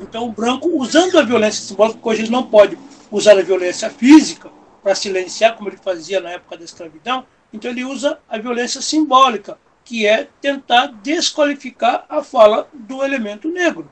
Então, 0.00 0.26
o 0.26 0.32
branco, 0.32 0.68
usando 0.68 1.18
a 1.18 1.22
violência 1.22 1.64
simbólica, 1.64 1.98
porque 1.98 2.08
hoje 2.08 2.22
ele 2.22 2.30
não 2.30 2.44
pode 2.44 2.78
usar 3.10 3.38
a 3.38 3.42
violência 3.42 3.90
física 3.90 4.50
para 4.82 4.94
silenciar, 4.94 5.56
como 5.56 5.68
ele 5.68 5.76
fazia 5.76 6.20
na 6.20 6.30
época 6.30 6.56
da 6.56 6.64
escravidão, 6.64 7.24
então 7.52 7.70
ele 7.70 7.84
usa 7.84 8.18
a 8.28 8.38
violência 8.38 8.80
simbólica, 8.80 9.58
que 9.84 10.06
é 10.06 10.28
tentar 10.40 10.86
desqualificar 11.02 12.04
a 12.08 12.22
fala 12.22 12.68
do 12.72 13.02
elemento 13.02 13.48
negro. 13.48 13.90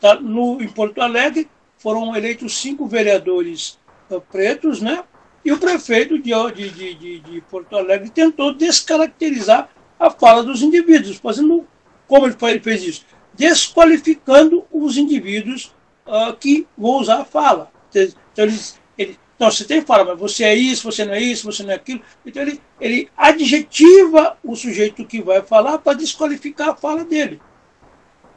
Tá? 0.00 0.14
No, 0.14 0.62
em 0.62 0.68
Porto 0.68 1.00
Alegre 1.00 1.48
foram 1.76 2.16
eleitos 2.16 2.56
cinco 2.56 2.86
vereadores 2.86 3.78
uh, 4.10 4.20
pretos, 4.20 4.80
né? 4.80 5.04
e 5.44 5.52
o 5.52 5.58
prefeito 5.58 6.18
de, 6.18 6.32
de, 6.52 6.94
de, 6.94 7.20
de, 7.20 7.40
Porto 7.42 7.76
Alegre 7.76 8.08
tentou 8.08 8.54
descaracterizar 8.54 9.68
a 9.98 10.10
fala 10.10 10.42
dos 10.42 10.62
indivíduos, 10.62 11.16
fazendo 11.16 11.66
como 12.06 12.26
ele 12.26 12.60
fez 12.60 12.82
isso? 12.82 13.06
Desqualificando 13.36 14.64
os 14.70 14.96
indivíduos 14.96 15.74
uh, 16.06 16.34
que 16.34 16.66
vão 16.76 16.98
usar 16.98 17.20
a 17.20 17.24
fala. 17.24 17.70
Então, 17.90 18.44
ele, 18.44 18.60
ele, 18.96 19.18
não, 19.38 19.50
você 19.50 19.64
tem 19.64 19.82
fala, 19.82 20.04
mas 20.04 20.18
você 20.18 20.44
é 20.44 20.54
isso, 20.54 20.90
você 20.90 21.04
não 21.04 21.14
é 21.14 21.20
isso, 21.20 21.50
você 21.50 21.62
não 21.62 21.72
é 21.72 21.74
aquilo. 21.74 22.00
Então, 22.24 22.42
ele, 22.42 22.60
ele 22.80 23.10
adjetiva 23.16 24.38
o 24.42 24.54
sujeito 24.54 25.04
que 25.04 25.22
vai 25.22 25.42
falar 25.42 25.78
para 25.78 25.96
desqualificar 25.96 26.70
a 26.70 26.76
fala 26.76 27.04
dele. 27.04 27.40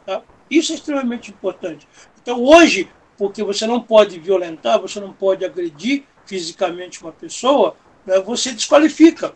Tá? 0.06 0.22
Isso 0.50 0.72
é 0.72 0.76
extremamente 0.76 1.32
importante. 1.32 1.88
Então, 2.22 2.44
hoje, 2.44 2.90
porque 3.18 3.44
você 3.44 3.66
não 3.66 3.82
pode 3.82 4.20
violentar, 4.20 4.80
você 4.80 5.00
não 5.00 5.14
pode 5.14 5.44
agredir 5.44 6.04
fisicamente 6.26 7.02
uma 7.02 7.12
pessoa, 7.12 7.76
né, 8.06 8.20
você 8.20 8.52
desqualifica. 8.52 9.34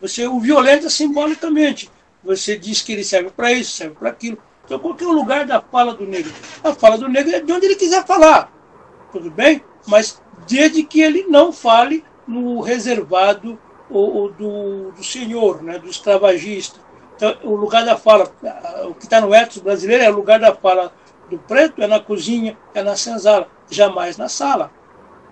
Você 0.00 0.26
o 0.26 0.38
violenta 0.38 0.88
simbolicamente. 0.88 1.90
Você 2.22 2.56
diz 2.58 2.82
que 2.82 2.92
ele 2.92 3.04
serve 3.04 3.30
para 3.30 3.52
isso, 3.52 3.72
serve 3.72 3.94
para 3.96 4.10
aquilo. 4.10 4.38
Então, 4.68 4.78
qual 4.78 4.94
é 5.00 5.04
o 5.04 5.12
lugar 5.12 5.46
da 5.46 5.60
fala 5.62 5.94
do 5.94 6.06
negro? 6.06 6.30
A 6.62 6.74
fala 6.74 6.98
do 6.98 7.08
negro 7.08 7.34
é 7.34 7.40
de 7.40 7.50
onde 7.50 7.64
ele 7.64 7.74
quiser 7.74 8.04
falar 8.04 8.52
tudo 9.10 9.30
bem? 9.30 9.62
Mas 9.86 10.20
desde 10.46 10.82
que 10.82 11.00
ele 11.00 11.24
não 11.24 11.52
fale 11.52 12.04
no 12.26 12.60
reservado 12.60 13.58
do, 13.90 14.90
do 14.90 15.02
senhor, 15.02 15.62
né, 15.62 15.78
do 15.78 15.88
escravagista. 15.88 16.78
Então, 17.16 17.36
o 17.42 17.56
lugar 17.56 17.84
da 17.84 17.96
fala, 17.96 18.30
o 18.84 18.94
que 18.94 19.04
está 19.04 19.20
no 19.20 19.34
ethos 19.34 19.58
brasileiro 19.58 20.04
é 20.04 20.10
o 20.10 20.14
lugar 20.14 20.38
da 20.38 20.54
fala 20.54 20.92
do 21.28 21.38
preto, 21.38 21.82
é 21.82 21.86
na 21.86 21.98
cozinha, 21.98 22.56
é 22.74 22.82
na 22.82 22.96
senzala, 22.96 23.48
jamais 23.70 24.16
na 24.16 24.28
sala. 24.28 24.70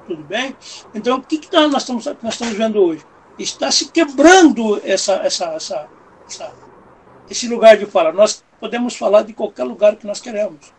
Tudo 0.07 0.23
bem? 0.23 0.57
Então, 0.95 1.19
o 1.19 1.23
que, 1.23 1.39
que 1.39 1.55
nós, 1.55 1.83
estamos, 1.83 2.05
nós 2.23 2.35
estamos 2.35 2.55
vendo 2.55 2.83
hoje? 2.83 3.05
Está 3.39 3.71
se 3.71 3.89
quebrando 3.91 4.81
essa, 4.85 5.15
essa, 5.17 5.47
essa, 5.47 5.89
essa, 6.29 6.53
esse 7.31 7.49
lugar 7.49 7.77
de 7.77 7.87
fala. 7.87 8.13
Nós 8.13 8.45
podemos 8.61 8.97
falar 8.97 9.23
de 9.23 9.33
qualquer 9.33 9.65
lugar 9.65 9.97
que 9.97 10.07
nós 10.07 10.21
queremos 10.21 10.73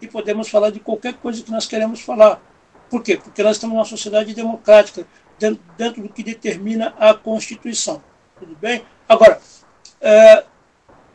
e 0.00 0.06
podemos 0.06 0.48
falar 0.48 0.70
de 0.70 0.80
qualquer 0.80 1.14
coisa 1.14 1.42
que 1.42 1.50
nós 1.50 1.66
queremos 1.66 2.00
falar. 2.00 2.42
Por 2.90 3.02
quê? 3.02 3.16
Porque 3.16 3.42
nós 3.42 3.56
estamos 3.56 3.74
numa 3.74 3.84
sociedade 3.84 4.34
democrática, 4.34 5.06
dentro, 5.38 5.62
dentro 5.76 6.02
do 6.02 6.08
que 6.08 6.22
determina 6.22 6.94
a 6.98 7.14
Constituição. 7.14 8.02
Tudo 8.38 8.56
bem? 8.56 8.84
Agora, 9.08 9.40
é, 10.00 10.44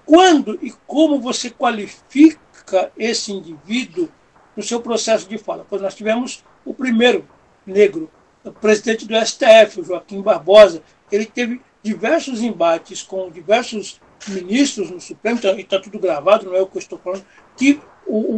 quando 0.05 0.57
e 0.61 0.71
como 0.87 1.19
você 1.19 1.49
qualifica 1.49 2.91
esse 2.97 3.31
indivíduo 3.31 4.09
no 4.55 4.63
seu 4.63 4.81
processo 4.81 5.27
de 5.27 5.37
fala? 5.37 5.65
Pois 5.69 5.81
nós 5.81 5.93
tivemos 5.93 6.43
o 6.65 6.73
primeiro 6.73 7.27
negro, 7.65 8.09
o 8.43 8.51
presidente 8.51 9.05
do 9.05 9.13
STF, 9.13 9.83
Joaquim 9.83 10.21
Barbosa, 10.21 10.81
ele 11.11 11.25
teve 11.25 11.61
diversos 11.83 12.41
embates 12.41 13.03
com 13.03 13.29
diversos 13.29 13.99
ministros 14.29 14.89
no 14.89 14.99
Supremo, 14.99 15.39
e 15.43 15.61
está 15.61 15.79
tudo 15.79 15.99
gravado, 15.99 16.45
não 16.45 16.55
é 16.55 16.61
o 16.61 16.67
que 16.67 16.77
eu 16.77 16.81
estou 16.81 16.99
falando, 16.99 17.25
que 17.55 17.79
o, 18.05 18.17
o, 18.17 18.35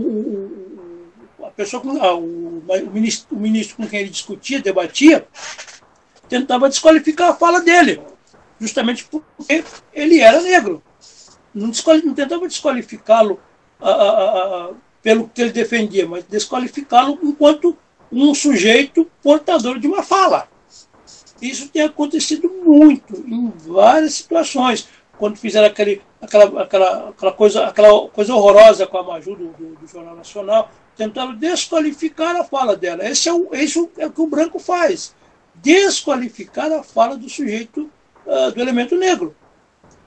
o 1.40 1.46
a 1.46 1.52
pessoa, 1.52 1.84
ah, 2.02 2.16
o, 2.16 2.60
o, 2.60 2.92
ministro, 2.92 3.36
o 3.36 3.40
ministro 3.40 3.78
com 3.78 3.88
quem 3.88 4.02
ele 4.02 4.10
discutia, 4.10 4.62
debatia, 4.62 5.28
tentava 6.28 6.70
desqualificar 6.70 7.30
a 7.30 7.36
fala 7.36 7.62
dele, 7.62 8.02
justamente 8.60 9.06
porque 9.06 9.64
ele 9.94 10.20
era 10.20 10.42
negro. 10.42 10.84
Não, 11.54 11.72
não 12.06 12.14
tentava 12.14 12.48
desqualificá-lo 12.48 13.40
pelo 15.02 15.28
que 15.30 15.42
ele 15.42 15.52
defendia, 15.52 16.08
mas 16.08 16.24
desqualificá-lo 16.26 17.18
enquanto 17.24 17.78
um 18.12 18.34
sujeito 18.34 19.10
portador 19.22 19.80
de 19.80 19.88
uma 19.88 20.04
fala. 20.04 20.48
Isso 21.42 21.70
tem 21.70 21.84
acontecido 21.84 22.50
muito 22.50 23.16
em 23.26 23.52
várias 23.66 24.16
situações 24.16 24.88
quando 25.20 25.36
fizeram 25.36 25.68
aquele, 25.68 26.02
aquela, 26.22 26.64
aquela, 26.64 27.10
aquela, 27.10 27.32
coisa, 27.34 27.66
aquela 27.66 28.08
coisa 28.08 28.34
horrorosa 28.34 28.88
com 28.88 28.98
a 28.98 29.04
Maju 29.04 29.36
do, 29.36 29.48
do, 29.50 29.76
do, 29.76 29.88
Jornal 29.88 30.16
Nacional, 30.16 30.72
tentaram 30.96 31.36
desqualificar 31.36 32.38
a 32.38 32.44
fala 32.46 32.76
dela. 32.76 33.06
Esse 33.06 33.28
é 33.28 33.34
o, 33.34 33.50
esse 33.52 33.78
é 33.98 34.08
o 34.08 34.12
que 34.12 34.22
o 34.22 34.28
branco 34.28 34.58
faz. 34.58 35.14
Desqualificar 35.56 36.72
a 36.72 36.82
fala 36.82 37.18
do 37.18 37.30
sujeito, 37.30 37.90
uh, 38.26 38.52
do 38.52 38.62
elemento 38.62 38.96
negro. 38.96 39.36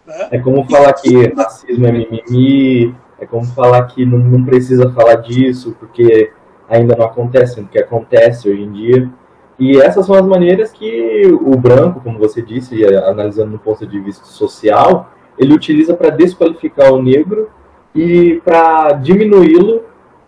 Né? 0.06 0.28
É 0.32 0.38
como 0.38 0.64
falar 0.64 0.94
que 0.94 1.28
racismo 1.34 1.86
é 1.86 1.92
mimimi, 1.92 2.94
é 3.20 3.26
como 3.26 3.44
falar 3.44 3.86
que 3.88 4.06
não, 4.06 4.18
não 4.18 4.44
precisa 4.44 4.90
falar 4.92 5.16
disso, 5.16 5.76
porque 5.78 6.32
ainda 6.68 6.96
não 6.96 7.04
acontece, 7.04 7.60
o 7.60 7.68
que 7.68 7.78
acontece 7.78 8.48
hoje 8.48 8.62
em 8.62 8.72
dia. 8.72 9.10
E 9.58 9.78
essas 9.78 10.06
são 10.06 10.14
as 10.14 10.26
maneiras 10.26 10.72
que 10.72 11.22
o 11.26 11.56
branco, 11.56 12.00
como 12.00 12.18
você 12.18 12.42
disse, 12.42 12.84
analisando 12.84 13.52
no 13.52 13.58
ponto 13.58 13.86
de 13.86 14.00
vista 14.00 14.24
social, 14.24 15.10
ele 15.38 15.54
utiliza 15.54 15.94
para 15.94 16.10
desqualificar 16.10 16.92
o 16.92 17.02
negro 17.02 17.50
e 17.94 18.40
para 18.44 18.92
diminuí-lo, 18.92 19.84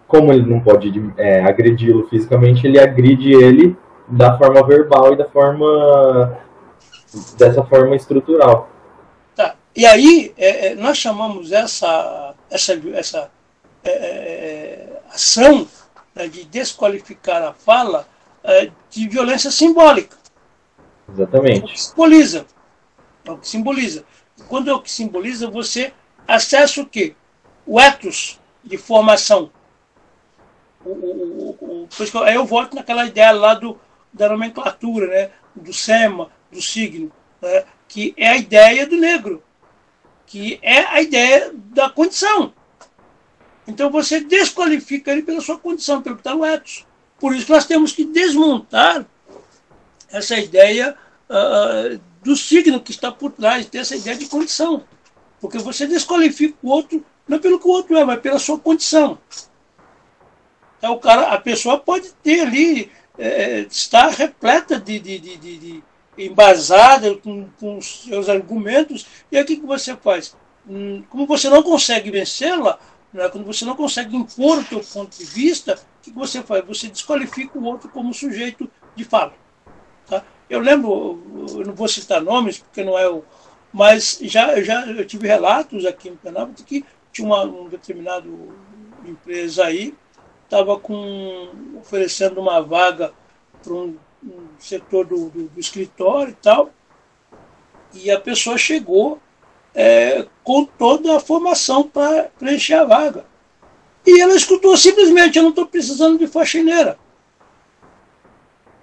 como 0.06 0.32
ele 0.32 0.48
não 0.48 0.60
pode 0.60 0.92
é, 1.16 1.42
agredi-lo 1.42 2.06
fisicamente, 2.08 2.66
ele 2.66 2.78
agride 2.78 3.32
ele 3.32 3.76
da 4.06 4.36
forma 4.36 4.64
verbal 4.66 5.14
e 5.14 5.16
da 5.16 5.24
forma 5.28 6.38
dessa 7.38 7.64
forma 7.64 7.96
estrutural. 7.96 8.68
Tá. 9.34 9.54
E 9.74 9.86
aí 9.86 10.32
é, 10.36 10.68
é 10.68 10.74
nós 10.74 10.98
chamamos 10.98 11.52
essa 11.52 12.34
essa 12.50 12.80
essa 12.94 13.30
é, 13.82 13.90
é, 13.90 13.94
é 13.94 15.00
ação 15.12 15.66
né, 16.14 16.28
de 16.28 16.44
desqualificar 16.44 17.42
a 17.42 17.52
fala 17.52 18.06
é, 18.44 18.70
de 18.90 19.08
violência 19.08 19.50
simbólica. 19.50 20.16
Exatamente. 21.08 21.62
É 21.62 21.64
o 21.64 21.68
que 21.68 21.80
simboliza. 21.80 22.46
É 23.24 23.30
o 23.30 23.38
que 23.38 23.48
simboliza. 23.48 24.04
Quando 24.48 24.70
é 24.70 24.74
o 24.74 24.80
que 24.80 24.90
simboliza, 24.90 25.50
você 25.50 25.92
acessa 26.28 26.82
o 26.82 26.86
quê? 26.86 27.16
O 27.66 27.80
ethos 27.80 28.38
de 28.62 28.76
formação. 28.76 29.50
O, 30.84 30.90
o, 30.90 31.58
o, 31.60 31.88
o, 31.88 32.22
aí 32.22 32.34
eu 32.34 32.44
volto 32.44 32.74
naquela 32.74 33.06
ideia 33.06 33.32
lá 33.32 33.54
do, 33.54 33.80
da 34.12 34.28
nomenclatura, 34.28 35.06
né? 35.06 35.30
do 35.54 35.72
SEMA, 35.72 36.30
do 36.50 36.60
signo, 36.60 37.10
né? 37.40 37.64
que 37.88 38.12
é 38.16 38.28
a 38.28 38.36
ideia 38.36 38.86
do 38.86 38.96
negro, 38.96 39.42
que 40.26 40.58
é 40.62 40.80
a 40.80 41.00
ideia 41.00 41.50
da 41.54 41.88
condição. 41.88 42.52
Então 43.66 43.90
você 43.90 44.20
desqualifica 44.20 45.10
ele 45.10 45.22
pela 45.22 45.40
sua 45.40 45.58
condição, 45.58 46.02
pelo 46.02 46.16
que 46.16 46.20
está 46.20 46.34
no 46.34 46.44
ethos. 46.44 46.86
Por 47.24 47.34
isso 47.34 47.50
nós 47.50 47.64
temos 47.64 47.90
que 47.90 48.04
desmontar 48.04 49.06
essa 50.12 50.36
ideia 50.36 50.94
uh, 51.30 51.98
do 52.22 52.36
signo 52.36 52.78
que 52.78 52.90
está 52.90 53.10
por 53.10 53.32
trás, 53.32 53.64
dessa 53.64 53.96
ideia 53.96 54.14
de 54.14 54.26
condição. 54.26 54.84
Porque 55.40 55.56
você 55.56 55.86
desqualifica 55.86 56.54
o 56.62 56.68
outro, 56.68 57.02
não 57.26 57.38
pelo 57.38 57.58
que 57.58 57.66
o 57.66 57.70
outro 57.70 57.96
é, 57.96 58.04
mas 58.04 58.20
pela 58.20 58.38
sua 58.38 58.58
condição. 58.58 59.16
Então, 60.76 60.92
o 60.92 60.98
cara, 60.98 61.32
a 61.32 61.40
pessoa 61.40 61.78
pode 61.78 62.12
ter 62.22 62.42
ali, 62.42 62.92
é, 63.18 63.60
estar 63.60 64.10
repleta 64.10 64.78
de, 64.78 64.98
de, 64.98 65.18
de, 65.18 65.36
de 65.38 65.84
embasada 66.18 67.14
com, 67.14 67.48
com 67.58 67.80
seus 67.80 68.28
argumentos, 68.28 69.06
e 69.32 69.38
aí 69.38 69.44
o 69.44 69.46
que, 69.46 69.56
que 69.56 69.66
você 69.66 69.96
faz? 69.96 70.36
Hum, 70.68 71.02
como 71.08 71.26
você 71.26 71.48
não 71.48 71.62
consegue 71.62 72.10
vencê-la, 72.10 72.78
né, 73.14 73.30
quando 73.30 73.46
você 73.46 73.64
não 73.64 73.74
consegue 73.74 74.14
impor 74.14 74.58
o 74.58 74.64
seu 74.66 74.80
ponto 74.80 75.16
de 75.16 75.24
vista, 75.24 75.80
que 76.04 76.10
você 76.10 76.42
faz? 76.42 76.64
Você 76.66 76.88
desqualifica 76.88 77.58
o 77.58 77.64
outro 77.64 77.88
como 77.88 78.12
sujeito 78.12 78.70
de 78.94 79.04
fala. 79.04 79.32
Tá? 80.06 80.22
Eu 80.48 80.60
lembro, 80.60 81.48
eu 81.50 81.66
não 81.66 81.74
vou 81.74 81.88
citar 81.88 82.20
nomes, 82.20 82.58
porque 82.58 82.84
não 82.84 82.98
é 82.98 83.08
o. 83.08 83.24
Mas 83.72 84.18
já, 84.22 84.60
já 84.62 84.86
eu 84.86 85.04
tive 85.06 85.26
relatos 85.26 85.84
aqui 85.84 86.08
em 86.08 86.16
Penápolis 86.16 86.62
que 86.62 86.84
tinha 87.12 87.26
uma 87.26 87.44
um 87.44 87.68
determinado 87.68 88.54
empresa 89.04 89.64
aí, 89.64 89.94
estava 90.44 90.80
oferecendo 91.78 92.40
uma 92.40 92.60
vaga 92.60 93.12
para 93.62 93.72
um, 93.72 93.96
um, 94.22 94.46
setor 94.58 95.06
do, 95.06 95.28
do, 95.28 95.48
do 95.48 95.60
escritório 95.60 96.30
e 96.32 96.36
tal. 96.36 96.70
e 97.92 98.10
a 98.10 98.20
pessoa 98.20 98.56
chegou 98.56 99.20
é, 99.74 100.26
com 100.42 100.64
toda 100.64 101.16
a 101.16 101.20
formação 101.20 101.82
para 101.82 102.30
preencher 102.38 102.74
a 102.74 102.84
vaga. 102.84 103.24
E 104.06 104.20
ela 104.20 104.34
escutou 104.34 104.76
simplesmente, 104.76 105.36
eu 105.36 105.42
não 105.42 105.50
estou 105.50 105.66
precisando 105.66 106.18
de 106.18 106.26
faxineira. 106.26 106.98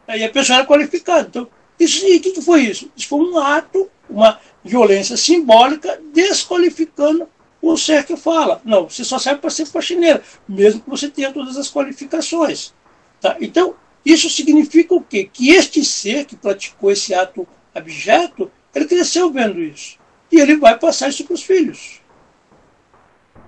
Aí 0.08 0.24
a 0.24 0.30
pessoa 0.30 0.60
era 0.60 0.68
qualificada. 0.68 1.28
Então, 1.30 1.48
isso, 1.80 2.06
e 2.06 2.18
o 2.18 2.22
que, 2.22 2.42
foi 2.42 2.62
isso? 2.64 2.92
Isso 2.96 3.08
foi 3.08 3.20
um 3.20 3.38
ato, 3.38 3.90
uma 4.10 4.40
violência 4.64 5.16
simbólica, 5.16 6.02
desqualificando 6.12 7.28
o 7.62 7.78
ser 7.78 8.04
que 8.04 8.18
fala. 8.18 8.62
Não, 8.66 8.90
você 8.90 9.04
só 9.04 9.20
serve 9.20 9.40
para 9.40 9.50
ser 9.50 9.66
faxineira, 9.66 10.24
mesmo 10.48 10.82
que 10.82 10.90
você 10.90 11.08
tenha 11.08 11.32
todas 11.32 11.58
as 11.58 11.72
qualificações. 11.72 12.74
Tá? 13.20 13.38
Então, 13.40 13.76
isso 14.06 14.30
significa 14.30 14.96
o 14.96 15.02
quê? 15.02 15.30
Que 15.32 15.52
este 15.52 15.86
ser 15.86 16.26
que 16.26 16.36
praticou 16.36 16.92
esse 16.92 17.14
ato 17.14 17.48
abjeto, 17.74 18.52
ele 18.74 18.86
cresceu 18.86 19.32
vendo 19.32 19.62
isso. 19.62 19.98
E 20.32 20.40
ele 20.40 20.58
vai 20.58 20.78
passar 20.78 21.10
isso 21.10 21.24
para 21.24 21.36
os 21.36 21.44
filhos. 21.44 22.01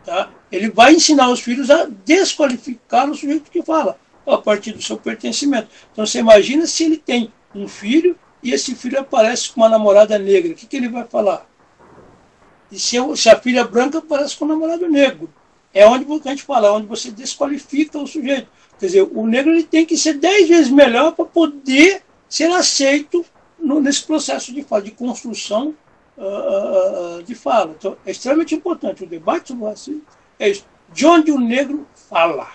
Tá? 0.05 0.29
Ele 0.51 0.69
vai 0.69 0.93
ensinar 0.93 1.29
os 1.29 1.39
filhos 1.39 1.69
a 1.69 1.85
desqualificar 1.85 3.09
o 3.09 3.15
sujeito 3.15 3.49
que 3.49 3.63
fala, 3.63 3.97
a 4.25 4.37
partir 4.37 4.73
do 4.73 4.81
seu 4.81 4.97
pertencimento. 4.97 5.69
Então 5.91 6.05
você 6.05 6.19
imagina 6.19 6.65
se 6.67 6.83
ele 6.83 6.97
tem 6.97 7.31
um 7.55 7.67
filho 7.67 8.17
e 8.41 8.51
esse 8.51 8.75
filho 8.75 8.99
aparece 8.99 9.49
com 9.49 9.61
uma 9.61 9.69
namorada 9.69 10.19
negra. 10.19 10.51
O 10.51 10.55
que, 10.55 10.67
que 10.67 10.75
ele 10.75 10.89
vai 10.89 11.05
falar? 11.05 11.47
E 12.71 12.77
se, 12.77 12.97
se 13.15 13.29
a 13.29 13.39
filha 13.39 13.63
branca 13.63 13.99
aparece 13.99 14.35
com 14.35 14.45
um 14.45 14.49
namorado 14.49 14.89
negro. 14.89 15.29
É 15.73 15.87
onde 15.87 16.05
a 16.05 16.29
gente 16.29 16.43
fala, 16.43 16.67
é 16.67 16.71
onde 16.71 16.85
você 16.85 17.09
desqualifica 17.09 17.97
o 17.97 18.05
sujeito. 18.05 18.47
Quer 18.77 18.85
dizer, 18.87 19.09
o 19.11 19.25
negro 19.25 19.51
ele 19.51 19.63
tem 19.63 19.85
que 19.85 19.97
ser 19.97 20.13
dez 20.13 20.47
vezes 20.47 20.69
melhor 20.69 21.13
para 21.13 21.25
poder 21.25 22.03
ser 22.27 22.51
aceito 22.51 23.25
no, 23.57 23.79
nesse 23.79 24.03
processo 24.03 24.53
de, 24.53 24.65
de 24.83 24.91
construção 24.91 25.73
uh, 26.17 27.17
uh, 27.19 27.23
de 27.23 27.35
fala. 27.35 27.75
Então, 27.77 27.97
é 28.05 28.11
extremamente 28.11 28.55
importante 28.55 29.03
o 29.03 29.07
debate 29.07 29.49
sobre 29.49 29.63
o 29.63 29.67
racismo. 29.67 30.01
É 30.39 30.49
isso. 30.49 30.65
De 30.91 31.05
onde 31.05 31.31
o 31.31 31.39
negro 31.39 31.87
fala? 32.09 32.49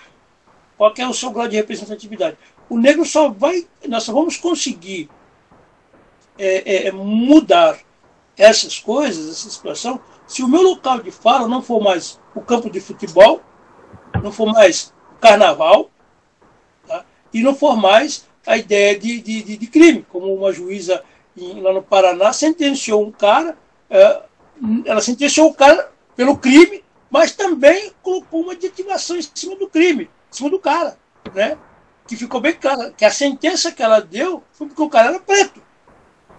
Qual 0.77 0.93
é 0.97 1.07
o 1.07 1.13
seu 1.13 1.31
grau 1.31 1.47
de 1.47 1.55
representatividade? 1.55 2.37
O 2.69 2.77
negro 2.77 3.03
só 3.03 3.29
vai. 3.29 3.67
Nós 3.87 4.03
só 4.03 4.13
vamos 4.13 4.37
conseguir 4.37 5.09
é, 6.37 6.87
é, 6.87 6.91
mudar 6.91 7.77
essas 8.37 8.79
coisas, 8.79 9.29
essa 9.29 9.49
situação, 9.49 9.99
se 10.25 10.41
o 10.41 10.47
meu 10.47 10.61
local 10.61 10.99
de 11.01 11.11
fala 11.11 11.47
não 11.47 11.61
for 11.61 11.83
mais 11.83 12.17
o 12.33 12.39
campo 12.39 12.69
de 12.69 12.79
futebol, 12.79 13.41
não 14.23 14.31
for 14.31 14.45
mais 14.45 14.93
o 15.11 15.19
carnaval, 15.19 15.91
tá? 16.87 17.03
e 17.33 17.41
não 17.41 17.53
for 17.53 17.75
mais 17.75 18.25
a 18.47 18.55
ideia 18.55 18.97
de, 18.97 19.19
de, 19.19 19.57
de 19.57 19.67
crime, 19.67 20.05
como 20.09 20.33
uma 20.33 20.53
juíza 20.53 21.03
lá 21.35 21.73
no 21.73 21.81
Paraná 21.81 22.33
sentenciou 22.33 23.05
um 23.05 23.11
cara, 23.11 23.57
é, 23.89 24.21
ela 24.85 25.01
sentenciou 25.01 25.49
o 25.49 25.53
cara 25.53 25.91
pelo 26.15 26.37
crime, 26.37 26.83
mas 27.09 27.31
também 27.31 27.91
colocou 28.01 28.41
uma 28.41 28.53
aditivação 28.53 29.17
em 29.17 29.21
cima 29.21 29.55
do 29.55 29.67
crime, 29.67 30.03
em 30.03 30.35
cima 30.35 30.49
do 30.49 30.59
cara, 30.59 30.97
né? 31.33 31.57
Que 32.07 32.15
ficou 32.15 32.41
bem 32.41 32.53
claro 32.53 32.93
que 32.93 33.05
a 33.05 33.11
sentença 33.11 33.71
que 33.71 33.81
ela 33.81 33.99
deu 33.99 34.43
foi 34.51 34.67
porque 34.67 34.81
o 34.81 34.89
cara 34.89 35.09
era 35.09 35.19
preto. 35.19 35.61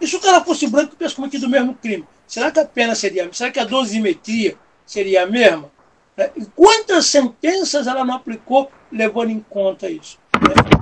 E 0.01 0.07
se 0.07 0.17
o 0.17 0.21
cara 0.21 0.43
fosse 0.43 0.67
branco, 0.67 0.97
tivesse 0.97 1.15
cometido 1.15 1.47
o 1.47 1.51
mesmo 1.51 1.75
crime, 1.75 2.07
será 2.27 2.51
que 2.51 2.59
a 2.59 2.65
pena 2.65 2.95
seria? 2.95 3.29
Será 3.33 3.51
que 3.51 3.61
a 3.61 3.65
dosimetria 3.65 4.57
seria 4.87 5.25
a 5.25 5.27
mesma? 5.27 5.71
Né? 6.17 6.31
E 6.37 6.45
quantas 6.47 7.07
sentenças 7.07 7.87
ela 7.87 8.05
não 8.05 8.15
aplicou 8.15 8.71
levando 8.91 9.31
em 9.31 9.41
conta 9.41 9.91
isso? 9.91 10.19
Né? 10.35 10.80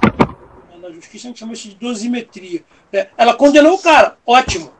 Na 0.78 0.90
justiça 0.90 1.26
a 1.26 1.28
gente 1.28 1.40
chama 1.40 1.52
isso 1.52 1.68
de 1.68 1.74
dosimetria. 1.74 2.64
Né? 2.92 3.08
Ela 3.16 3.34
condenou 3.34 3.74
o 3.74 3.78
cara, 3.78 4.16
ótimo. 4.26 4.72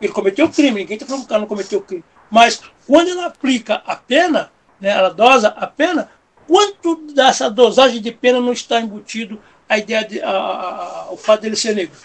Ele 0.00 0.12
cometeu 0.12 0.48
crime, 0.48 0.80
ninguém 0.80 0.94
está 0.94 1.06
falando 1.06 1.22
que 1.22 1.26
o 1.26 1.28
cara 1.28 1.40
não 1.40 1.48
cometeu 1.48 1.80
crime. 1.80 2.04
Mas 2.30 2.62
quando 2.86 3.08
ela 3.10 3.26
aplica 3.26 3.82
a 3.86 3.96
pena, 3.96 4.52
né, 4.80 4.90
ela 4.90 5.08
dosa 5.10 5.48
a 5.48 5.66
pena, 5.66 6.10
quanto 6.46 6.96
dessa 7.12 7.50
dosagem 7.50 8.00
de 8.00 8.12
pena 8.12 8.40
não 8.40 8.52
está 8.52 8.80
embutido 8.80 9.40
a 9.68 9.78
ideia 9.78 10.04
de 10.04 10.20
a, 10.22 10.30
a, 10.30 11.08
o 11.10 11.16
fato 11.16 11.42
dele 11.42 11.56
ser 11.56 11.74
negro? 11.74 11.98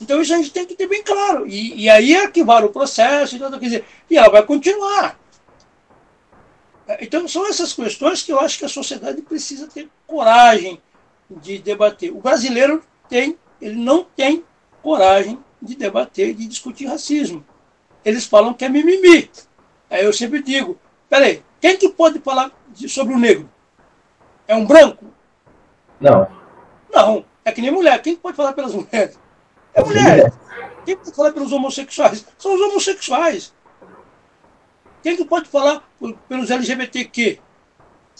Então 0.00 0.20
isso 0.20 0.32
a 0.32 0.36
gente 0.38 0.50
tem 0.50 0.66
que 0.66 0.74
ter 0.74 0.88
bem 0.88 1.02
claro. 1.02 1.46
E, 1.46 1.82
e 1.82 1.90
aí 1.90 2.16
arquivar 2.16 2.64
o 2.64 2.70
processo 2.70 3.36
e 3.36 3.38
tudo, 3.38 3.58
quer 3.58 3.66
dizer, 3.66 3.84
e 4.08 4.16
ela 4.16 4.30
vai 4.30 4.42
continuar. 4.42 5.18
Então 7.00 7.28
são 7.28 7.46
essas 7.46 7.72
questões 7.72 8.22
que 8.22 8.32
eu 8.32 8.40
acho 8.40 8.58
que 8.58 8.64
a 8.64 8.68
sociedade 8.68 9.22
precisa 9.22 9.68
ter 9.68 9.88
coragem 10.06 10.80
de 11.30 11.58
debater. 11.58 12.10
O 12.10 12.20
brasileiro 12.20 12.82
tem, 13.08 13.38
ele 13.60 13.76
não 13.76 14.04
tem 14.04 14.44
coragem 14.82 15.38
de 15.60 15.76
debater, 15.76 16.34
de 16.34 16.46
discutir 16.46 16.86
racismo. 16.86 17.44
Eles 18.04 18.26
falam 18.26 18.54
que 18.54 18.64
é 18.64 18.68
mimimi. 18.68 19.30
Aí 19.88 20.04
eu 20.04 20.12
sempre 20.12 20.42
digo, 20.42 20.78
peraí, 21.08 21.42
quem 21.60 21.76
que 21.76 21.88
pode 21.88 22.18
falar 22.20 22.50
sobre 22.88 23.14
o 23.14 23.18
negro? 23.18 23.48
É 24.48 24.54
um 24.54 24.66
branco? 24.66 25.06
Não. 26.00 26.26
Não, 26.92 27.24
é 27.44 27.52
que 27.52 27.60
nem 27.60 27.70
mulher. 27.70 28.00
Quem 28.02 28.16
pode 28.16 28.36
falar 28.36 28.52
pelas 28.52 28.74
mulheres? 28.74 29.18
É 29.74 29.84
mulher. 29.84 30.32
Quem 30.84 30.96
pode 30.96 31.14
falar 31.14 31.32
pelos 31.32 31.52
homossexuais? 31.52 32.26
São 32.38 32.54
os 32.54 32.60
homossexuais. 32.60 33.54
Quem 35.02 35.16
que 35.16 35.24
pode 35.24 35.48
falar 35.48 35.82
pelos 36.28 36.50
LGBTQ? 36.50 37.38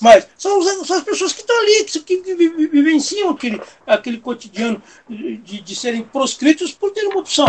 Mas 0.00 0.26
são, 0.36 0.62
são 0.62 0.96
as 0.96 1.04
pessoas 1.04 1.32
que 1.32 1.40
estão 1.40 1.58
ali, 1.58 1.84
que, 1.84 2.00
que, 2.00 2.34
vivenciam 2.34 3.30
aquele, 3.30 3.60
aquele 3.86 4.18
cotidiano 4.18 4.82
de, 5.08 5.60
de 5.60 5.76
serem 5.76 6.02
proscritos 6.02 6.72
por 6.72 6.90
ter 6.90 7.06
uma 7.06 7.20
opção. 7.20 7.46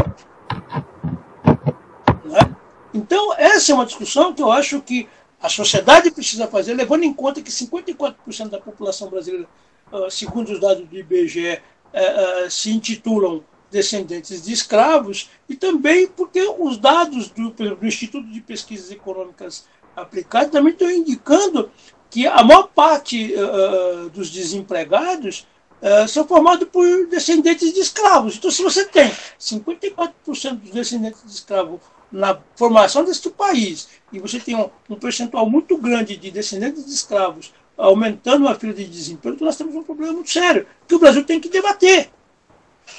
É? 2.26 2.62
Então, 2.94 3.34
essa 3.38 3.72
é 3.72 3.76
uma 3.76 3.86
discussão 3.86 4.34
que 4.34 4.42
eu 4.42 4.52
acho 4.52 4.82
que 4.82 5.08
a 5.42 5.50
sociedade 5.50 6.12
precisa 6.12 6.48
fazer, 6.48 6.74
levando 6.74 7.04
em 7.04 7.14
conta 7.14 7.42
que 7.42 7.50
54% 7.50 8.50
da 8.50 8.60
população 8.60 9.10
brasileira, 9.10 9.48
ah, 9.92 10.08
segundo 10.10 10.52
os 10.52 10.60
dados 10.60 10.88
do 10.88 10.98
IBGE, 10.98 11.48
eh, 11.48 11.62
eh, 11.94 12.50
se 12.50 12.72
intitulam 12.72 13.44
descendentes 13.72 14.42
de 14.42 14.54
escravos, 14.54 15.30
e 15.50 15.56
também 15.56 16.08
porque 16.08 16.42
os 16.60 16.78
dados 16.78 17.30
do, 17.30 17.50
do 17.50 17.86
Instituto 17.86 18.28
de 18.30 18.42
Pesquisas 18.42 18.92
Econômicas 18.92 19.66
Aplicadas 19.96 20.52
também 20.52 20.74
estão 20.74 20.90
indicando 20.90 21.72
que 22.12 22.28
a 22.28 22.44
maior 22.44 22.64
parte 22.64 23.34
uh, 23.34 24.10
dos 24.10 24.30
desempregados 24.30 25.48
uh, 25.82 26.08
são 26.08 26.28
formados 26.28 26.68
por 26.68 27.08
descendentes 27.08 27.74
de 27.74 27.80
escravos. 27.80 28.36
Então, 28.36 28.52
se 28.52 28.62
você 28.62 28.86
tem 28.86 29.10
54% 29.40 30.56
dos 30.56 30.72
descendentes 30.72 31.24
de 31.26 31.32
escravos 31.32 31.80
na 32.12 32.38
formação 32.58 33.06
deste 33.06 33.30
país, 33.30 33.88
e 34.12 34.20
você 34.20 34.42
tem 34.42 34.56
um, 34.56 34.70
um, 34.90 34.96
percentual 34.96 35.50
muito 35.50 35.78
grande 35.78 36.18
de 36.18 36.30
descendentes 36.30 36.86
de 36.86 36.92
escravos 36.92 37.54
aumentando 37.78 38.46
a 38.50 38.56
fila 38.56 38.74
de 38.74 38.84
desemprego, 38.84 39.36
então 39.36 39.46
nós 39.46 39.56
temos 39.56 39.74
um 39.74 39.82
problema 39.82 40.12
muito 40.12 40.30
sério, 40.30 40.68
que 40.86 40.94
o 40.94 41.00
Brasil 41.00 41.24
tem 41.24 41.40
que 41.40 41.48
debater. 41.48 42.10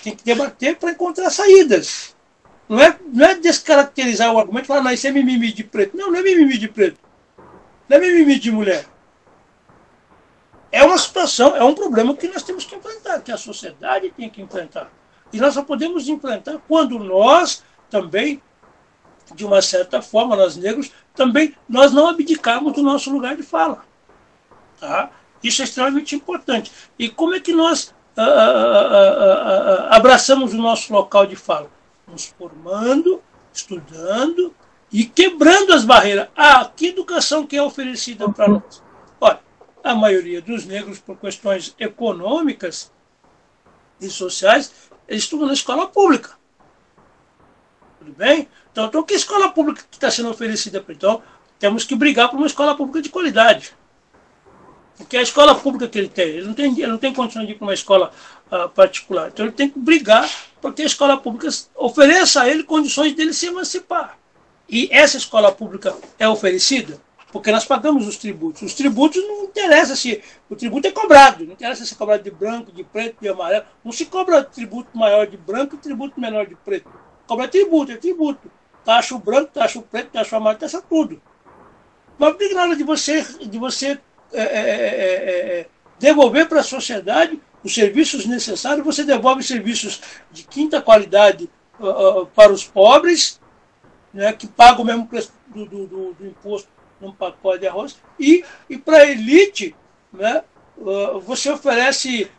Tem 0.03 0.17
que 0.17 0.25
debater 0.25 0.77
para 0.77 0.91
encontrar 0.91 1.29
saídas. 1.29 2.17
Não 2.67 2.81
é, 2.81 2.99
não 3.13 3.27
é 3.27 3.35
descaracterizar 3.35 4.33
o 4.33 4.39
argumento 4.39 4.65
e 4.65 4.69
falar, 4.69 4.83
não, 4.83 4.91
isso 4.91 5.07
é 5.07 5.11
mimimi 5.13 5.53
de 5.53 5.65
preto. 5.65 5.95
Não, 5.95 6.11
não 6.11 6.19
é 6.19 6.23
mimimi 6.23 6.57
de 6.57 6.69
preto. 6.69 6.99
Não 7.87 7.99
é 7.99 8.01
mimimi 8.01 8.39
de 8.39 8.51
mulher. 8.51 8.87
É 10.73 10.83
uma 10.83 10.97
situação, 10.97 11.55
é 11.55 11.63
um 11.63 11.75
problema 11.75 12.17
que 12.17 12.27
nós 12.27 12.43
temos 12.43 12.65
que 12.65 12.75
enfrentar, 12.75 13.21
que 13.21 13.31
a 13.31 13.37
sociedade 13.37 14.11
tem 14.11 14.31
que 14.31 14.41
enfrentar. 14.41 14.91
E 15.31 15.39
nós 15.39 15.53
só 15.53 15.63
podemos 15.63 16.09
enfrentar 16.09 16.59
quando 16.67 16.99
nós 16.99 17.63
também, 17.91 18.43
de 19.35 19.45
uma 19.45 19.61
certa 19.61 20.01
forma, 20.01 20.35
nós 20.35 20.57
negros, 20.57 20.91
também 21.15 21.55
nós 21.69 21.93
não 21.93 22.09
abdicarmos 22.09 22.73
do 22.73 22.83
nosso 22.83 23.11
lugar 23.11 23.37
de 23.37 23.43
fala. 23.43 23.85
Tá? 24.81 25.11
Isso 25.43 25.61
é 25.61 25.65
extremamente 25.65 26.17
importante. 26.17 26.73
E 26.99 27.09
como 27.11 27.35
é 27.35 27.41
que 27.41 27.53
nós 27.53 27.95
ah, 28.17 28.23
ah, 28.23 29.89
ah, 29.91 29.97
abraçamos 29.97 30.55
o 30.55 30.57
nosso 30.57 30.93
local 30.93 31.27
de 31.27 31.37
fala? 31.37 31.71
Nos 32.07 32.27
formando, 32.27 33.23
estudando 33.53 34.55
e 34.91 35.05
quebrando 35.05 35.73
as 35.73 35.85
barreiras. 35.85 36.29
Ah, 36.35 36.65
que 36.65 36.89
educação 36.89 37.47
que 37.47 37.57
é 37.57 37.63
oferecida 37.63 38.29
para 38.31 38.49
nós? 38.49 38.82
A 39.83 39.95
maioria 39.95 40.41
dos 40.41 40.65
negros, 40.65 40.99
por 40.99 41.17
questões 41.17 41.75
econômicas 41.79 42.93
e 44.01 44.09
sociais, 44.09 44.73
estudam 45.09 45.47
na 45.47 45.53
escola 45.53 45.89
pública. 45.89 46.31
Tudo 47.99 48.13
bem? 48.13 48.49
Então, 48.71 48.87
então 48.87 49.03
que 49.03 49.15
escola 49.15 49.51
pública 49.51 49.83
está 49.91 50.11
sendo 50.11 50.31
oferecida? 50.31 50.85
Então, 50.89 51.23
temos 51.59 51.85
que 51.85 51.95
brigar 51.95 52.29
por 52.29 52.37
uma 52.37 52.47
escola 52.47 52.77
pública 52.77 53.03
de 53.03 53.09
qualidade. 53.09 53.75
Porque 54.97 55.17
a 55.17 55.23
escola 55.23 55.55
pública 55.55 55.89
que 55.89 55.99
ele 55.99 56.09
tem, 56.09 56.29
ele 56.29 56.47
não 56.47 56.55
tem, 56.55 56.73
ele 56.73 56.87
não 56.87 56.99
tem 56.99 57.13
condição 57.13 57.45
de 57.45 57.53
ir 57.53 57.55
para 57.57 57.67
uma 57.67 57.75
escola 57.75 58.13
uh, 58.51 58.69
particular. 58.69 59.29
Então 59.29 59.47
ele 59.47 59.55
tem 59.55 59.69
que 59.69 59.79
brigar 59.79 60.31
para 60.61 60.73
que 60.73 60.83
a 60.83 60.87
escola 60.87 61.17
pública 61.17 61.49
ofereça 61.75 62.43
a 62.43 62.49
ele 62.49 62.63
condições 62.63 63.15
dele 63.15 63.33
se 63.33 63.47
emancipar. 63.47 64.19
E 64.69 64.89
essa 64.93 65.17
escola 65.17 65.51
pública 65.51 65.95
é 66.19 66.29
oferecida 66.29 67.01
porque 67.33 67.51
nós 67.51 67.65
pagamos 67.65 68.07
os 68.07 68.19
tributos. 68.19 68.61
Os 68.61 68.75
tributos 68.75 69.21
não 69.27 69.45
interessa 69.45 69.97
se. 69.97 70.23
O 70.51 70.55
tributo 70.55 70.87
é 70.87 70.93
cobrado, 70.93 71.47
não 71.47 71.55
interessa 71.55 71.85
se 71.87 71.95
é 71.95 71.97
cobrado 71.97 72.23
de 72.23 72.31
branco, 72.31 72.71
de 72.71 72.85
preto, 72.85 73.17
de 73.23 73.29
amarelo. 73.29 73.65
Não 73.83 73.91
se 73.91 74.05
cobra 74.05 74.45
tributo 74.45 74.97
maior 74.97 75.27
de 75.27 75.39
branco 75.39 75.75
e 75.75 75.79
tributo 75.79 76.21
menor 76.21 76.47
de 76.47 76.55
preto. 76.55 76.93
Cobra 77.27 77.49
tributo, 77.49 77.91
é 77.91 77.97
tributo. 77.97 78.51
taxa 78.85 79.15
o 79.15 79.19
branco, 79.19 79.51
taxa 79.53 79.79
o 79.79 79.83
preto, 79.83 80.11
taxa 80.11 80.37
o 80.37 80.39
amarelo, 80.39 80.61
taxa 80.61 80.83
tudo. 80.83 81.23
Mas 82.19 82.33
por 82.33 82.39
que 82.39 82.55
na 82.55 82.63
hora 82.63 82.77
de 82.77 82.85
você, 82.85 83.23
de 83.23 83.59
você 83.59 83.99
é, 84.33 84.43
é, 84.43 84.61
é, 84.61 85.59
é 85.61 85.67
devolver 85.99 86.47
para 86.47 86.61
a 86.61 86.65
sociedade 86.65 87.41
os 87.65 87.75
serviços 87.75 88.27
necessários, 88.27 88.85
você 88.85 89.05
devolve 89.05 89.43
serviços 89.43 90.03
de 90.31 90.43
quinta 90.43 90.83
qualidade 90.83 91.49
uh, 91.81 92.21
uh, 92.21 92.27
para 92.27 92.53
os 92.53 92.65
pobres, 92.65 93.41
né, 94.13 94.33
que 94.33 94.47
pagam 94.47 94.83
o 94.83 94.85
mesmo 94.85 95.07
preço 95.07 95.33
do, 95.47 95.65
do, 95.65 95.87
do, 95.87 96.13
do 96.15 96.27
imposto 96.27 96.72
num 97.03 97.13
pacote 97.13 97.61
de 97.61 97.67
arroz, 97.67 97.99
e, 98.19 98.43
e 98.71 98.79
para 98.79 98.99
a 98.99 99.11
elite, 99.11 99.77
né, 100.13 100.43
uh, 100.79 101.21
você 101.21 101.51
oferece 101.51 102.31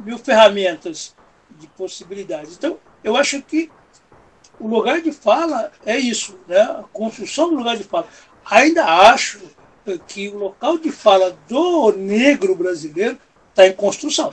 mil 0.00 0.18
ferramentas 0.18 1.14
de 1.50 1.66
possibilidades. 1.68 2.56
Então, 2.56 2.78
eu 3.02 3.16
acho 3.16 3.40
que 3.42 3.70
o 4.58 4.66
lugar 4.68 5.00
de 5.00 5.12
fala 5.12 5.72
é 5.84 5.98
isso, 5.98 6.38
né? 6.46 6.60
a 6.60 6.84
construção 6.92 7.50
do 7.50 7.56
lugar 7.56 7.76
de 7.76 7.84
fala. 7.84 8.06
Ainda 8.44 8.84
acho 8.84 9.40
que 10.06 10.28
o 10.28 10.38
local 10.38 10.78
de 10.78 10.92
fala 10.92 11.36
do 11.48 11.92
negro 11.92 12.54
brasileiro 12.54 13.18
está 13.50 13.66
em 13.66 13.72
construção. 13.72 14.32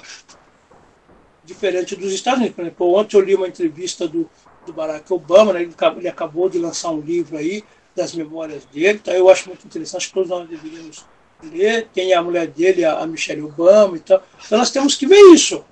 Diferente 1.43 1.95
dos 1.95 2.11
Estados 2.11 2.39
Unidos. 2.39 2.55
Por 2.55 2.61
exemplo, 2.61 2.93
ontem 2.93 3.17
eu 3.17 3.22
li 3.22 3.36
uma 3.36 3.47
entrevista 3.47 4.07
do, 4.07 4.30
do 4.65 4.74
Barack 4.74 5.11
Obama, 5.11 5.53
né? 5.53 5.63
ele, 5.63 5.74
ele, 5.97 6.07
acabou 6.07 6.49
de 6.49 6.59
lançar 6.59 6.91
um 6.91 6.99
livro 6.99 7.38
aí 7.38 7.63
das 7.96 8.14
memórias 8.14 8.66
dele, 8.66 9.00
então 9.02 9.14
eu 9.14 9.30
acho 9.30 9.50
muito 9.50 9.66
interessante, 9.66 10.14
todos 10.14 10.30
nós 10.30 10.48
deveríamos 10.48 11.06
ler. 11.44 11.88
Tem 11.94 12.14
a 12.14 12.22
mulher 12.22 12.48
dele, 12.48 12.86
a 12.86 13.06
Michelle 13.06 13.42
Obama 13.42 13.98
e 13.98 14.00
tal. 14.00 14.24
Então 14.46 14.58
nós 14.58 14.72
temos 14.72 14.96
que 14.96 15.06
ver 15.06 15.20
isso. 15.34 15.64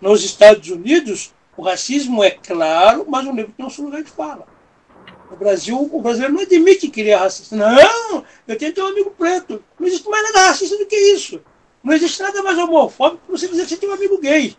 Nos 0.00 0.24
Estados 0.24 0.68
Unidos, 0.68 1.32
o 1.56 1.62
racismo 1.62 2.22
é 2.24 2.30
claro, 2.30 3.06
mas 3.08 3.26
o 3.26 3.32
negro 3.32 3.52
tem 3.56 3.64
um 3.64 3.70
seu 3.70 3.84
lugar 3.84 4.02
de 4.02 4.10
fala. 4.10 4.46
O 5.30 5.36
Brasil, 5.36 5.78
o 5.90 6.02
brasileiro 6.02 6.34
não 6.34 6.42
admite 6.42 6.88
que 6.88 7.00
ele 7.00 7.10
é 7.10 7.14
racista. 7.14 7.56
Não, 7.56 8.24
eu 8.46 8.56
tenho 8.58 8.84
um 8.84 8.88
amigo 8.88 9.10
preto. 9.16 9.64
Não 9.78 9.86
existe 9.86 10.08
mais 10.08 10.24
nada 10.24 10.48
racista 10.48 10.76
do 10.76 10.86
que 10.86 10.96
isso. 10.96 11.40
Não 11.82 11.94
existe 11.94 12.20
nada 12.22 12.42
mais 12.42 12.58
homofóbico 12.58 13.22
que 13.24 13.32
você 13.32 13.48
dizer 13.48 13.62
que 13.62 13.70
você 13.70 13.76
tem 13.76 13.88
um 13.88 13.94
amigo 13.94 14.18
gay. 14.18 14.56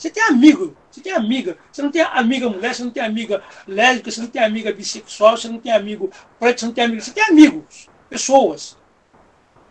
Você 0.00 0.08
tem 0.08 0.22
amigo, 0.22 0.74
você 0.90 1.02
tem 1.02 1.12
amiga. 1.12 1.58
Você 1.70 1.82
não 1.82 1.90
tem 1.90 2.00
amiga 2.00 2.48
mulher, 2.48 2.74
você 2.74 2.82
não 2.82 2.90
tem 2.90 3.02
amiga 3.02 3.44
lésbica, 3.68 4.10
você 4.10 4.22
não 4.22 4.28
tem 4.28 4.42
amiga 4.42 4.72
bissexual, 4.72 5.36
você 5.36 5.46
não 5.46 5.60
tem 5.60 5.72
amigo 5.72 6.10
preto, 6.38 6.60
você 6.60 6.66
não 6.66 6.72
tem 6.72 6.84
amigo. 6.84 7.02
Você 7.02 7.10
tem 7.10 7.22
amigos, 7.24 7.86
pessoas. 8.08 8.78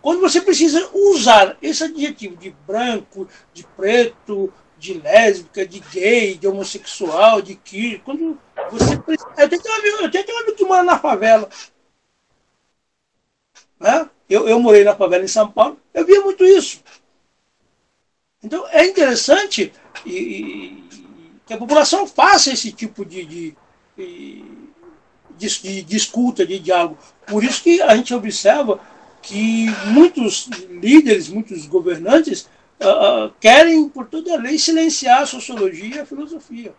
Quando 0.04 0.22
você 0.22 0.40
precisa 0.40 0.88
usar 0.94 1.58
esse 1.64 1.84
adjetivo 1.84 2.38
de 2.38 2.52
branco, 2.68 3.28
de 3.52 3.64
preto, 3.76 4.54
de 4.78 4.94
lésbica, 4.94 5.66
de 5.66 5.80
gay, 5.80 6.38
de 6.38 6.48
homossexual, 6.48 7.42
de 7.42 7.56
que. 7.56 7.98
Quando 8.06 8.40
você 8.70 8.98
precisa. 9.00 9.28
Eu 9.36 9.50
tenho 9.50 9.64
um 9.66 9.80
amigo, 9.80 9.98
eu 10.04 10.12
tenho 10.12 10.38
um 10.38 10.42
amigo 10.42 10.56
que 10.56 10.64
mora 10.64 10.84
na 10.84 11.00
favela. 11.00 11.50
Né? 13.80 14.08
Eu, 14.30 14.48
eu 14.48 14.60
morei 14.60 14.84
na 14.84 14.96
favela 14.96 15.24
em 15.24 15.28
São 15.28 15.52
Paulo, 15.52 15.80
eu 15.92 16.06
via 16.06 16.22
muito 16.22 16.46
isso. 16.46 16.84
Então 18.42 18.66
é 18.70 18.86
interessante 18.86 19.74
e, 20.06 20.12
e, 20.12 20.84
que 21.46 21.54
a 21.54 21.58
população 21.58 22.08
faça 22.08 22.54
esse 22.54 22.72
tipo 22.72 23.04
de, 23.04 23.26
de, 23.26 23.56
de, 25.38 25.82
de 25.84 25.98
escuta, 25.98 26.46
de 26.46 26.60
diálogo. 26.60 26.98
Por 27.28 27.44
isso 27.44 27.62
que 27.62 27.82
a 27.82 27.96
gente 27.96 28.14
observa 28.14 28.80
que 29.22 29.66
muitos 29.88 30.48
líderes, 30.70 31.28
muitos 31.28 31.66
governantes 31.66 32.48
uh, 32.80 33.32
querem, 33.40 33.90
por 33.90 34.08
toda 34.08 34.34
a 34.34 34.38
lei, 34.38 34.58
silenciar 34.58 35.22
a 35.22 35.26
sociologia 35.26 35.98
e 35.98 36.00
a 36.00 36.06
filosofia. 36.06 36.74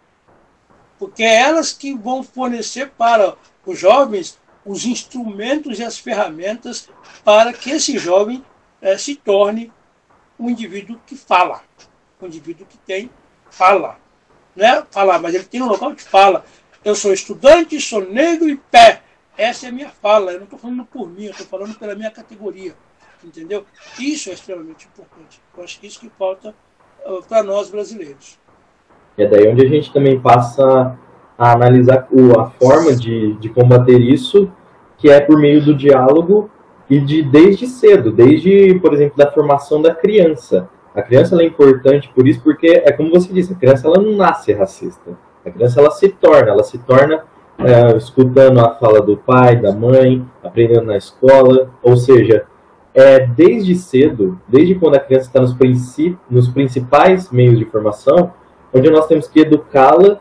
Porque 0.99 1.23
é 1.23 1.41
elas 1.43 1.73
que 1.73 1.95
vão 1.95 2.23
fornecer 2.23 2.91
para 2.91 3.37
os 3.67 3.79
jovens 3.79 4.39
os 4.65 4.85
instrumentos 4.85 5.79
e 5.79 5.85
as 5.85 5.99
ferramentas 5.99 6.89
para 7.25 7.53
que 7.53 7.71
esse 7.71 7.99
jovem 7.99 8.45
eh, 8.81 8.99
se 8.99 9.17
torne 9.17 9.73
um 10.41 10.49
indivíduo 10.49 10.99
que 11.07 11.15
fala, 11.15 11.61
um 12.21 12.27
indivíduo 12.27 12.67
que 12.67 12.79
tem 12.79 13.11
fala. 13.51 13.99
Não 14.57 14.67
é 14.67 14.85
falar, 14.91 15.19
mas 15.19 15.35
ele 15.35 15.45
tem 15.45 15.63
um 15.63 15.69
local 15.69 15.93
de 15.93 16.03
fala. 16.03 16.45
Eu 16.83 16.95
sou 16.95 17.13
estudante, 17.13 17.79
sou 17.79 18.01
negro 18.01 18.49
e 18.49 18.57
pé. 18.57 19.03
Essa 19.37 19.67
é 19.67 19.69
a 19.69 19.73
minha 19.73 19.91
fala. 19.91 20.33
Eu 20.33 20.39
não 20.39 20.45
estou 20.45 20.59
falando 20.59 20.85
por 20.87 21.09
mim, 21.09 21.25
eu 21.25 21.31
estou 21.33 21.47
falando 21.47 21.79
pela 21.79 21.95
minha 21.95 22.11
categoria. 22.11 22.75
Entendeu? 23.23 23.67
Isso 23.99 24.31
é 24.31 24.33
extremamente 24.33 24.87
importante. 24.87 25.41
Eu 25.57 25.63
acho 25.63 25.79
que 25.79 25.87
isso 25.87 26.01
que 26.01 26.11
falta 26.19 26.55
uh, 27.05 27.19
ah, 27.19 27.23
para 27.29 27.43
nós 27.43 27.71
brasileiros. 27.71 28.39
É 29.19 29.27
daí 29.27 29.47
onde 29.47 29.65
a 29.65 29.69
gente 29.69 29.93
também 29.93 30.19
passa 30.19 30.99
a 31.37 31.53
analisar 31.53 32.09
a 32.39 32.51
forma 32.51 32.95
de, 32.97 33.35
de 33.35 33.51
combater 33.51 34.01
isso, 34.01 34.51
que 34.97 35.11
é 35.11 35.21
por 35.21 35.39
meio 35.39 35.63
do 35.63 35.77
diálogo 35.77 36.51
e 36.91 36.99
de 36.99 37.23
desde 37.23 37.69
cedo, 37.69 38.11
desde, 38.11 38.75
por 38.81 38.93
exemplo, 38.93 39.17
da 39.17 39.31
formação 39.31 39.81
da 39.81 39.95
criança. 39.95 40.69
A 40.93 41.01
criança 41.01 41.41
é 41.41 41.47
importante 41.47 42.11
por 42.13 42.27
isso, 42.27 42.43
porque 42.43 42.83
é 42.85 42.91
como 42.91 43.11
você 43.11 43.33
disse, 43.33 43.53
a 43.53 43.57
criança 43.57 43.87
ela 43.87 44.03
não 44.03 44.17
nasce 44.17 44.53
racista. 44.53 45.17
A 45.47 45.51
criança 45.51 45.81
ela 45.81 45.93
se 45.93 46.09
torna, 46.09 46.51
ela 46.51 46.65
se 46.65 46.79
torna 46.79 47.23
é, 47.59 47.97
escutando 47.97 48.59
a 48.59 48.75
fala 48.75 49.01
do 49.01 49.17
pai, 49.17 49.55
da 49.55 49.71
mãe, 49.71 50.27
aprendendo 50.43 50.87
na 50.87 50.97
escola, 50.97 51.71
ou 51.81 51.97
seja, 51.97 52.45
é 52.93 53.25
desde 53.25 53.77
cedo, 53.77 54.41
desde 54.49 54.75
quando 54.75 54.97
a 54.97 55.01
criança 55.01 55.29
está 55.29 55.41
nos, 55.41 55.57
nos 56.29 56.49
principais 56.49 57.31
meios 57.31 57.57
de 57.57 57.65
formação, 57.67 58.33
onde 58.75 58.91
nós 58.91 59.07
temos 59.07 59.29
que 59.29 59.41
educá-la 59.41 60.19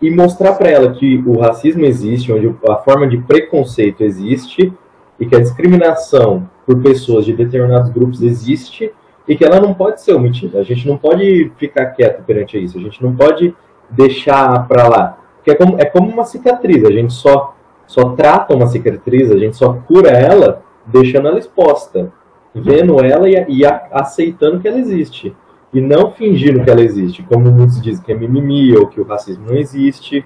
e 0.00 0.08
mostrar 0.08 0.52
para 0.54 0.70
ela 0.70 0.92
que 0.92 1.20
o 1.26 1.40
racismo 1.40 1.84
existe, 1.84 2.32
onde 2.32 2.54
a 2.68 2.76
forma 2.76 3.08
de 3.08 3.18
preconceito 3.18 4.04
existe 4.04 4.72
e 5.18 5.26
que 5.26 5.36
a 5.36 5.40
discriminação 5.40 6.48
por 6.66 6.80
pessoas 6.82 7.24
de 7.24 7.32
determinados 7.32 7.90
grupos 7.90 8.22
existe 8.22 8.92
e 9.26 9.36
que 9.36 9.44
ela 9.44 9.60
não 9.60 9.74
pode 9.74 10.00
ser 10.02 10.14
omitida. 10.14 10.58
A 10.58 10.62
gente 10.62 10.86
não 10.86 10.96
pode 10.96 11.52
ficar 11.56 11.86
quieto 11.86 12.22
perante 12.24 12.62
isso, 12.62 12.78
a 12.78 12.80
gente 12.80 13.02
não 13.02 13.14
pode 13.14 13.54
deixar 13.90 14.66
para 14.66 14.88
lá. 14.88 15.18
Porque 15.36 15.50
é 15.50 15.54
como, 15.54 15.76
é 15.78 15.84
como 15.84 16.08
uma 16.08 16.24
cicatriz, 16.24 16.84
a 16.84 16.90
gente 16.90 17.12
só, 17.12 17.54
só 17.86 18.10
trata 18.10 18.54
uma 18.54 18.66
cicatriz, 18.66 19.30
a 19.30 19.38
gente 19.38 19.56
só 19.56 19.72
cura 19.74 20.10
ela 20.10 20.62
deixando 20.86 21.28
ela 21.28 21.38
exposta, 21.38 22.12
vendo 22.54 23.02
ela 23.04 23.28
e, 23.28 23.44
e 23.48 23.64
a, 23.64 23.88
aceitando 23.92 24.60
que 24.60 24.68
ela 24.68 24.78
existe 24.78 25.34
e 25.72 25.80
não 25.80 26.10
fingindo 26.10 26.62
que 26.62 26.70
ela 26.70 26.82
existe, 26.82 27.22
como 27.22 27.50
muitos 27.50 27.80
dizem 27.80 28.04
que 28.04 28.12
é 28.12 28.14
mimimi, 28.14 28.76
ou 28.76 28.86
que 28.86 29.00
o 29.00 29.04
racismo 29.04 29.46
não 29.46 29.54
existe, 29.54 30.24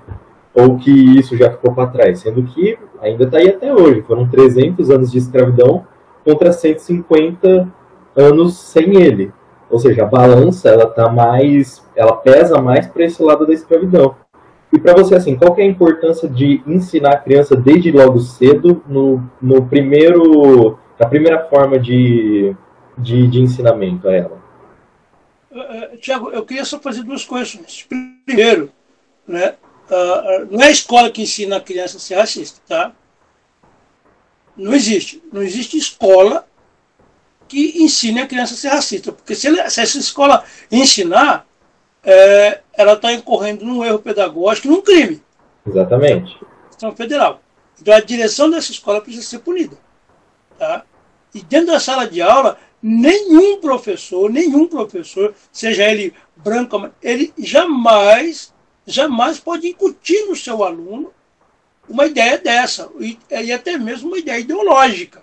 ou 0.56 0.78
que 0.78 0.90
isso 0.90 1.36
já 1.36 1.50
ficou 1.50 1.74
para 1.74 1.88
trás, 1.88 2.20
sendo 2.20 2.42
que 2.42 2.78
ainda 3.00 3.24
está 3.24 3.38
aí 3.38 3.48
até 3.48 3.72
hoje. 3.72 4.02
Foram 4.02 4.26
300 4.26 4.90
anos 4.90 5.12
de 5.12 5.18
escravidão 5.18 5.86
contra 6.24 6.50
150 6.50 7.68
anos 8.16 8.56
sem 8.58 8.96
ele. 9.00 9.32
Ou 9.68 9.78
seja, 9.78 10.04
a 10.04 10.06
balança 10.06 10.70
ela 10.70 10.86
tá 10.86 11.10
mais, 11.10 11.84
ela 11.94 12.16
pesa 12.16 12.60
mais 12.62 12.86
para 12.86 13.04
esse 13.04 13.22
lado 13.22 13.46
da 13.46 13.52
escravidão. 13.52 14.14
E 14.72 14.78
para 14.78 14.94
você 14.94 15.14
assim, 15.14 15.36
qual 15.36 15.54
é 15.58 15.62
a 15.62 15.66
importância 15.66 16.28
de 16.28 16.62
ensinar 16.66 17.10
a 17.10 17.18
criança 17.18 17.54
desde 17.54 17.92
logo 17.92 18.18
cedo 18.20 18.82
no, 18.88 19.22
no 19.40 19.66
primeiro, 19.66 20.78
na 20.98 21.06
primeira 21.06 21.44
forma 21.44 21.78
de, 21.78 22.56
de, 22.96 23.28
de 23.28 23.40
ensinamento 23.40 24.08
a 24.08 24.14
ela? 24.14 24.46
uh, 25.56 25.96
Tiago, 25.98 26.30
eu 26.30 26.44
queria 26.44 26.64
só 26.64 26.78
fazer 26.78 27.02
duas 27.02 27.24
coisas. 27.24 27.86
Primeiro, 28.26 28.70
né, 29.26 29.54
uh, 29.90 30.46
não 30.50 30.62
é 30.62 30.68
a 30.68 30.70
escola 30.70 31.10
que 31.10 31.22
ensina 31.22 31.56
a 31.56 31.60
criança 31.60 31.96
a 31.96 32.00
ser 32.00 32.16
racista, 32.16 32.60
tá? 32.66 32.92
Não 34.56 34.74
existe. 34.74 35.22
Não 35.32 35.42
existe 35.42 35.76
escola 35.76 36.46
que 37.46 37.82
ensine 37.82 38.20
a 38.20 38.26
criança 38.26 38.54
a 38.54 38.56
ser 38.56 38.68
racista. 38.68 39.12
Porque 39.12 39.34
se, 39.34 39.46
ele, 39.46 39.68
se 39.68 39.80
essa 39.80 39.98
escola 39.98 40.44
ensinar, 40.70 41.46
é, 42.02 42.60
ela 42.72 42.94
está 42.94 43.12
incorrendo 43.12 43.64
num 43.64 43.84
erro 43.84 43.98
pedagógico, 43.98 44.68
num 44.68 44.80
crime. 44.80 45.22
Exatamente. 45.66 46.38
Questão 46.68 46.94
federal. 46.94 47.40
Então 47.80 47.94
a 47.94 48.00
direção 48.00 48.50
dessa 48.50 48.70
escola 48.70 49.00
precisa 49.00 49.26
ser 49.26 49.40
punida. 49.40 49.76
Tá? 50.58 50.84
E 51.34 51.42
dentro 51.42 51.66
da 51.66 51.80
sala 51.80 52.06
de 52.08 52.22
aula, 52.22 52.58
nenhum 52.82 53.60
professor, 53.60 54.30
nenhum 54.30 54.66
professor, 54.66 55.34
seja 55.52 55.84
ele 55.84 56.14
branco, 56.36 56.90
ele 57.02 57.32
jamais, 57.38 58.54
jamais 58.86 59.40
pode 59.40 59.66
incutir 59.66 60.26
no 60.26 60.36
seu 60.36 60.62
aluno 60.62 61.12
uma 61.88 62.06
ideia 62.06 62.38
dessa, 62.38 62.90
e, 62.98 63.18
e 63.30 63.52
até 63.52 63.76
mesmo 63.76 64.08
uma 64.08 64.18
ideia 64.18 64.40
ideológica, 64.40 65.22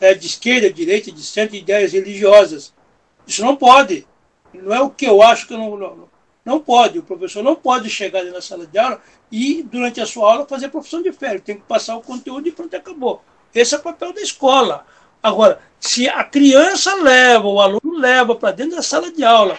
né, 0.00 0.14
de 0.14 0.26
esquerda, 0.26 0.72
direita, 0.72 1.10
de 1.12 1.22
centro, 1.22 1.56
ideias 1.56 1.92
religiosas. 1.92 2.72
Isso 3.26 3.44
não 3.44 3.56
pode. 3.56 4.06
Não 4.54 4.74
é 4.74 4.80
o 4.80 4.90
que 4.90 5.06
eu 5.06 5.22
acho 5.22 5.46
que 5.46 5.54
não, 5.54 5.76
não, 5.76 6.08
não 6.44 6.60
pode. 6.60 6.98
O 6.98 7.02
professor 7.02 7.42
não 7.42 7.54
pode 7.54 7.90
chegar 7.90 8.24
na 8.24 8.40
sala 8.40 8.66
de 8.66 8.78
aula 8.78 9.02
e, 9.30 9.62
durante 9.62 10.00
a 10.00 10.06
sua 10.06 10.32
aula, 10.32 10.46
fazer 10.46 10.68
profissão 10.68 11.02
de 11.02 11.12
fé. 11.12 11.30
Ele 11.30 11.40
tem 11.40 11.56
que 11.56 11.62
passar 11.62 11.96
o 11.96 12.02
conteúdo 12.02 12.48
e 12.48 12.52
pronto, 12.52 12.74
acabou. 12.74 13.22
Esse 13.54 13.74
é 13.74 13.78
o 13.78 13.82
papel 13.82 14.12
da 14.14 14.22
escola. 14.22 14.86
Agora, 15.22 15.60
se 15.78 16.08
a 16.08 16.24
criança 16.24 16.94
leva, 16.94 17.46
o 17.46 17.60
aluno 17.60 17.98
leva 17.98 18.34
para 18.34 18.52
dentro 18.52 18.76
da 18.76 18.82
sala 18.82 19.12
de 19.12 19.22
aula 19.24 19.58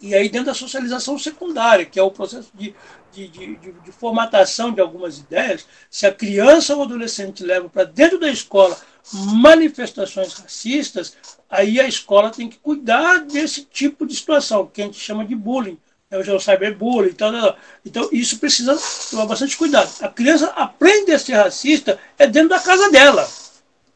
E 0.00 0.14
aí, 0.14 0.28
dentro 0.28 0.46
da 0.46 0.54
socialização 0.54 1.18
secundária, 1.18 1.84
que 1.84 1.98
é 1.98 2.02
o 2.02 2.10
processo 2.10 2.50
de, 2.54 2.74
de, 3.12 3.28
de, 3.28 3.56
de, 3.56 3.92
formatação 3.92 4.72
de 4.72 4.80
algumas 4.80 5.18
ideias, 5.18 5.66
se 5.90 6.06
a 6.06 6.14
criança 6.14 6.76
ou 6.76 6.82
adolescente 6.82 7.42
leva 7.42 7.68
para 7.68 7.84
dentro 7.84 8.18
da 8.18 8.30
escola 8.30 8.76
manifestações 9.12 10.34
racistas, 10.34 11.16
aí 11.50 11.80
a 11.80 11.88
escola 11.88 12.30
tem 12.30 12.48
que 12.48 12.58
cuidar 12.58 13.18
desse 13.20 13.64
tipo 13.64 14.06
de 14.06 14.14
situação, 14.14 14.66
que 14.66 14.82
a 14.82 14.84
gente 14.84 15.00
chama 15.00 15.24
de 15.24 15.34
bullying, 15.34 15.78
é 16.10 16.18
o 16.18 16.40
cyberbullying. 16.40 17.10
Então, 17.10 17.56
então, 17.84 18.08
isso 18.12 18.38
precisa 18.38 18.78
tomar 19.10 19.26
bastante 19.26 19.56
cuidado. 19.56 19.90
A 20.00 20.08
criança 20.08 20.46
aprende 20.56 21.12
a 21.12 21.18
ser 21.18 21.34
racista 21.34 21.98
é 22.18 22.26
dentro 22.26 22.50
da 22.50 22.58
casa 22.58 22.90
dela. 22.90 23.28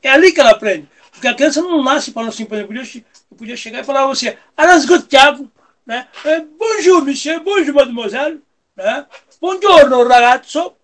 É 0.02 0.10
ali 0.10 0.32
que 0.32 0.40
ela 0.40 0.50
aprende. 0.50 0.88
Porque 1.10 1.28
a 1.28 1.34
criança 1.34 1.62
não 1.62 1.82
nasce 1.82 2.10
falando 2.10 2.30
assim, 2.30 2.44
por 2.44 2.56
exemplo, 2.56 2.76
eu 2.76 3.36
podia, 3.36 3.56
chegar 3.56 3.80
e 3.80 3.84
falar 3.84 4.02
a 4.02 4.06
você, 4.06 4.36
Aras 4.56 4.84
Gustavo, 4.84 5.50
né? 5.86 6.08
É, 6.24 6.40
bonjour, 6.40 7.04
monsieur, 7.04 7.40
bonjour, 7.40 7.74
mademoiselle, 7.74 8.42
né? 8.76 9.06
Buongiorno, 9.40 10.06
ragazzo. 10.06 10.74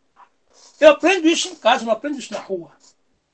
Eu 0.80 0.90
aprendo 0.90 1.28
isso 1.28 1.48
em 1.48 1.54
casa, 1.54 1.84
não 1.84 1.92
aprendo 1.92 2.18
isso 2.18 2.32
na 2.32 2.40
rua. 2.40 2.72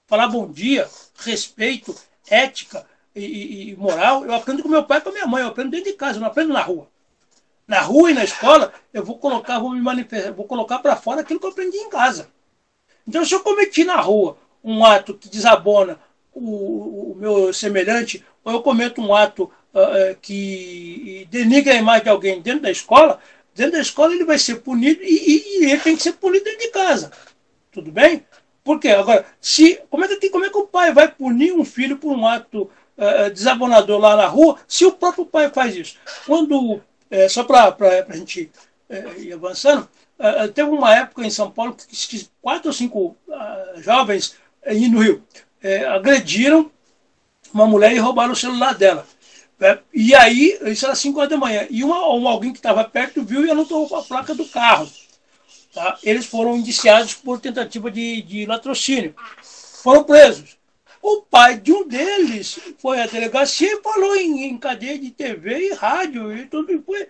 Falar 0.07 0.29
bom 0.29 0.51
dia, 0.51 0.89
respeito, 1.19 1.95
ética 2.29 2.87
e, 3.15 3.25
e, 3.25 3.71
e 3.71 3.77
moral, 3.77 4.25
eu 4.25 4.35
aprendo 4.35 4.63
com 4.63 4.69
meu 4.69 4.85
pai 4.85 4.99
e 4.99 5.01
com 5.03 5.11
minha 5.11 5.27
mãe, 5.27 5.43
eu 5.43 5.49
aprendo 5.49 5.71
dentro 5.71 5.91
de 5.91 5.97
casa, 5.97 6.21
não 6.21 6.27
aprendo 6.27 6.53
na 6.53 6.63
rua. 6.63 6.89
Na 7.67 7.81
rua 7.81 8.11
e 8.11 8.15
na 8.15 8.25
escola, 8.25 8.73
eu 8.93 9.03
vou 9.03 9.19
colocar, 9.19 9.59
vou 9.59 9.71
me 9.71 9.81
manifestar, 9.81 10.33
vou 10.33 10.47
colocar 10.47 10.79
para 10.81 10.97
fora 10.97 11.23
aquilo 11.23 11.41
que 11.41 11.47
eu 11.47 11.51
aprendi 11.51 11.79
em 11.79 11.89
casa. 11.89 12.29
Então, 13.07 13.25
se 13.25 13.35
eu 13.35 13.41
cometi 13.41 13.85
na 13.85 13.97
rua 13.97 14.37
um 14.63 14.85
ato 14.85 15.15
que 15.15 15.29
desabona 15.29 15.99
o, 16.33 17.13
o 17.13 17.15
meu 17.17 17.53
semelhante, 17.53 18.25
ou 18.43 18.53
eu 18.53 18.63
cometo 18.63 19.01
um 19.01 19.15
ato 19.15 19.51
uh, 19.75 20.17
que 20.23 21.27
denigra 21.31 21.75
a 21.75 21.77
imagem 21.77 22.05
de 22.05 22.09
alguém 22.09 22.41
dentro 22.41 22.63
da 22.63 22.71
escola, 22.71 23.19
dentro 23.55 23.73
da 23.73 23.81
escola 23.81 24.15
ele 24.15 24.25
vai 24.25 24.39
ser 24.39 24.57
punido 24.57 25.03
e, 25.03 25.07
e, 25.07 25.65
e 25.65 25.71
ele 25.71 25.81
tem 25.81 25.97
que 25.97 26.03
ser 26.03 26.13
punido 26.13 26.45
dentro 26.45 26.61
de 26.61 26.69
casa. 26.69 27.11
Tudo 27.73 27.91
bem? 27.91 28.25
Por 28.63 28.81
quê? 28.81 28.89
Agora, 28.89 29.27
se, 29.41 29.81
como, 29.91 30.05
é 30.05 30.09
que, 30.09 30.31
como 30.31 30.45
é 30.45 30.51
que 30.51 30.57
o 30.57 30.67
pai 30.67 30.93
vai 30.93 31.09
punir 31.09 31.53
um 31.53 31.65
filho 31.65 31.99
por 31.99 32.17
um 32.17 32.27
ato 32.27 32.71
uh, 32.97 33.31
desabonador 33.31 34.01
lá 34.01 34.17
na 34.17 34.27
rua 34.27 34.59
se 34.67 34.87
o 34.87 34.93
próprio 34.93 35.27
pai 35.27 35.51
faz 35.51 35.77
isso? 35.77 35.99
Quando, 36.27 36.81
é, 37.11 37.29
só 37.29 37.45
para 37.45 37.77
a 38.09 38.17
gente 38.17 38.51
é, 38.89 39.19
ir 39.19 39.33
avançando, 39.35 39.89
uh, 40.19 40.49
teve 40.49 40.71
uma 40.71 40.95
época 40.95 41.27
em 41.27 41.31
São 41.31 41.51
Paulo 41.51 41.75
que, 41.75 41.87
que 41.87 42.29
quatro 42.41 42.69
ou 42.69 42.73
cinco 42.73 43.17
uh, 43.29 43.83
jovens 43.83 44.37
uh, 44.67 44.91
no 44.91 45.01
Rio 45.01 45.23
agrediram 45.95 46.71
uma 47.53 47.67
mulher 47.67 47.93
e 47.93 47.99
roubaram 47.99 48.33
o 48.33 48.37
celular 48.37 48.75
dela. 48.75 49.07
É, 49.65 49.79
e 49.95 50.15
aí, 50.15 50.59
isso 50.67 50.85
era 50.85 50.95
5 50.95 51.19
horas 51.19 51.31
da 51.31 51.39
manhã. 51.39 51.67
E 51.71 51.83
uma, 51.83 51.97
alguém 51.97 52.53
que 52.53 52.59
estava 52.59 52.85
perto 52.85 53.25
viu 53.25 53.47
e 53.47 53.51
anotou 53.51 53.97
a 53.97 54.03
placa 54.03 54.35
do 54.35 54.45
carro. 54.45 54.87
Tá? 55.73 55.99
Eles 56.03 56.27
foram 56.27 56.59
indiciados 56.59 57.15
por 57.15 57.41
tentativa 57.41 57.91
de, 57.91 58.21
de 58.21 58.45
latrocínio. 58.45 59.15
Foram 59.83 60.05
presos. 60.05 60.59
O 61.01 61.23
pai 61.23 61.59
de 61.59 61.73
um 61.73 61.89
deles 61.89 62.59
foi 62.79 63.01
à 63.01 63.07
delegacia 63.07 63.73
e 63.73 63.83
falou 63.83 64.15
em, 64.17 64.45
em 64.45 64.59
cadeia 64.59 64.99
de 64.99 65.11
TV 65.11 65.71
e 65.71 65.73
rádio 65.73 66.37
e 66.37 66.45
tudo. 66.45 66.71
E 66.71 66.83
foi. 66.83 67.09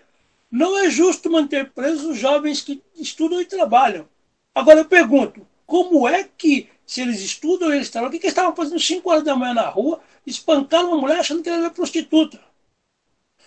Não 0.48 0.78
é 0.78 0.88
justo 0.88 1.28
manter 1.28 1.72
presos 1.72 2.05
os 2.05 2.16
jovens 2.16 2.61
que 2.61 2.80
estudam 2.94 3.40
e 3.40 3.44
trabalham. 3.44 4.09
Agora 4.55 4.78
eu 4.78 4.84
pergunto, 4.84 5.44
como 5.66 6.07
é 6.07 6.22
que, 6.22 6.68
se 6.87 7.01
eles 7.01 7.20
estudam 7.20 7.72
eles 7.72 7.91
trabalham, 7.91 8.11
o 8.11 8.12
que, 8.12 8.18
que 8.18 8.26
eles 8.26 8.32
estavam 8.32 8.55
fazendo 8.55 8.80
5 8.80 9.11
horas 9.11 9.24
da 9.24 9.37
manhã 9.37 9.55
na 9.55 9.68
rua, 9.68 10.01
espancaram 10.26 10.89
uma 10.89 11.01
mulher 11.01 11.20
achando 11.20 11.43
que 11.43 11.49
ela 11.49 11.59
era 11.59 11.70
prostituta? 11.70 12.41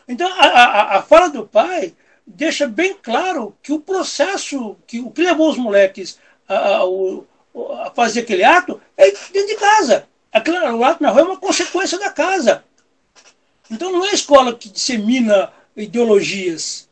Então, 0.08 0.28
a, 0.32 0.46
a, 0.46 0.98
a 0.98 1.02
fala 1.02 1.30
do 1.30 1.46
pai 1.46 1.94
deixa 2.26 2.68
bem 2.68 2.96
claro 3.02 3.56
que 3.62 3.72
o 3.72 3.80
processo, 3.80 4.76
que 4.86 5.00
o 5.00 5.12
que 5.12 5.22
levou 5.22 5.50
os 5.50 5.58
moleques 5.58 6.20
a, 6.48 6.56
a, 6.56 7.88
a 7.88 7.92
fazer 7.92 8.22
aquele 8.22 8.44
ato 8.44 8.82
é 8.96 9.12
dentro 9.12 9.48
de 9.48 9.56
casa. 9.56 10.08
Aquele, 10.32 10.58
o 10.58 10.84
ato 10.84 11.02
na 11.02 11.10
rua 11.10 11.22
é 11.22 11.26
uma 11.26 11.38
consequência 11.38 11.98
da 11.98 12.12
casa. 12.12 12.64
Então 13.70 13.92
não 13.92 14.06
é 14.06 14.12
a 14.12 14.14
escola 14.14 14.56
que 14.56 14.70
dissemina 14.70 15.52
ideologias. 15.76 16.87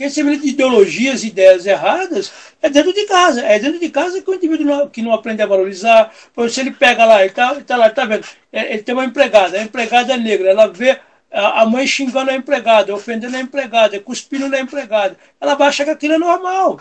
Quem 0.00 0.08
dissemina 0.08 0.42
ideologias 0.42 1.22
e 1.22 1.26
ideias 1.26 1.66
erradas 1.66 2.32
é 2.62 2.70
dentro 2.70 2.90
de 2.90 3.04
casa. 3.04 3.42
É 3.42 3.58
dentro 3.58 3.78
de 3.78 3.90
casa 3.90 4.22
que 4.22 4.30
o 4.30 4.34
indivíduo 4.34 4.64
não, 4.64 4.88
que 4.88 5.02
não 5.02 5.12
aprende 5.12 5.42
a 5.42 5.46
valorizar. 5.46 6.10
Se 6.48 6.60
ele 6.62 6.70
pega 6.70 7.04
lá, 7.04 7.20
ele 7.20 7.28
está 7.28 7.54
tá 7.60 7.76
lá, 7.76 7.90
tá 7.90 8.06
vendo? 8.06 8.26
É, 8.50 8.72
ele 8.72 8.82
tem 8.82 8.94
uma 8.94 9.04
empregada, 9.04 9.58
a 9.58 9.62
empregada 9.62 10.14
é 10.14 10.16
negra, 10.16 10.48
ela 10.48 10.68
vê 10.68 10.98
a 11.30 11.66
mãe 11.66 11.86
xingando 11.86 12.30
a 12.30 12.34
empregada, 12.34 12.94
ofendendo 12.94 13.36
a 13.36 13.40
empregada, 13.40 14.00
cuspindo 14.00 14.48
na 14.48 14.58
empregada, 14.58 15.18
ela 15.38 15.54
vai 15.54 15.68
achar 15.68 15.84
que 15.84 15.90
aquilo 15.90 16.14
é 16.14 16.18
normal. 16.18 16.80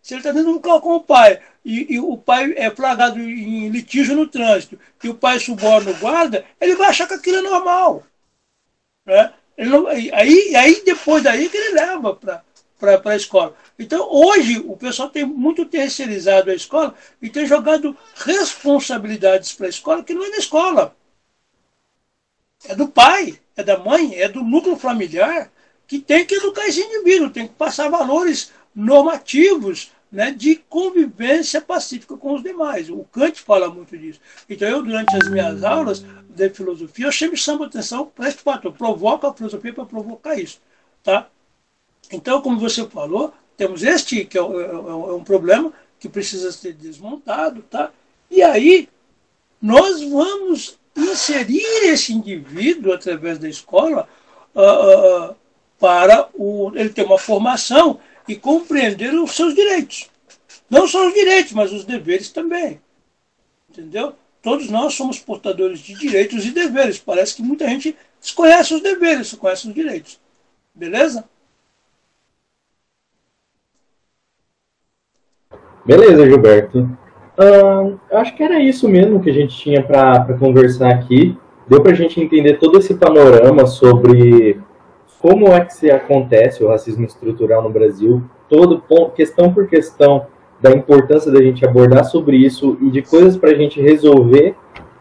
Se 0.00 0.14
ele 0.14 0.20
está 0.20 0.32
dentro 0.32 0.50
de 0.50 0.58
um 0.58 0.60
carro 0.60 0.80
com 0.80 0.94
o 0.94 1.00
pai 1.00 1.38
e, 1.62 1.94
e, 1.94 2.00
o 2.00 2.16
pai 2.16 2.54
é 2.56 2.70
flagado 2.70 3.20
em 3.20 3.68
litígio 3.68 4.16
no 4.16 4.26
trânsito 4.26 4.80
e 5.04 5.10
o 5.10 5.14
pai 5.14 5.38
suborna 5.38 5.90
o 5.90 5.96
guarda, 5.96 6.42
ele 6.58 6.74
vai 6.74 6.88
achar 6.88 7.06
que 7.06 7.14
aquilo 7.14 7.36
é 7.36 7.42
normal. 7.42 8.02
Né? 9.04 9.30
Não, 9.58 9.86
aí, 9.88 10.10
aí 10.56 10.82
depois 10.86 11.22
daí 11.22 11.50
que 11.50 11.56
ele 11.58 11.74
leva 11.74 12.14
para 12.14 12.45
a 13.04 13.16
escola. 13.16 13.54
Então, 13.78 14.08
hoje, 14.10 14.58
o 14.58 14.76
pessoal 14.76 15.08
tem 15.08 15.24
muito 15.24 15.64
terceirizado 15.64 16.50
a 16.50 16.54
escola 16.54 16.94
e 17.20 17.30
tem 17.30 17.46
jogado 17.46 17.96
responsabilidades 18.14 19.52
para 19.52 19.66
a 19.66 19.70
escola 19.70 20.04
que 20.04 20.14
não 20.14 20.24
é 20.24 20.30
da 20.30 20.36
escola. 20.36 20.96
É 22.68 22.74
do 22.74 22.88
pai 22.88 23.38
é 23.56 23.64
da 23.64 23.78
mãe, 23.78 24.14
é 24.14 24.28
do 24.28 24.44
núcleo 24.44 24.76
familiar, 24.76 25.50
que 25.86 25.98
tem 25.98 26.26
que 26.26 26.34
educar 26.34 26.66
esse 26.66 26.80
indivíduo, 26.80 27.30
tem 27.30 27.48
que 27.48 27.54
passar 27.54 27.88
valores 27.88 28.52
normativos 28.74 29.90
né, 30.12 30.30
de 30.30 30.56
convivência 30.68 31.60
pacífica 31.60 32.16
com 32.16 32.34
os 32.34 32.42
demais. 32.42 32.90
O 32.90 33.04
Kant 33.04 33.40
fala 33.40 33.70
muito 33.70 33.96
disso. 33.96 34.20
Então, 34.48 34.68
eu, 34.68 34.82
durante 34.82 35.16
as 35.16 35.28
minhas 35.28 35.64
aulas 35.64 36.04
de 36.28 36.50
filosofia, 36.50 37.06
eu 37.06 37.12
sempre 37.12 37.36
chamo 37.36 37.64
atenção 37.64 38.06
para 38.06 38.30
fato. 38.30 38.68
Eu 38.68 38.72
provoco 38.72 39.26
a 39.26 39.34
filosofia 39.34 39.72
para 39.72 39.86
provocar 39.86 40.38
isso. 40.38 40.60
Tá? 41.02 41.28
Então, 42.12 42.40
como 42.40 42.58
você 42.58 42.86
falou, 42.88 43.32
temos 43.56 43.82
este 43.82 44.24
que 44.24 44.38
é, 44.38 44.40
é, 44.40 44.44
é 44.44 45.14
um 45.14 45.24
problema 45.24 45.72
que 45.98 46.08
precisa 46.08 46.52
ser 46.52 46.74
desmontado. 46.74 47.62
Tá? 47.62 47.90
E 48.30 48.42
aí, 48.42 48.88
nós 49.60 50.02
vamos 50.02 50.78
inserir 50.96 51.84
esse 51.84 52.12
indivíduo 52.12 52.92
através 52.92 53.38
da 53.38 53.48
escola 53.48 54.08
uh, 54.54 55.34
para 55.78 56.28
o, 56.34 56.72
ele 56.74 56.90
ter 56.90 57.04
uma 57.04 57.18
formação 57.18 58.00
e 58.26 58.34
compreender 58.34 59.14
os 59.14 59.32
seus 59.32 59.54
direitos. 59.54 60.08
Não 60.68 60.88
só 60.88 61.06
os 61.06 61.14
direitos, 61.14 61.52
mas 61.52 61.72
os 61.72 61.84
deveres 61.84 62.30
também. 62.30 62.80
Entendeu? 63.70 64.14
Todos 64.42 64.68
nós 64.68 64.94
somos 64.94 65.18
portadores 65.18 65.80
de 65.80 65.94
direitos 65.94 66.44
e 66.44 66.50
deveres. 66.50 66.98
Parece 66.98 67.34
que 67.34 67.42
muita 67.42 67.68
gente 67.68 67.96
desconhece 68.20 68.74
os 68.74 68.80
deveres, 68.82 69.28
só 69.28 69.36
conhece 69.36 69.68
os 69.68 69.74
direitos. 69.74 70.18
Beleza? 70.74 71.28
Beleza, 75.86 76.26
Gilberto. 76.26 76.88
Acho 78.10 78.36
que 78.36 78.42
era 78.42 78.58
isso 78.58 78.88
mesmo 78.88 79.20
que 79.20 79.30
a 79.30 79.32
gente 79.32 79.56
tinha 79.56 79.82
para 79.82 80.36
conversar 80.38 80.90
aqui. 80.90 81.38
Deu 81.68 81.80
para 81.82 81.92
a 81.92 81.94
gente 81.94 82.20
entender 82.20 82.54
todo 82.54 82.78
esse 82.78 82.94
panorama 82.94 83.66
sobre 83.66 84.60
como 85.20 85.48
é 85.48 85.64
que 85.64 85.74
se 85.74 85.90
acontece 85.90 86.62
o 86.62 86.68
racismo 86.68 87.04
estrutural 87.04 87.62
no 87.62 87.70
Brasil, 87.70 88.22
todo 88.48 88.82
questão 89.14 89.52
por 89.52 89.66
questão 89.66 90.26
da 90.60 90.70
importância 90.70 91.30
da 91.30 91.40
gente 91.42 91.64
abordar 91.64 92.04
sobre 92.04 92.36
isso 92.36 92.78
e 92.80 92.90
de 92.90 93.02
coisas 93.02 93.36
para 93.36 93.50
a 93.50 93.54
gente 93.54 93.80
resolver 93.80 94.54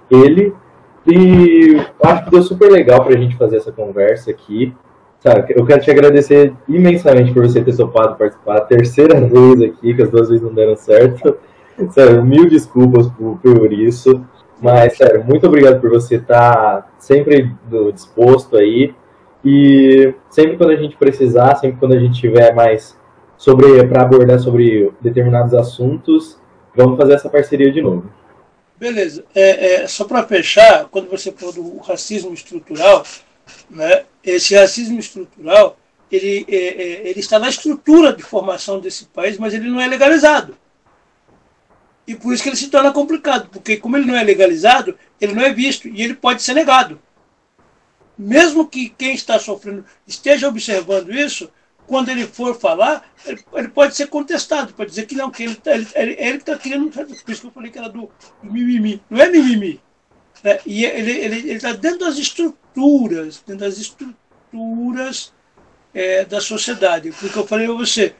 ele. 0.10 0.54
E 1.08 1.78
acho 2.04 2.26
que 2.26 2.32
deu 2.32 2.42
super 2.42 2.72
legal 2.72 3.04
para 3.04 3.14
a 3.14 3.18
gente 3.18 3.38
fazer 3.38 3.58
essa 3.58 3.72
conversa 3.72 4.32
aqui. 4.32 4.74
Sabe, 5.26 5.56
eu 5.58 5.66
quero 5.66 5.82
te 5.82 5.90
agradecer 5.90 6.54
imensamente 6.70 7.34
por 7.34 7.48
você 7.48 7.60
ter 7.60 7.76
topado 7.76 8.16
participar 8.16 8.58
a 8.58 8.62
terceira 8.62 9.20
vez 9.26 9.60
aqui, 9.60 9.96
que 9.96 10.04
as 10.04 10.12
duas 10.12 10.30
vezes 10.30 10.44
não 10.44 10.54
deram 10.54 10.76
certo. 10.76 11.36
Sério, 11.90 12.24
mil 12.24 12.48
desculpas 12.48 13.08
por, 13.10 13.40
por 13.40 13.74
isso. 13.74 14.24
Mas, 14.62 14.96
sério, 14.96 15.26
muito 15.26 15.46
obrigado 15.48 15.82
por 15.82 15.90
você 15.90 16.16
estar 16.16 16.96
sempre 17.00 17.52
disposto 17.92 18.56
aí. 18.56 18.94
E 19.44 20.14
sempre 20.30 20.58
quando 20.58 20.70
a 20.70 20.76
gente 20.76 20.96
precisar, 20.96 21.56
sempre 21.56 21.78
quando 21.78 21.96
a 21.96 22.00
gente 22.00 22.22
tiver 22.22 22.54
mais 22.54 22.96
sobre 23.36 23.84
para 23.88 24.04
abordar 24.04 24.40
sobre 24.40 24.94
determinados 25.02 25.54
assuntos, 25.56 26.40
vamos 26.74 26.98
fazer 26.98 27.14
essa 27.14 27.30
parceria 27.30 27.72
de 27.72 27.82
novo. 27.82 28.06
Beleza. 28.80 29.26
É, 29.34 29.74
é 29.84 29.88
só 29.88 30.06
para 30.06 30.24
fechar, 30.24 30.86
quando 30.86 31.10
você 31.10 31.32
falou 31.32 31.54
do 31.54 31.78
racismo 31.80 32.34
estrutural, 32.34 33.04
né, 33.70 34.06
esse 34.24 34.56
racismo 34.56 35.00
estrutural 35.00 35.78
ele, 36.12 36.46
é, 36.48 36.56
é 36.56 37.10
ele 37.10 37.20
está 37.20 37.39
na 37.39 37.50
estrutura 37.50 38.14
de 38.14 38.24
formação 38.24 38.80
desse 38.80 39.06
país, 39.06 39.38
mas 39.38 39.54
ele 39.54 39.70
não 39.70 39.82
é 39.82 39.88
legalizado. 39.88 40.58
E 42.08 42.16
por 42.16 42.34
isso 42.34 42.43
que 42.43 42.50
ele 42.50 42.56
se 42.56 42.70
torna 42.70 42.91
complicado, 42.91 43.50
porque 43.50 43.78
como 43.78 43.98
ele 43.98 44.06
não 44.06 44.16
é 44.16 44.24
legalizado, 44.24 44.98
ele 45.20 45.34
não 45.34 45.41
é 45.41 45.52
visto 45.52 45.88
e 45.88 46.02
ele 46.02 46.14
pode 46.14 46.43
ser 46.43 46.54
negado. 46.54 47.02
mesmo 48.18 48.68
que 48.68 48.89
quem 48.89 49.14
está 49.14 49.38
sofrendo 49.39 49.84
esteja 50.08 50.48
observando 50.48 51.12
isso, 51.12 51.52
quando 51.88 52.10
ele 52.10 52.26
for 52.26 52.58
falar, 52.58 53.06
ele, 53.26 53.43
ele 53.54 53.68
pode 53.68 53.96
ser 53.96 54.08
contestado, 54.08 54.74
pode 54.74 54.91
dizer 54.91 55.06
que 55.06 55.16
não, 55.16 55.30
que 55.30 55.43
ele 55.43 55.60
está 56.38 56.58
querendo. 56.58 56.89
Por 56.89 57.10
isso 57.10 57.41
que 57.41 57.48
eu 57.48 57.52
falei 57.52 57.72
que 57.72 57.78
era 57.78 57.89
do, 57.89 58.10
do 58.41 58.52
mimimi. 58.52 59.02
Não 59.10 59.20
é 59.20 59.30
mimimi. 59.30 59.82
Né? 60.43 60.60
E 60.66 60.86
ele 60.86 61.52
está 61.52 61.74
dentro 61.74 62.00
das 62.00 62.18
estruturas, 62.18 62.64
dentro 62.76 63.58
das 63.58 63.78
estruturas 63.78 65.34
é, 65.94 66.26
da 66.26 66.42
sociedade. 66.42 67.12
Porque 67.12 67.38
eu 67.38 67.48
falei 67.48 67.68
a 67.68 67.72
você, 67.72 68.16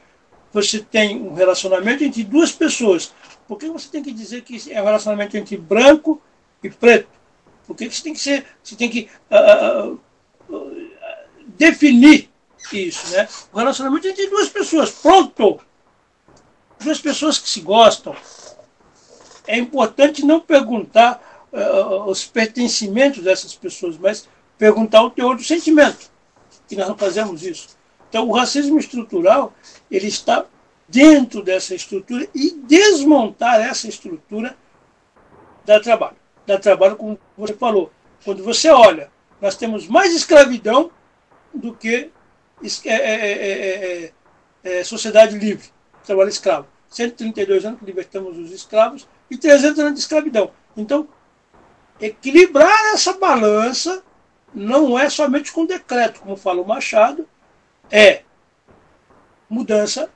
você 0.52 0.80
tem 0.80 1.20
um 1.20 1.34
relacionamento 1.34 2.02
entre 2.02 2.24
duas 2.24 2.52
pessoas. 2.52 3.14
Por 3.46 3.58
que 3.58 3.68
você 3.68 3.88
tem 3.88 4.02
que 4.02 4.12
dizer 4.12 4.42
que 4.42 4.72
é 4.72 4.80
um 4.80 4.84
relacionamento 4.84 5.36
entre 5.36 5.56
branco 5.56 6.20
e 6.62 6.70
preto? 6.70 7.08
Por 7.66 7.76
que 7.76 7.90
você 7.90 8.02
tem 8.02 8.12
que 8.12 8.20
ser, 8.20 8.46
você 8.62 8.76
tem 8.76 8.88
que 8.88 9.10
uh, 9.30 9.98
uh, 10.48 10.86
definir 11.48 12.30
isso, 12.72 13.12
né? 13.12 13.28
O 13.52 13.58
relacionamento 13.58 14.08
entre 14.08 14.28
duas 14.28 14.48
pessoas, 14.48 14.90
pronto. 14.90 15.60
Duas 16.80 17.00
pessoas 17.00 17.38
que 17.38 17.48
se 17.48 17.60
gostam. 17.60 18.14
É 19.46 19.56
importante 19.56 20.24
não 20.24 20.40
perguntar 20.40 21.22
os 22.06 22.24
pertencimentos 22.24 23.22
dessas 23.22 23.54
pessoas, 23.54 23.96
mas 23.96 24.28
perguntar 24.58 25.02
o 25.02 25.10
teor 25.10 25.36
do 25.36 25.42
sentimento. 25.42 26.10
E 26.70 26.76
nós 26.76 26.88
não 26.88 26.96
fazemos 26.96 27.42
isso. 27.42 27.76
Então, 28.08 28.28
o 28.28 28.32
racismo 28.32 28.78
estrutural 28.78 29.52
ele 29.90 30.06
está 30.06 30.44
dentro 30.88 31.42
dessa 31.42 31.74
estrutura 31.74 32.28
e 32.34 32.52
desmontar 32.52 33.60
essa 33.60 33.88
estrutura 33.88 34.56
dá 35.64 35.80
trabalho. 35.80 36.16
Dá 36.46 36.58
trabalho, 36.58 36.96
como 36.96 37.18
você 37.36 37.54
falou. 37.54 37.92
Quando 38.24 38.42
você 38.42 38.70
olha, 38.70 39.10
nós 39.40 39.56
temos 39.56 39.86
mais 39.88 40.14
escravidão 40.14 40.90
do 41.52 41.74
que 41.74 42.10
é 42.84 42.90
é 42.90 42.94
é, 42.94 43.32
é, 43.32 44.12
é, 44.64 44.78
é, 44.78 44.84
sociedade 44.84 45.36
livre, 45.38 45.68
trabalho 46.04 46.28
escravo. 46.28 46.66
132 46.88 47.64
anos 47.64 47.80
que 47.80 47.84
libertamos 47.84 48.38
os 48.38 48.52
escravos 48.52 49.06
e 49.30 49.36
300 49.36 49.78
anos 49.80 49.94
de 49.94 50.00
escravidão. 50.00 50.50
Então, 50.76 51.08
equilibrar 52.00 52.94
essa 52.94 53.12
balança 53.14 54.02
não 54.56 54.98
é 54.98 55.10
somente 55.10 55.52
com 55.52 55.66
decreto, 55.66 56.20
como 56.20 56.34
fala 56.34 56.62
o 56.62 56.66
Machado, 56.66 57.28
é 57.90 58.22
mudança 59.50 60.10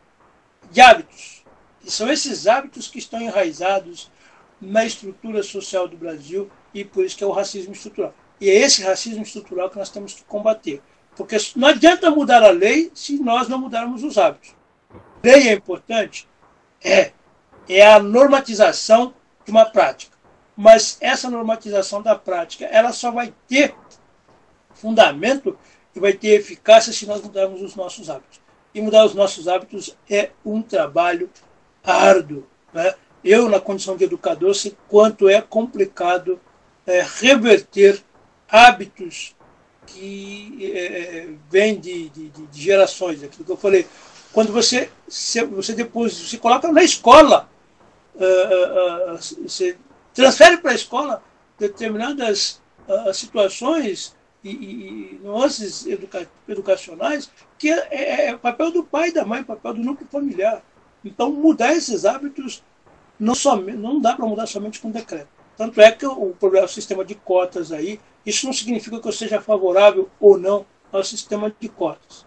de 0.70 0.80
hábitos. 0.80 1.44
E 1.84 1.90
são 1.90 2.10
esses 2.10 2.46
hábitos 2.46 2.88
que 2.88 2.98
estão 2.98 3.20
enraizados 3.20 4.10
na 4.58 4.86
estrutura 4.86 5.42
social 5.42 5.86
do 5.86 5.96
Brasil 5.96 6.50
e 6.72 6.86
por 6.86 7.04
isso 7.04 7.18
que 7.18 7.22
é 7.22 7.26
o 7.26 7.32
racismo 7.32 7.74
estrutural. 7.74 8.14
E 8.40 8.48
é 8.48 8.54
esse 8.54 8.82
racismo 8.82 9.22
estrutural 9.22 9.68
que 9.68 9.78
nós 9.78 9.90
temos 9.90 10.14
que 10.14 10.24
combater. 10.24 10.80
Porque 11.14 11.36
não 11.54 11.68
adianta 11.68 12.10
mudar 12.10 12.42
a 12.42 12.50
lei 12.50 12.90
se 12.94 13.22
nós 13.22 13.46
não 13.46 13.58
mudarmos 13.58 14.02
os 14.02 14.16
hábitos. 14.16 14.54
Lei 15.22 15.50
é 15.50 15.52
importante? 15.52 16.26
É. 16.82 17.12
É 17.68 17.86
a 17.86 18.00
normatização 18.00 19.12
de 19.44 19.50
uma 19.50 19.66
prática. 19.66 20.16
Mas 20.56 20.96
essa 20.98 21.28
normatização 21.28 22.00
da 22.00 22.14
prática, 22.14 22.64
ela 22.64 22.92
só 22.92 23.10
vai 23.10 23.34
ter 23.46 23.74
fundamento 24.80 25.56
e 25.94 26.00
vai 26.00 26.12
ter 26.12 26.28
eficácia 26.28 26.92
se 26.92 27.06
nós 27.06 27.20
mudarmos 27.20 27.62
os 27.62 27.74
nossos 27.74 28.08
hábitos. 28.08 28.40
E 28.74 28.80
mudar 28.80 29.04
os 29.04 29.14
nossos 29.14 29.48
hábitos 29.48 29.96
é 30.08 30.30
um 30.44 30.62
trabalho 30.62 31.28
árduo. 31.82 32.46
Né? 32.72 32.94
Eu, 33.22 33.48
na 33.48 33.60
condição 33.60 33.96
de 33.96 34.04
educador, 34.04 34.54
sei 34.54 34.76
quanto 34.88 35.28
é 35.28 35.40
complicado 35.40 36.40
é, 36.86 37.04
reverter 37.20 38.02
hábitos 38.48 39.34
que 39.86 40.72
é, 40.72 41.28
vem 41.50 41.78
de, 41.78 42.08
de, 42.10 42.28
de, 42.28 42.62
gerações. 42.62 43.22
Aquilo 43.22 43.44
que 43.44 43.52
eu 43.52 43.56
falei, 43.56 43.86
quando 44.32 44.52
você, 44.52 44.88
você 45.08 45.72
depois 45.74 46.12
você 46.16 46.38
coloca 46.38 46.70
na 46.70 46.84
escola, 46.84 47.50
uh, 48.14 49.14
uh, 49.14 49.18
você 49.42 49.76
transfere 50.14 50.58
para 50.58 50.70
a 50.70 50.74
escola 50.74 51.22
determinadas 51.58 52.60
situações 53.12 54.16
e, 54.42 54.50
e, 54.50 55.20
nuances 55.22 55.86
educa, 55.86 56.28
educacionais 56.48 57.30
que 57.58 57.70
é, 57.70 57.88
é, 57.90 58.26
é 58.28 58.36
papel 58.36 58.70
do 58.70 58.84
pai 58.84 59.08
e 59.08 59.12
da 59.12 59.24
mãe, 59.24 59.42
papel 59.44 59.74
do 59.74 59.82
núcleo 59.82 60.08
familiar. 60.10 60.62
Então, 61.04 61.30
mudar 61.30 61.72
esses 61.74 62.04
hábitos 62.04 62.62
não, 63.18 63.34
somente, 63.34 63.76
não 63.76 64.00
dá 64.00 64.14
para 64.14 64.26
mudar 64.26 64.46
somente 64.46 64.80
com 64.80 64.90
decreto. 64.90 65.28
Tanto 65.56 65.80
é 65.80 65.92
que 65.92 66.06
o, 66.06 66.34
problema, 66.38 66.66
o 66.66 66.68
sistema 66.68 67.04
de 67.04 67.14
cotas 67.14 67.70
aí, 67.70 68.00
isso 68.24 68.46
não 68.46 68.52
significa 68.52 68.98
que 68.98 69.06
eu 69.06 69.12
seja 69.12 69.40
favorável 69.40 70.08
ou 70.18 70.38
não 70.38 70.64
ao 70.90 71.04
sistema 71.04 71.54
de 71.60 71.68
cotas. 71.68 72.26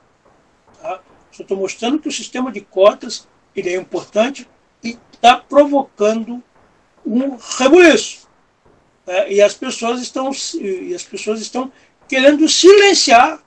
Tá? 0.80 1.02
Só 1.32 1.42
estou 1.42 1.58
mostrando 1.58 2.00
que 2.00 2.08
o 2.08 2.12
sistema 2.12 2.52
de 2.52 2.62
cotas 2.62 3.28
ele 3.56 3.70
é 3.70 3.76
importante 3.76 4.48
e 4.84 4.98
está 5.12 5.38
provocando 5.38 6.44
um 7.06 7.38
rebuliço. 7.58 8.28
Né? 9.06 9.34
E 9.34 9.42
as 9.42 9.54
pessoas 9.54 10.02
estão 10.02 10.32
e 10.60 10.94
as 10.94 11.04
pessoas 11.04 11.42
estão 11.42 11.72
querendo 12.08 12.48
silenciar 12.48 13.44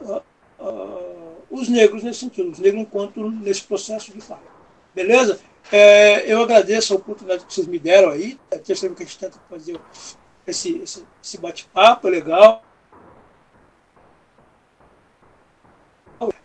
uh, 0.00 0.22
uh, 0.58 1.36
os 1.50 1.68
negros 1.68 2.02
nesse 2.02 2.20
sentido, 2.20 2.50
os 2.50 2.58
negros 2.58 2.82
enquanto 2.82 3.30
nesse 3.30 3.62
processo 3.62 4.12
de 4.12 4.20
fala. 4.20 4.42
Beleza? 4.94 5.40
É, 5.70 6.32
eu 6.32 6.42
agradeço 6.42 6.92
a 6.92 6.96
oportunidade 6.96 7.44
que 7.44 7.52
vocês 7.52 7.66
me 7.66 7.78
deram 7.78 8.10
aí. 8.10 8.38
É 8.50 8.56
a 8.56 8.58
terceira 8.58 8.94
vez 8.94 8.96
que 8.96 9.02
a 9.02 9.06
gente 9.06 9.18
tenta 9.18 9.44
fazer 9.48 9.80
esse, 10.46 10.78
esse, 10.78 11.06
esse 11.22 11.38
bate-papo 11.38 12.08
legal. 12.08 12.64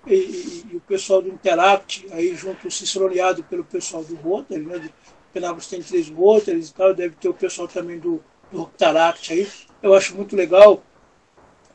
E, 0.06 0.14
e, 0.14 0.66
e, 0.74 0.76
o 0.76 0.82
pessoal 0.82 1.22
do 1.22 1.30
Interact, 1.30 2.08
aí 2.12 2.36
junto 2.36 2.70
ciceroneado 2.70 3.44
pelo 3.46 3.64
pessoal 3.64 4.04
do 4.04 4.16
Rotary, 4.16 4.66
né? 4.66 4.90
Penápolis 5.32 5.68
tem 5.68 5.82
três 5.82 6.10
Rotaries 6.10 6.70
e 6.70 6.74
tal, 6.74 6.94
deve 6.94 7.16
ter 7.16 7.30
o 7.30 7.34
pessoal 7.34 7.68
também 7.68 7.98
do, 7.98 8.22
do 8.52 8.60
Rotaract 8.60 9.34
aí. 9.34 9.50
Eu 9.82 9.96
acho 9.96 10.16
muito 10.16 10.36
legal 10.36 10.84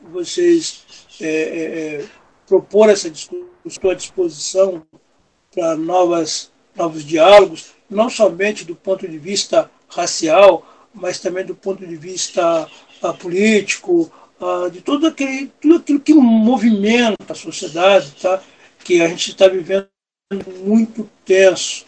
vocês 0.01 0.83
é, 1.19 1.27
é, 1.27 1.95
é 2.01 2.05
propor 2.47 2.89
essa 2.89 3.09
discussão 3.09 3.91
à 3.91 3.93
disposição 3.93 4.83
para 5.53 5.75
novas 5.75 6.51
novos 6.79 7.03
diálogos, 7.03 7.71
não 7.89 8.09
somente 8.09 8.63
do 8.63 8.75
ponto 8.75 9.07
de 9.07 9.17
vista 9.17 9.69
racial, 9.89 10.65
mas 10.93 11.19
também 11.19 11.45
do 11.45 11.55
ponto 11.55 11.85
de 11.85 11.95
vista 11.95 12.67
uh, 13.03 13.13
político, 13.15 14.11
uh, 14.39 14.69
de 14.71 14.81
tudo, 14.81 15.07
aquele, 15.07 15.51
tudo 15.61 15.75
aquilo 15.75 15.99
que 15.99 16.13
movimenta 16.13 17.33
a 17.33 17.35
sociedade, 17.35 18.11
tá? 18.21 18.41
que 18.83 19.01
a 19.01 19.07
gente 19.09 19.31
está 19.31 19.47
vivendo 19.47 19.87
muito 20.63 21.09
tenso 21.25 21.85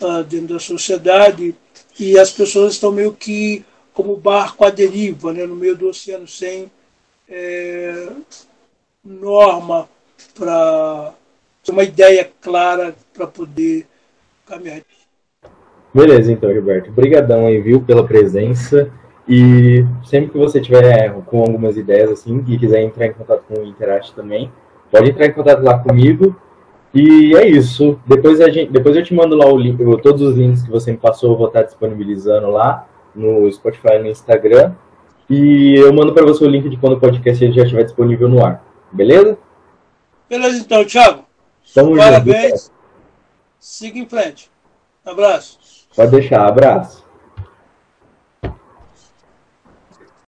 uh, 0.00 0.22
dentro 0.22 0.54
da 0.54 0.60
sociedade 0.60 1.54
e 1.98 2.18
as 2.18 2.30
pessoas 2.30 2.74
estão 2.74 2.92
meio 2.92 3.12
que 3.12 3.64
como 3.92 4.16
barco 4.16 4.64
à 4.64 4.70
deriva, 4.70 5.32
né, 5.32 5.44
no 5.44 5.56
meio 5.56 5.76
do 5.76 5.88
oceano, 5.88 6.28
sem 6.28 6.70
é, 7.28 8.08
norma 9.04 9.88
para 10.34 11.12
uma 11.68 11.82
ideia 11.82 12.28
clara 12.40 12.94
para 13.12 13.26
poder 13.26 13.86
caminhar. 14.46 14.80
Beleza, 15.92 16.32
então, 16.32 16.52
Gilberto. 16.52 16.90
Obrigadão 16.90 17.46
aí, 17.46 17.60
viu, 17.60 17.80
pela 17.80 18.06
presença. 18.06 18.90
E 19.28 19.84
sempre 20.04 20.30
que 20.30 20.38
você 20.38 20.60
tiver 20.60 21.12
com 21.26 21.42
algumas 21.42 21.76
ideias 21.76 22.10
assim 22.10 22.42
e 22.48 22.58
quiser 22.58 22.82
entrar 22.82 23.06
em 23.06 23.12
contato 23.12 23.42
com 23.46 23.60
o 23.60 23.66
Interact 23.66 24.14
também, 24.14 24.50
pode 24.90 25.10
entrar 25.10 25.26
em 25.26 25.32
contato 25.32 25.62
lá 25.62 25.78
comigo. 25.78 26.34
E 26.94 27.36
é 27.36 27.46
isso. 27.46 27.98
Depois, 28.06 28.40
a 28.40 28.48
gente, 28.48 28.72
depois 28.72 28.96
eu 28.96 29.02
te 29.02 29.12
mando 29.12 29.36
lá 29.36 29.46
o 29.46 29.58
link, 29.58 29.76
todos 30.02 30.22
os 30.22 30.36
links 30.36 30.62
que 30.62 30.70
você 30.70 30.92
me 30.92 30.96
passou, 30.96 31.32
eu 31.32 31.36
vou 31.36 31.48
estar 31.48 31.62
disponibilizando 31.62 32.48
lá 32.50 32.88
no 33.14 33.50
Spotify 33.52 33.96
e 33.96 33.98
no 33.98 34.06
Instagram. 34.06 34.72
E 35.28 35.74
eu 35.76 35.92
mando 35.92 36.14
para 36.14 36.24
você 36.24 36.44
o 36.44 36.48
link 36.48 36.68
de 36.68 36.76
quando 36.76 36.94
o 36.94 37.00
podcast 37.00 37.52
já 37.52 37.62
estiver 37.62 37.84
disponível 37.84 38.28
no 38.28 38.44
ar. 38.44 38.64
Beleza? 38.90 39.36
Beleza, 40.28 40.58
então, 40.58 40.84
Thiago. 40.84 41.24
Tamo 41.74 41.96
Parabéns. 41.96 42.64
Junto, 42.64 42.78
Siga 43.58 43.98
em 43.98 44.06
frente. 44.06 44.50
Abraço. 45.04 45.58
Pode 45.94 46.10
deixar. 46.12 46.46
Abraço. 46.46 47.04